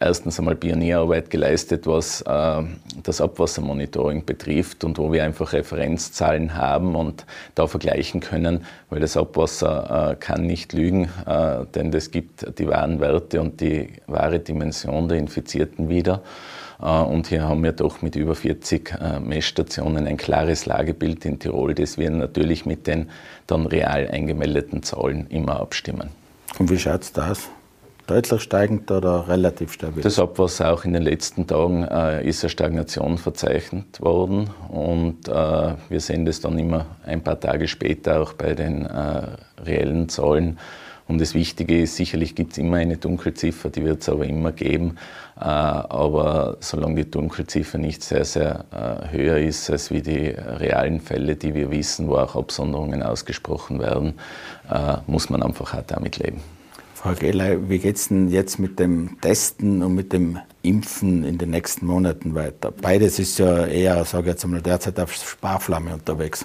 erstens 0.01 0.39
einmal 0.39 0.57
Pionierarbeit 0.57 1.31
geleistet, 1.31 1.87
was 1.87 2.23
äh, 2.23 2.63
das 3.03 3.21
Abwassermonitoring 3.21 4.25
betrifft 4.25 4.85
und 4.85 4.99
wo 4.99 5.13
wir 5.13 5.25
einfach 5.25 5.53
Referenzzahlen 5.53 6.55
haben 6.55 6.95
und 6.95 7.25
da 7.55 7.67
vergleichen 7.67 8.21
können, 8.21 8.65
weil 8.91 9.01
das 9.01 9.17
Abwasser 9.17 10.13
äh, 10.13 10.17
kann 10.17 10.47
nicht 10.47 10.73
lügen, 10.73 11.11
äh, 11.27 11.65
denn 11.75 11.91
das 11.91 12.11
gibt 12.11 12.59
die 12.59 12.69
wahren 12.69 13.01
Werte 13.01 13.41
und 13.41 13.61
die 13.61 13.89
wahre 14.07 14.39
Dimension 14.39 15.09
der 15.09 15.19
Infizierten 15.19 15.89
wieder. 15.89 16.23
Und 16.81 17.27
hier 17.27 17.43
haben 17.43 17.65
wir 17.65 17.73
doch 17.73 18.03
mit 18.03 18.15
über 18.15 18.37
40 18.37 18.95
äh, 19.01 19.19
Messstationen 19.19 20.07
ein 20.07 20.17
klares 20.17 20.65
Lagebild 20.65 21.25
in 21.25 21.41
Tirol, 21.41 21.75
das 21.75 21.99
wir 21.99 22.09
natürlich 22.09 22.67
mit 22.67 22.87
den 22.87 23.11
dann 23.49 23.67
real 23.67 24.07
eingemeldeten 24.07 24.85
Zahlen 24.85 25.27
immer 25.29 25.59
abstimmen. 25.59 26.11
Und 26.61 26.71
wie 26.71 26.79
schaut 26.79 27.03
es 27.03 27.19
aus? 27.19 27.49
Deutlich 28.09 28.43
steigend 28.43 28.91
oder 28.91 29.29
relativ 29.29 29.73
stabil? 29.73 30.03
Das 30.03 30.19
Abwasser 30.19 30.73
auch 30.73 30.85
in 30.85 30.93
den 30.93 31.03
letzten 31.03 31.47
Tagen 31.47 31.85
äh, 31.85 32.27
ist 32.27 32.43
eine 32.43 32.51
Stagnation 32.51 33.19
verzeichnet 33.19 34.01
worden 34.01 34.51
und 34.69 35.29
äh, 35.29 35.33
wir 35.89 36.01
sehen 36.01 36.25
das 36.25 36.41
dann 36.41 36.59
immer 36.59 36.87
ein 37.05 37.23
paar 37.23 37.39
Tage 37.39 37.69
später 37.69 38.21
auch 38.21 38.33
bei 38.33 38.55
den 38.55 38.87
äh, 38.87 39.23
reellen 39.65 40.09
Zahlen. 40.09 40.59
Und 41.07 41.23
das 41.23 41.33
Wichtige 41.33 41.81
ist, 41.81 41.97
sicherlich 41.97 42.35
gibt 42.35 42.53
es 42.53 42.59
immer 42.59 42.77
eine 42.77 42.99
Dunkelziffer, 42.99 43.71
die 43.71 43.83
wird 43.83 44.03
es 44.03 44.11
aber 44.11 44.27
immer 44.27 44.53
geben. 44.53 44.97
Äh, 45.41 45.45
aber 45.45 46.59
solange 46.61 46.97
die 46.97 47.11
Dunkelziffer 47.11 47.79
nicht 47.79 48.03
sehr, 48.03 48.27
sehr 48.27 48.65
äh, 48.73 49.17
höher 49.17 49.39
ist 49.39 49.71
als 49.71 49.91
wie 49.91 50.03
die 50.03 50.29
realen 50.29 51.01
Fälle, 51.01 51.37
die 51.37 51.55
wir 51.55 51.71
wissen, 51.71 52.09
wo 52.09 52.17
auch 52.17 52.37
Absonderungen 52.37 53.03
ausgesprochen 53.03 53.81
werden, 53.81 54.15
äh, 54.71 54.97
muss 55.07 55.31
man 55.31 55.43
einfach 55.43 55.73
auch 55.73 55.83
damit 55.87 56.19
leben. 56.19 56.43
Frau 56.99 57.15
Gehley, 57.15 57.71
wie 57.71 57.79
geht 57.79 57.95
es 57.95 58.09
denn 58.09 58.29
jetzt 58.29 58.59
mit 58.59 58.81
dem 58.81 59.21
Testen 59.21 59.85
und 59.85 59.95
mit 59.95 60.13
dem 60.13 60.41
Impfen 60.63 61.23
in 61.23 61.39
den 61.39 61.51
nächsten 61.51 61.87
Monaten 61.87 62.35
weiter? 62.35 62.73
Beides 62.73 63.21
ist 63.21 63.39
ja 63.39 63.67
eher, 63.67 64.05
sage 64.05 64.25
ich 64.25 64.29
jetzt 64.33 64.45
einmal, 64.45 64.63
derzeit 64.63 64.99
auf 64.99 65.13
Sparflamme 65.13 65.95
unterwegs. 65.95 66.45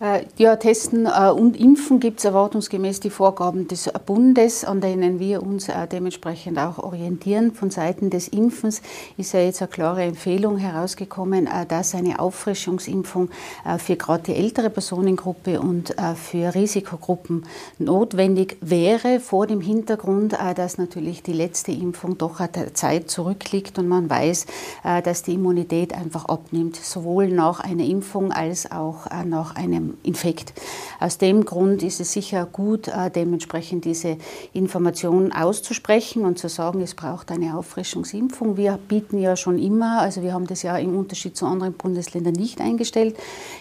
Äh, 0.00 0.26
ja, 0.36 0.54
Testen 0.54 1.06
äh, 1.06 1.30
und 1.30 1.58
Impfen 1.58 1.98
gibt 1.98 2.20
es 2.20 2.24
erwartungsgemäß 2.24 3.00
die 3.00 3.10
Vorgaben 3.10 3.66
des 3.66 3.90
Bundes, 4.06 4.64
an 4.64 4.80
denen 4.80 5.18
wir 5.18 5.42
uns 5.42 5.68
äh, 5.68 5.88
dementsprechend 5.88 6.56
auch 6.56 6.78
orientieren. 6.78 7.52
Von 7.52 7.70
Seiten 7.70 8.08
des 8.08 8.28
Impfens 8.28 8.80
ist 9.16 9.32
ja 9.32 9.40
jetzt 9.40 9.60
eine 9.60 9.68
klare 9.68 10.04
Empfehlung 10.04 10.56
herausgekommen, 10.56 11.48
dass 11.68 11.96
eine 11.96 12.20
Auffrischungsimpfung 12.20 13.28
für 13.78 13.96
gerade 13.96 14.22
die 14.24 14.34
ältere 14.34 14.70
Personengruppe 14.70 15.60
und 15.60 15.94
für 16.14 16.54
Risikogruppen 16.54 17.44
notwendig 17.78 18.56
wäre, 18.60 19.20
vor 19.20 19.46
dem 19.46 19.60
Hintergrund, 19.60 20.36
dass 20.56 20.78
natürlich 20.78 21.22
die 21.22 21.32
letzte 21.32 21.72
Impfung 21.72 22.18
doch 22.18 22.40
eine 22.40 22.72
Zeit 22.72 23.10
zurückliegt 23.10 23.78
und 23.78 23.88
man 23.88 24.08
weiß, 24.08 24.46
dass 25.04 25.22
die 25.22 25.34
Immunität 25.34 25.94
einfach 25.94 26.26
abnimmt, 26.26 26.76
sowohl 26.76 27.28
nach 27.28 27.60
einer 27.60 27.84
Impfung 27.84 28.32
als 28.32 28.70
auch 28.70 29.06
nach 29.24 29.54
einem 29.56 29.87
Infekt. 30.02 30.52
Aus 31.00 31.18
dem 31.18 31.44
Grund 31.44 31.82
ist 31.82 32.00
es 32.00 32.12
sicher 32.12 32.46
gut, 32.46 32.88
äh, 32.88 33.10
dementsprechend 33.10 33.84
diese 33.84 34.16
Informationen 34.52 35.32
auszusprechen 35.32 36.24
und 36.24 36.38
zu 36.38 36.48
sagen, 36.48 36.80
es 36.80 36.94
braucht 36.94 37.30
eine 37.30 37.56
Auffrischungsimpfung. 37.56 38.56
Wir 38.56 38.78
bieten 38.88 39.18
ja 39.18 39.36
schon 39.36 39.58
immer, 39.58 40.00
also 40.00 40.22
wir 40.22 40.32
haben 40.32 40.46
das 40.46 40.62
ja 40.62 40.76
im 40.76 40.96
Unterschied 40.96 41.36
zu 41.36 41.46
anderen 41.46 41.74
Bundesländern 41.74 42.34
nicht 42.34 42.60
eingestellt, 42.60 43.16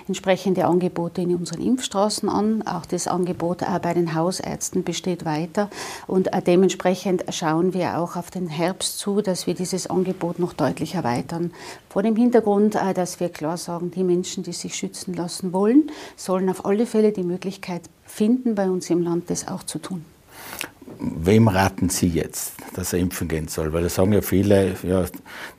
entsprechende 0.07 0.65
Angebote 0.65 1.21
in 1.21 1.35
unseren 1.35 1.61
Impfstraßen 1.61 2.29
an. 2.29 2.63
Auch 2.63 2.85
das 2.85 3.07
Angebot 3.07 3.61
äh, 3.61 3.79
bei 3.81 3.93
den 3.93 4.15
Hausärzten 4.15 4.83
besteht 4.83 5.25
weiter 5.25 5.69
und 6.07 6.33
äh, 6.33 6.41
dementsprechend 6.41 7.25
schauen 7.29 7.73
wir 7.73 7.99
auch 7.99 8.15
auf 8.15 8.31
den 8.31 8.47
Herbst 8.47 8.99
zu, 8.99 9.21
dass 9.21 9.47
wir 9.47 9.53
dieses 9.53 9.87
Angebot 9.87 10.39
noch 10.39 10.53
deutlich 10.53 10.95
erweitern. 10.95 11.51
Vor 11.89 12.03
dem 12.03 12.15
Hintergrund, 12.15 12.75
dass 12.75 13.19
wir 13.19 13.29
klar 13.29 13.57
sagen, 13.57 13.91
die 13.91 14.03
Menschen, 14.03 14.43
die 14.43 14.53
sich 14.53 14.75
schützen 14.75 15.13
lassen 15.13 15.53
wollen, 15.53 15.91
sollen 16.17 16.49
auf 16.49 16.65
alle 16.65 16.85
Fälle 16.85 17.13
die 17.13 17.23
Möglichkeit 17.23 17.83
finden, 18.05 18.55
bei 18.55 18.69
uns 18.69 18.89
im 18.89 19.01
Land 19.01 19.29
das 19.29 19.47
auch 19.47 19.63
zu 19.63 19.79
tun. 19.79 20.03
Wem 20.99 21.47
raten 21.47 21.89
Sie 21.89 22.07
jetzt, 22.07 22.53
dass 22.73 22.91
er 22.91 22.99
impfen 22.99 23.27
gehen 23.27 23.47
soll? 23.47 23.71
Weil 23.71 23.83
da 23.83 23.89
sagen 23.89 24.13
ja 24.13 24.21
viele, 24.21 24.75
ja, 24.81 25.05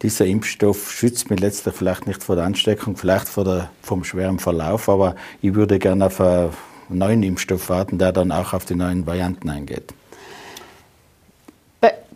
dieser 0.03 0.27
Impfstoff 0.27 0.91
schützt 0.91 1.31
mich 1.31 1.39
letztlich 1.39 1.75
vielleicht 1.75 2.07
nicht 2.07 2.25
vor 2.25 2.35
der 2.35 2.45
Ansteckung, 2.45 2.97
vielleicht 2.97 3.29
vor 3.29 3.45
der, 3.45 3.71
vom 3.83 4.03
schweren 4.03 4.41
Verlauf, 4.41 4.89
aber 4.89 5.15
ich 5.41 5.55
würde 5.55 5.79
gerne 5.79 6.07
auf 6.07 6.21
einen 6.21 6.51
neuen 6.91 7.23
Impfstoff 7.23 7.69
warten, 7.69 7.99
der 7.99 8.13
dann 8.13 8.33
auch 8.33 8.53
auf 8.53 8.65
die 8.65 8.75
neuen 8.75 9.07
Varianten 9.07 9.49
eingeht. 9.49 9.95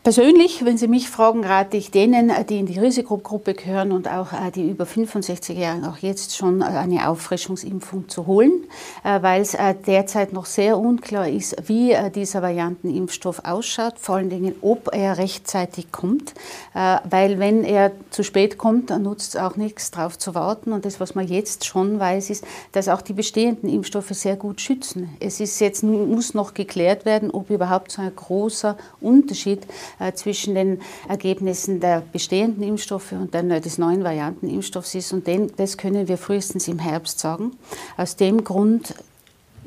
Persönlich, 0.05 0.65
wenn 0.65 0.77
Sie 0.79 0.89
mich 0.89 1.09
fragen, 1.09 1.45
rate 1.45 1.77
ich 1.77 1.93
denen, 1.93 2.29
äh, 2.29 2.45
die 2.45 2.59
in 2.59 2.67
die 2.67 2.81
Risikogruppe 2.81 3.55
gehören 3.55 3.93
und 3.93 4.09
auch 4.09 4.33
äh, 4.33 4.51
die 4.51 4.69
über 4.69 4.85
65 4.85 5.57
Jahre 5.57 5.89
auch 5.89 5.99
jetzt 5.99 6.37
schon 6.37 6.61
äh, 6.61 6.65
eine 6.65 7.09
Auffrischungsimpfung 7.09 8.09
zu 8.09 8.27
holen, 8.27 8.65
weil 9.05 9.43
es 9.43 9.57
derzeit 9.87 10.33
noch 10.33 10.47
sehr 10.47 10.79
unklar 10.79 11.29
ist, 11.29 11.57
wie 11.69 11.95
dieser 12.15 12.43
Variantenimpfstoff 12.43 13.45
ausschaut, 13.45 13.95
vor 13.99 14.17
allen 14.17 14.31
Dingen, 14.31 14.55
ob 14.61 14.89
er 14.93 15.19
rechtzeitig 15.19 15.93
kommt, 15.93 16.35
weil 16.73 17.39
wenn 17.39 17.65
er 17.65 17.93
zu 18.11 18.23
spät 18.23 18.59
kommt, 18.59 18.91
dann 18.91 19.03
nutzt 19.03 19.35
es 19.35 19.41
auch 19.41 19.57
nichts 19.57 19.91
darauf 19.91 20.19
zu 20.19 20.35
warten 20.35 20.73
und 20.73 20.85
das, 20.85 21.01
was 21.01 21.15
man 21.15 21.27
jetzt 21.27 21.65
schon 21.65 21.99
weiß, 21.99 22.31
ist, 22.31 22.45
dass 22.73 22.89
auch 22.89 23.03
die 23.03 23.13
bestehenden 23.13 23.69
Impfstoffe 23.69 24.11
sehr 24.11 24.37
gut 24.37 24.61
schützen. 24.61 25.11
Es 25.21 25.41
ist 25.41 25.61
jetzt, 25.61 25.83
muss 25.83 26.35
noch 26.35 26.55
geklärt 26.55 27.05
werden, 27.05 27.31
ob 27.31 27.51
überhaupt 27.51 27.93
so 27.93 28.03
ein 28.03 28.15
großer 28.15 28.77
Unterschied 29.01 29.67
zwischen 30.15 30.55
den 30.55 30.81
Ergebnissen 31.09 31.81
der 31.81 32.03
bestehenden 32.13 32.63
Impfstoffe 32.63 33.13
und 33.13 33.35
dann 33.35 33.49
des 33.49 33.79
neuen 33.79 34.05
Variantenimpfstoffs 34.05 34.95
ist. 34.95 35.13
Und 35.13 35.27
den, 35.27 35.53
das 35.57 35.77
können 35.77 36.09
wir 36.09 36.19
frühestens 36.19 36.69
im 36.69 36.79
Herbst 36.79 37.19
sagen. 37.19 37.53
Aus 37.97 38.17
dem 38.17 38.45
Grund 38.45 38.95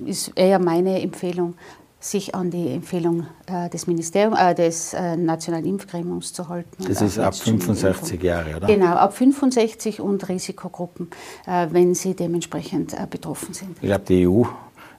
ist 0.05 0.31
eher 0.35 0.59
meine 0.59 1.01
Empfehlung, 1.01 1.55
sich 1.99 2.35
an 2.35 2.51
die 2.51 2.69
Empfehlung 2.69 3.25
äh, 3.47 3.69
des, 3.69 3.87
Ministeriums, 3.87 4.39
äh, 4.39 4.53
des 4.53 4.93
äh, 4.93 5.17
Nationalen 5.17 5.65
Impfgremiums 5.65 6.33
zu 6.33 6.47
halten. 6.47 6.85
Das 6.87 7.01
ist 7.01 7.17
ab 7.17 7.33
65 7.33 8.21
Jahre, 8.21 8.57
oder? 8.57 8.67
Genau, 8.67 8.93
ab 8.93 9.15
65 9.15 10.01
und 10.01 10.27
Risikogruppen, 10.29 11.09
äh, 11.47 11.67
wenn 11.71 11.95
sie 11.95 12.13
dementsprechend 12.13 12.93
äh, 12.93 13.07
betroffen 13.09 13.53
sind. 13.53 13.77
Ich 13.81 13.87
glaube, 13.87 14.05
die 14.07 14.27
EU 14.27 14.43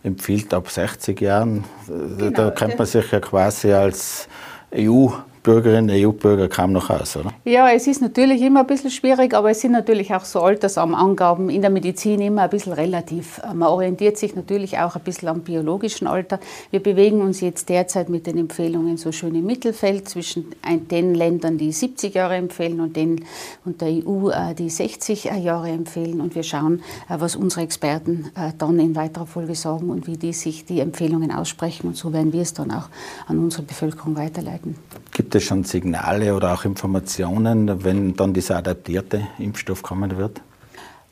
empfiehlt 0.03 0.53
ab 0.53 0.68
60 0.68 1.20
Jahren. 1.20 1.64
Genau, 1.87 2.31
da 2.31 2.51
kennt 2.51 2.79
man 2.79 2.87
sich 2.87 3.11
ja 3.11 3.20
quasi 3.20 3.72
als 3.72 4.29
EU 4.72 5.26
Bürgerinnen, 5.47 6.05
EU-Bürger 6.05 6.49
kaum 6.49 6.72
noch 6.72 6.90
aus, 6.90 7.16
oder? 7.16 7.32
Ja, 7.44 7.70
es 7.70 7.86
ist 7.86 8.03
natürlich 8.03 8.42
immer 8.42 8.61
ein 8.61 8.66
bisschen 8.66 8.90
schwierig, 8.90 9.32
aber 9.32 9.53
es 9.53 9.61
sind 9.61 9.70
natürlich 9.70 10.12
auch 10.12 10.24
so 10.24 10.40
Altersangaben 10.40 11.51
in 11.51 11.61
der 11.61 11.70
Medizin 11.70 12.20
immer 12.20 12.42
ein 12.42 12.51
bisschen 12.51 12.72
relativ. 12.72 13.40
Man 13.55 13.68
orientiert 13.68 14.18
sich 14.18 14.34
natürlich 14.34 14.78
auch 14.78 14.97
ein 14.97 15.03
bisschen 15.03 15.28
am 15.28 15.42
biologischen 15.42 16.09
Alter. 16.09 16.40
Wir 16.72 16.82
bewegen 16.82 17.20
uns 17.20 17.40
jetzt 17.40 17.68
derzeit 17.68 18.09
mit 18.09 18.26
den 18.26 18.38
Empfehlungen 18.38 18.97
so 18.97 19.12
schön 19.12 19.36
im 19.36 19.47
Mittelfeld 19.47 20.09
zwischen 20.09 20.47
den 20.90 21.14
Ländern, 21.14 21.59
die 21.59 21.70
70 21.70 22.12
Jahre 22.12 22.34
empfehlen 22.34 22.80
und, 22.80 22.97
den, 22.97 23.24
und 23.64 23.80
der 23.80 23.90
EU, 24.05 24.30
äh, 24.30 24.53
die 24.53 24.68
60 24.68 25.26
Jahre 25.26 25.68
empfehlen. 25.68 26.20
Und 26.20 26.34
wir 26.34 26.42
schauen, 26.42 26.82
äh, 27.09 27.20
was 27.20 27.36
unsere 27.36 27.62
Experten 27.62 28.32
äh, 28.34 28.51
dann 28.59 28.80
in 28.80 28.97
weiterer 28.97 29.26
Folge 29.26 29.55
sagen 29.55 29.90
und 29.90 30.09
wie 30.09 30.16
die 30.16 30.32
sich 30.32 30.64
die 30.64 30.80
Empfehlungen 30.80 31.30
aussprechen. 31.30 31.86
Und 31.86 31.97
so 31.97 32.12
werden 32.12 32.32
wir 32.32 32.42
es 32.42 32.53
dann 32.53 32.72
auch 32.72 32.88
an 33.28 33.38
unsere 33.38 33.62
Bevölkerung 33.62 34.16
weiterleiten. 34.16 34.74
Gibt 35.12 35.36
es 35.37 35.45
schon 35.45 35.64
Signale 35.64 36.34
oder 36.34 36.53
auch 36.53 36.64
Informationen, 36.64 37.84
wenn 37.84 38.14
dann 38.14 38.34
dieser 38.34 38.57
adaptierte 38.57 39.26
Impfstoff 39.39 39.82
kommen 39.82 40.16
wird? 40.16 40.41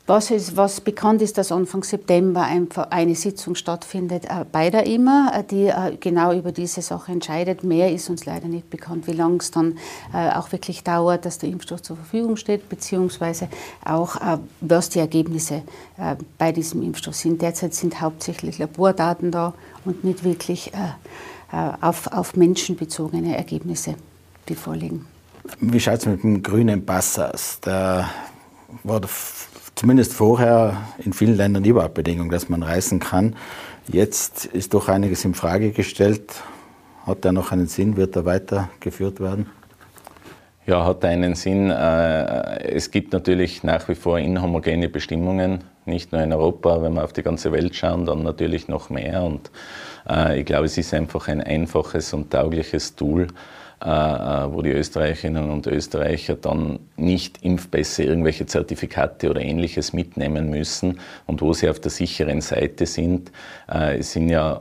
Was, 0.07 0.29
ist, 0.29 0.55
was 0.55 0.81
bekannt 0.81 1.23
ist, 1.23 1.39
dass 1.39 1.51
Anfang 1.51 1.83
September 1.83 2.47
eine 2.91 3.15
Sitzung 3.15 3.55
stattfindet 3.55 4.25
äh, 4.25 4.45
bei 4.51 4.69
der 4.69 4.85
IMA, 4.85 5.31
äh, 5.33 5.43
die 5.43 5.65
äh, 5.65 5.97
genau 5.99 6.31
über 6.31 6.51
diese 6.51 6.83
Sache 6.83 7.11
entscheidet. 7.11 7.63
Mehr 7.63 7.91
ist 7.91 8.07
uns 8.11 8.23
leider 8.23 8.47
nicht 8.47 8.69
bekannt, 8.69 9.07
wie 9.07 9.13
lange 9.13 9.37
es 9.37 9.49
dann 9.49 9.77
auch 10.13 10.51
wirklich 10.51 10.83
dauert, 10.83 11.25
dass 11.25 11.39
der 11.39 11.49
Impfstoff 11.49 11.81
zur 11.81 11.95
Verfügung 11.95 12.37
steht, 12.37 12.69
beziehungsweise 12.69 13.49
auch, 13.83 14.15
was 14.61 14.89
die 14.89 14.99
Ergebnisse 14.99 15.63
bei 16.37 16.51
diesem 16.51 16.83
Impfstoff 16.83 17.15
sind. 17.15 17.41
Derzeit 17.41 17.73
sind 17.73 17.99
hauptsächlich 17.99 18.57
Labordaten 18.59 19.31
da 19.31 19.53
und 19.83 20.03
nicht 20.03 20.23
wirklich 20.23 20.71
auf, 21.81 22.07
auf 22.07 22.35
menschenbezogene 22.35 23.35
Ergebnisse 23.35 23.95
die 24.49 24.55
vorliegen. 24.55 25.05
Wie 25.59 25.79
schaut 25.79 25.99
es 25.99 26.05
mit 26.05 26.23
dem 26.23 26.41
grünen 26.41 26.85
Pass 26.85 27.19
aus? 27.19 27.59
Da 27.61 28.09
war 28.83 29.01
zumindest 29.75 30.13
vorher 30.13 30.77
in 31.03 31.13
vielen 31.13 31.35
Ländern 31.35 31.63
überhaupt 31.63 31.93
Bedingung, 31.93 32.29
dass 32.29 32.49
man 32.49 32.63
reisen 32.63 32.99
kann. 32.99 33.35
Jetzt 33.87 34.45
ist 34.45 34.73
doch 34.73 34.89
einiges 34.89 35.23
in 35.25 35.33
Frage 35.33 35.71
gestellt. 35.71 36.43
Hat 37.05 37.23
er 37.23 37.31
noch 37.31 37.51
einen 37.51 37.67
Sinn? 37.67 37.97
Wird 37.97 38.15
er 38.15 38.25
weitergeführt 38.25 39.19
werden? 39.19 39.47
Ja, 40.65 40.83
hat 40.83 41.05
einen 41.05 41.35
Sinn. 41.35 41.69
Äh, 41.69 42.63
es 42.63 42.89
gibt 42.89 43.13
natürlich 43.13 43.63
nach 43.63 43.87
wie 43.87 43.93
vor 43.93 44.17
inhomogene 44.17 44.89
Bestimmungen, 44.89 45.63
nicht 45.85 46.11
nur 46.11 46.21
in 46.21 46.33
Europa, 46.33 46.81
wenn 46.81 46.93
wir 46.93 47.03
auf 47.03 47.13
die 47.13 47.23
ganze 47.23 47.51
Welt 47.51 47.75
schauen, 47.75 48.05
dann 48.05 48.23
natürlich 48.23 48.67
noch 48.67 48.89
mehr. 48.89 49.23
Und 49.23 49.51
äh, 50.09 50.39
ich 50.39 50.45
glaube, 50.45 50.65
es 50.65 50.77
ist 50.77 50.93
einfach 50.93 51.27
ein 51.27 51.41
einfaches 51.41 52.13
und 52.13 52.31
taugliches 52.31 52.95
Tool, 52.95 53.27
äh, 53.83 53.89
äh, 53.89 54.53
wo 54.53 54.61
die 54.61 54.71
Österreicherinnen 54.71 55.51
und 55.51 55.67
Österreicher 55.67 56.35
dann 56.35 56.79
nicht 56.95 57.43
Impfpässe, 57.43 58.03
irgendwelche 58.03 58.45
Zertifikate 58.45 59.29
oder 59.29 59.41
ähnliches 59.41 59.91
mitnehmen 59.91 60.49
müssen 60.49 60.99
und 61.27 61.41
wo 61.41 61.51
sie 61.51 61.69
auf 61.69 61.81
der 61.81 61.91
sicheren 61.91 62.39
Seite 62.39 62.85
sind. 62.85 63.31
Äh, 63.69 63.97
es 63.97 64.13
sind 64.13 64.29
ja 64.29 64.59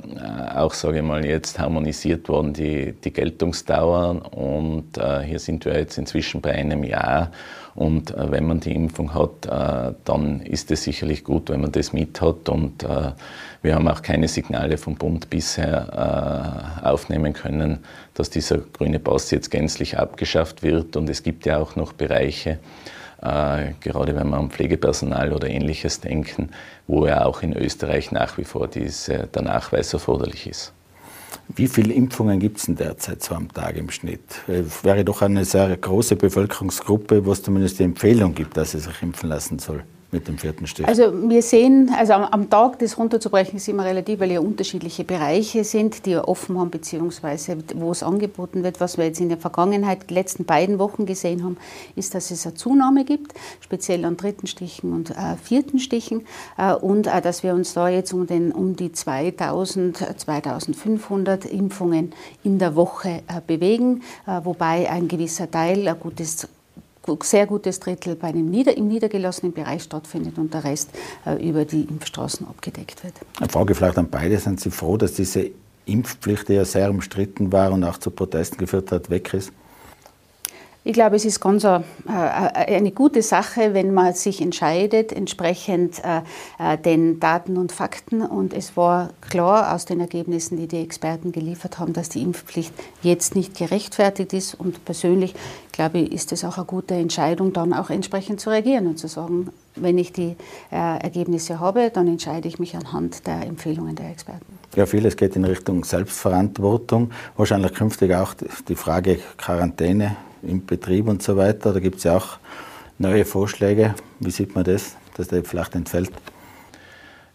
auch, 0.56 0.74
sage 0.74 0.98
ich 0.98 1.04
mal, 1.04 1.24
jetzt 1.24 1.60
harmonisiert 1.60 2.28
worden 2.28 2.54
die, 2.54 2.92
die 2.92 3.12
Geltungsdauer 3.12 4.34
und 4.34 5.00
hier 5.24 5.38
sind 5.38 5.64
wir 5.64 5.78
jetzt 5.78 5.96
inzwischen 5.96 6.40
bei 6.40 6.52
einem 6.52 6.82
Jahr. 6.84 7.30
Und 7.74 8.14
äh, 8.14 8.30
wenn 8.30 8.46
man 8.46 8.60
die 8.60 8.74
Impfung 8.74 9.14
hat, 9.14 9.46
äh, 9.46 9.94
dann 10.04 10.40
ist 10.40 10.70
es 10.70 10.84
sicherlich 10.84 11.24
gut, 11.24 11.50
wenn 11.50 11.60
man 11.60 11.72
das 11.72 11.92
mit 11.92 12.20
hat. 12.20 12.48
Und 12.48 12.84
äh, 12.84 13.12
wir 13.62 13.74
haben 13.74 13.88
auch 13.88 14.02
keine 14.02 14.28
Signale 14.28 14.78
vom 14.78 14.94
Bund 14.94 15.30
bisher 15.30 16.82
aufnehmen 16.82 17.32
können, 17.32 17.78
dass 18.12 18.28
dieser 18.28 18.58
grüne 18.58 18.98
Pass 18.98 19.30
jetzt 19.30 19.50
gänzlich 19.50 19.98
abgeschafft 19.98 20.62
wird. 20.62 20.96
Und 20.96 21.08
es 21.08 21.22
gibt 21.22 21.46
ja 21.46 21.58
auch 21.58 21.74
noch 21.74 21.94
Bereiche, 21.94 22.58
gerade 23.22 24.16
wenn 24.16 24.28
wir 24.28 24.36
an 24.36 24.50
Pflegepersonal 24.50 25.32
oder 25.32 25.48
ähnliches 25.48 26.00
denken, 26.00 26.50
wo 26.86 27.06
ja 27.06 27.24
auch 27.24 27.40
in 27.40 27.56
Österreich 27.56 28.12
nach 28.12 28.36
wie 28.36 28.44
vor 28.44 28.68
diese, 28.68 29.28
der 29.28 29.40
Nachweis 29.40 29.94
erforderlich 29.94 30.46
ist. 30.46 30.74
Wie 31.54 31.68
viele 31.68 31.92
Impfungen 31.92 32.40
gibt 32.40 32.58
es 32.58 32.66
denn 32.66 32.76
derzeit 32.76 33.22
so 33.22 33.34
am 33.34 33.52
Tag 33.52 33.76
im 33.76 33.90
Schnitt? 33.90 34.20
Es 34.46 34.84
wäre 34.84 35.04
doch 35.04 35.22
eine 35.22 35.44
sehr 35.44 35.76
große 35.76 36.16
Bevölkerungsgruppe, 36.16 37.24
wo 37.24 37.32
es 37.32 37.42
zumindest 37.42 37.78
die 37.78 37.84
Empfehlung 37.84 38.34
gibt, 38.34 38.56
dass 38.56 38.72
sie 38.72 38.80
sich 38.80 39.02
impfen 39.02 39.28
lassen 39.28 39.58
soll 39.58 39.84
mit 40.14 40.28
dem 40.28 40.38
vierten 40.38 40.66
Stich? 40.66 40.86
Also 40.86 41.28
wir 41.28 41.42
sehen, 41.42 41.90
also 41.98 42.14
am, 42.14 42.24
am 42.24 42.50
Tag 42.50 42.78
das 42.78 42.96
runterzubrechen 42.96 43.56
ist 43.56 43.68
immer 43.68 43.84
relativ, 43.84 44.20
weil 44.20 44.30
ja 44.30 44.40
unterschiedliche 44.40 45.04
Bereiche 45.04 45.64
sind, 45.64 46.06
die 46.06 46.12
ja 46.12 46.26
offen 46.26 46.58
haben, 46.58 46.70
beziehungsweise 46.70 47.58
wo 47.74 47.90
es 47.90 48.02
angeboten 48.02 48.62
wird. 48.62 48.80
Was 48.80 48.96
wir 48.96 49.04
jetzt 49.04 49.20
in 49.20 49.28
der 49.28 49.38
Vergangenheit, 49.38 50.08
die 50.08 50.14
letzten 50.14 50.44
beiden 50.44 50.78
Wochen 50.78 51.04
gesehen 51.04 51.42
haben, 51.44 51.56
ist, 51.96 52.14
dass 52.14 52.30
es 52.30 52.46
eine 52.46 52.54
Zunahme 52.54 53.04
gibt, 53.04 53.34
speziell 53.60 54.04
an 54.04 54.16
dritten 54.16 54.46
Stichen 54.46 54.92
und 54.92 55.10
äh, 55.10 55.36
vierten 55.42 55.80
Stichen 55.80 56.22
äh, 56.56 56.72
und 56.72 57.08
äh, 57.08 57.20
dass 57.20 57.42
wir 57.42 57.52
uns 57.52 57.74
da 57.74 57.88
jetzt 57.88 58.12
um, 58.12 58.26
den, 58.26 58.52
um 58.52 58.76
die 58.76 58.92
2000, 58.92 59.96
2500 60.16 61.44
Impfungen 61.44 62.12
in 62.44 62.58
der 62.58 62.76
Woche 62.76 63.22
äh, 63.26 63.40
bewegen, 63.44 64.02
äh, 64.26 64.40
wobei 64.44 64.88
ein 64.88 65.08
gewisser 65.08 65.50
Teil, 65.50 65.88
ein 65.88 65.98
gutes 65.98 66.48
sehr 67.22 67.46
gutes 67.46 67.80
Drittel 67.80 68.16
bei 68.16 68.28
einem 68.28 68.50
Nieder 68.50 68.76
im 68.76 68.88
niedergelassenen 68.88 69.52
Bereich 69.52 69.82
stattfindet 69.82 70.38
und 70.38 70.52
der 70.52 70.64
Rest 70.64 70.90
äh, 71.26 71.46
über 71.46 71.64
die 71.64 71.82
Impfstraßen 71.82 72.46
abgedeckt 72.46 73.04
wird. 73.04 73.14
Eine 73.38 73.48
Frage 73.48 73.74
vielleicht 73.74 73.98
an 73.98 74.08
beide. 74.10 74.38
Sind 74.38 74.60
Sie 74.60 74.70
froh, 74.70 74.96
dass 74.96 75.14
diese 75.14 75.50
Impfpflicht, 75.86 76.48
die 76.48 76.54
ja 76.54 76.64
sehr 76.64 76.90
umstritten 76.90 77.52
war 77.52 77.72
und 77.72 77.84
auch 77.84 77.98
zu 77.98 78.10
Protesten 78.10 78.56
geführt 78.56 78.90
hat, 78.92 79.10
weg 79.10 79.32
ist? 79.34 79.52
Ich 80.86 80.92
glaube, 80.92 81.16
es 81.16 81.24
ist 81.24 81.40
ganz 81.40 81.64
eine, 81.64 81.82
äh, 82.06 82.76
eine 82.76 82.90
gute 82.90 83.22
Sache, 83.22 83.72
wenn 83.72 83.94
man 83.94 84.12
sich 84.12 84.42
entscheidet, 84.42 85.12
entsprechend 85.12 86.02
äh, 86.04 86.20
äh, 86.58 86.76
den 86.76 87.18
Daten 87.20 87.56
und 87.56 87.72
Fakten. 87.72 88.20
Und 88.20 88.52
es 88.52 88.76
war 88.76 89.08
klar 89.22 89.74
aus 89.74 89.86
den 89.86 90.00
Ergebnissen, 90.00 90.58
die 90.58 90.68
die 90.68 90.82
Experten 90.82 91.32
geliefert 91.32 91.78
haben, 91.78 91.94
dass 91.94 92.10
die 92.10 92.20
Impfpflicht 92.20 92.74
jetzt 93.00 93.34
nicht 93.34 93.56
gerechtfertigt 93.56 94.34
ist. 94.34 94.60
Und 94.60 94.84
persönlich, 94.84 95.34
glaube 95.72 96.00
ich, 96.00 96.12
ist 96.12 96.32
es 96.32 96.44
auch 96.44 96.58
eine 96.58 96.66
gute 96.66 96.92
Entscheidung, 96.92 97.54
dann 97.54 97.72
auch 97.72 97.88
entsprechend 97.88 98.42
zu 98.42 98.50
reagieren 98.50 98.86
und 98.86 98.98
zu 98.98 99.08
sagen, 99.08 99.48
wenn 99.76 99.96
ich 99.96 100.12
die 100.12 100.36
Ergebnisse 100.70 101.58
habe, 101.58 101.90
dann 101.92 102.06
entscheide 102.06 102.46
ich 102.46 102.60
mich 102.60 102.76
anhand 102.76 103.26
der 103.26 103.42
Empfehlungen 103.44 103.96
der 103.96 104.10
Experten. 104.10 104.58
Ja, 104.76 104.86
vieles 104.86 105.16
geht 105.16 105.34
in 105.34 105.44
Richtung 105.44 105.82
Selbstverantwortung. 105.82 107.10
Wahrscheinlich 107.36 107.74
künftig 107.74 108.14
auch 108.14 108.34
die 108.68 108.76
Frage 108.76 109.18
Quarantäne 109.36 110.16
im 110.46 110.64
Betrieb 110.66 111.08
und 111.08 111.22
so 111.22 111.36
weiter. 111.36 111.72
Da 111.72 111.80
gibt 111.80 111.96
es 111.96 112.04
ja 112.04 112.16
auch 112.16 112.38
neue 112.98 113.24
Vorschläge. 113.24 113.94
Wie 114.20 114.30
sieht 114.30 114.54
man 114.54 114.64
das, 114.64 114.96
dass 115.16 115.28
der 115.28 115.44
vielleicht 115.44 115.74
entfällt? 115.74 116.10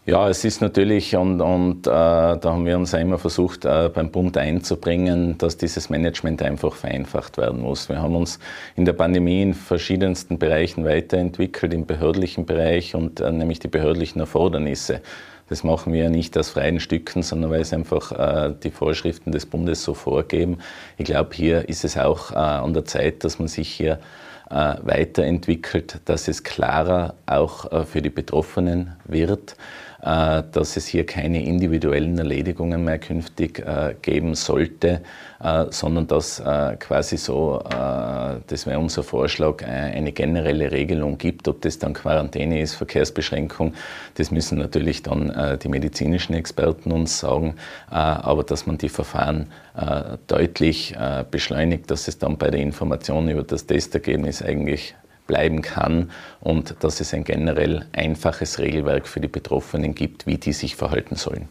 Ja, 0.09 0.27
es 0.27 0.43
ist 0.43 0.59
natürlich, 0.59 1.15
und, 1.15 1.39
und 1.39 1.85
äh, 1.85 1.91
da 1.91 2.39
haben 2.43 2.65
wir 2.65 2.77
uns 2.77 2.93
immer 2.93 3.19
versucht, 3.19 3.65
äh, 3.65 3.91
beim 3.93 4.09
Bund 4.09 4.37
einzubringen, 4.37 5.37
dass 5.37 5.57
dieses 5.57 5.91
Management 5.91 6.41
einfach 6.41 6.73
vereinfacht 6.73 7.37
werden 7.37 7.61
muss. 7.61 7.89
Wir 7.89 8.01
haben 8.01 8.15
uns 8.15 8.39
in 8.75 8.85
der 8.85 8.93
Pandemie 8.93 9.43
in 9.43 9.53
verschiedensten 9.53 10.39
Bereichen 10.39 10.83
weiterentwickelt, 10.83 11.75
im 11.75 11.85
behördlichen 11.85 12.47
Bereich 12.47 12.95
und 12.95 13.19
äh, 13.19 13.31
nämlich 13.31 13.59
die 13.59 13.67
behördlichen 13.67 14.19
Erfordernisse. 14.19 15.01
Das 15.49 15.63
machen 15.63 15.93
wir 15.93 16.09
nicht 16.09 16.37
aus 16.37 16.49
freien 16.49 16.79
Stücken, 16.79 17.23
sondern 17.23 17.49
weil 17.51 17.61
es 17.61 17.73
einfach 17.73 18.11
äh, 18.11 18.53
die 18.63 18.69
Vorschriften 18.69 19.31
des 19.31 19.45
Bundes 19.45 19.83
so 19.83 19.93
vorgeben. 19.93 20.59
Ich 20.97 21.05
glaube, 21.05 21.31
hier 21.33 21.67
ist 21.67 21.83
es 21.83 21.97
auch 21.97 22.31
äh, 22.31 22.35
an 22.35 22.73
der 22.73 22.85
Zeit, 22.85 23.23
dass 23.23 23.39
man 23.39 23.47
sich 23.47 23.69
hier 23.69 23.99
äh, 24.49 24.75
weiterentwickelt, 24.81 26.01
dass 26.05 26.27
es 26.27 26.43
klarer 26.43 27.15
auch 27.25 27.71
äh, 27.71 27.85
für 27.85 28.01
die 28.01 28.09
Betroffenen 28.09 28.95
wird. 29.05 29.55
Äh, 30.01 30.43
dass 30.53 30.77
es 30.77 30.87
hier 30.87 31.05
keine 31.05 31.43
individuellen 31.43 32.17
Erledigungen 32.17 32.85
mehr 32.85 32.99
künftig 32.99 33.59
äh, 33.59 33.95
geben 34.01 34.33
sollte, 34.33 35.01
äh, 35.43 35.65
sondern 35.71 36.07
dass 36.07 36.41
quasi 36.79 37.17
so, 37.17 37.61
das 37.69 38.65
wäre 38.65 38.79
unser 38.79 39.03
Vorschlag, 39.03 39.63
eine 39.63 40.11
generelle 40.11 40.71
Regelung 40.71 41.17
gibt, 41.17 41.47
ob 41.47 41.61
das 41.61 41.79
dann 41.79 41.93
Quarantäne 41.93 42.61
ist, 42.61 42.75
Verkehrsbeschränkung, 42.75 43.73
das 44.15 44.31
müssen 44.31 44.57
natürlich 44.57 45.03
dann 45.03 45.59
die 45.61 45.67
medizinischen 45.69 46.33
Experten 46.33 46.91
uns 46.91 47.19
sagen, 47.19 47.55
aber 47.89 48.43
dass 48.43 48.65
man 48.65 48.77
die 48.77 48.89
Verfahren 48.89 49.47
deutlich 50.27 50.95
beschleunigt, 51.31 51.89
dass 51.91 52.07
es 52.07 52.17
dann 52.17 52.37
bei 52.37 52.49
der 52.49 52.61
Information 52.61 53.29
über 53.29 53.43
das 53.43 53.65
Testergebnis 53.65 54.41
eigentlich 54.41 54.95
bleiben 55.29 55.61
kann 55.61 56.09
und 56.41 56.75
dass 56.79 56.99
es 56.99 57.13
ein 57.13 57.23
generell 57.23 57.85
einfaches 57.93 58.57
Regelwerk 58.57 59.07
für 59.07 59.21
die 59.21 59.27
Betroffenen 59.27 59.93
gibt, 59.93 60.25
wie 60.25 60.37
die 60.37 60.53
sich 60.53 60.75
verhalten 60.75 61.15
sollen. 61.15 61.47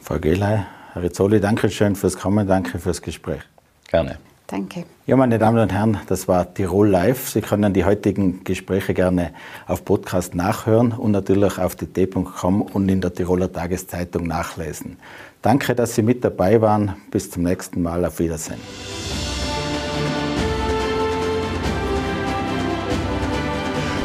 Frau 0.00 0.18
Gehley, 0.18 0.60
Herr 0.94 1.02
Rizzoli, 1.02 1.38
danke 1.38 1.68
schön 1.68 1.94
fürs 1.94 2.16
Kommen, 2.16 2.48
danke 2.48 2.78
fürs 2.78 3.02
Gespräch. 3.02 3.42
Gerne. 3.90 4.16
Danke. 4.46 4.84
Ja, 5.04 5.16
meine 5.16 5.38
Damen 5.38 5.58
und 5.58 5.74
Herren, 5.74 5.98
das 6.06 6.26
war 6.26 6.54
Tirol 6.54 6.88
Live. 6.88 7.28
Sie 7.28 7.42
können 7.42 7.74
die 7.74 7.84
heutigen 7.84 8.44
Gespräche 8.44 8.94
gerne 8.94 9.32
auf 9.66 9.84
Podcast 9.84 10.34
nachhören 10.34 10.92
und 10.92 11.10
natürlich 11.10 11.58
auf 11.58 11.76
dt.com 11.76 12.62
und 12.62 12.88
in 12.88 13.02
der 13.02 13.12
Tiroler 13.12 13.52
Tageszeitung 13.52 14.26
nachlesen. 14.26 14.96
Danke, 15.42 15.74
dass 15.74 15.94
Sie 15.94 16.02
mit 16.02 16.24
dabei 16.24 16.62
waren. 16.62 16.96
Bis 17.10 17.30
zum 17.30 17.42
nächsten 17.42 17.82
Mal. 17.82 18.06
Auf 18.06 18.20
Wiedersehen. 18.20 18.60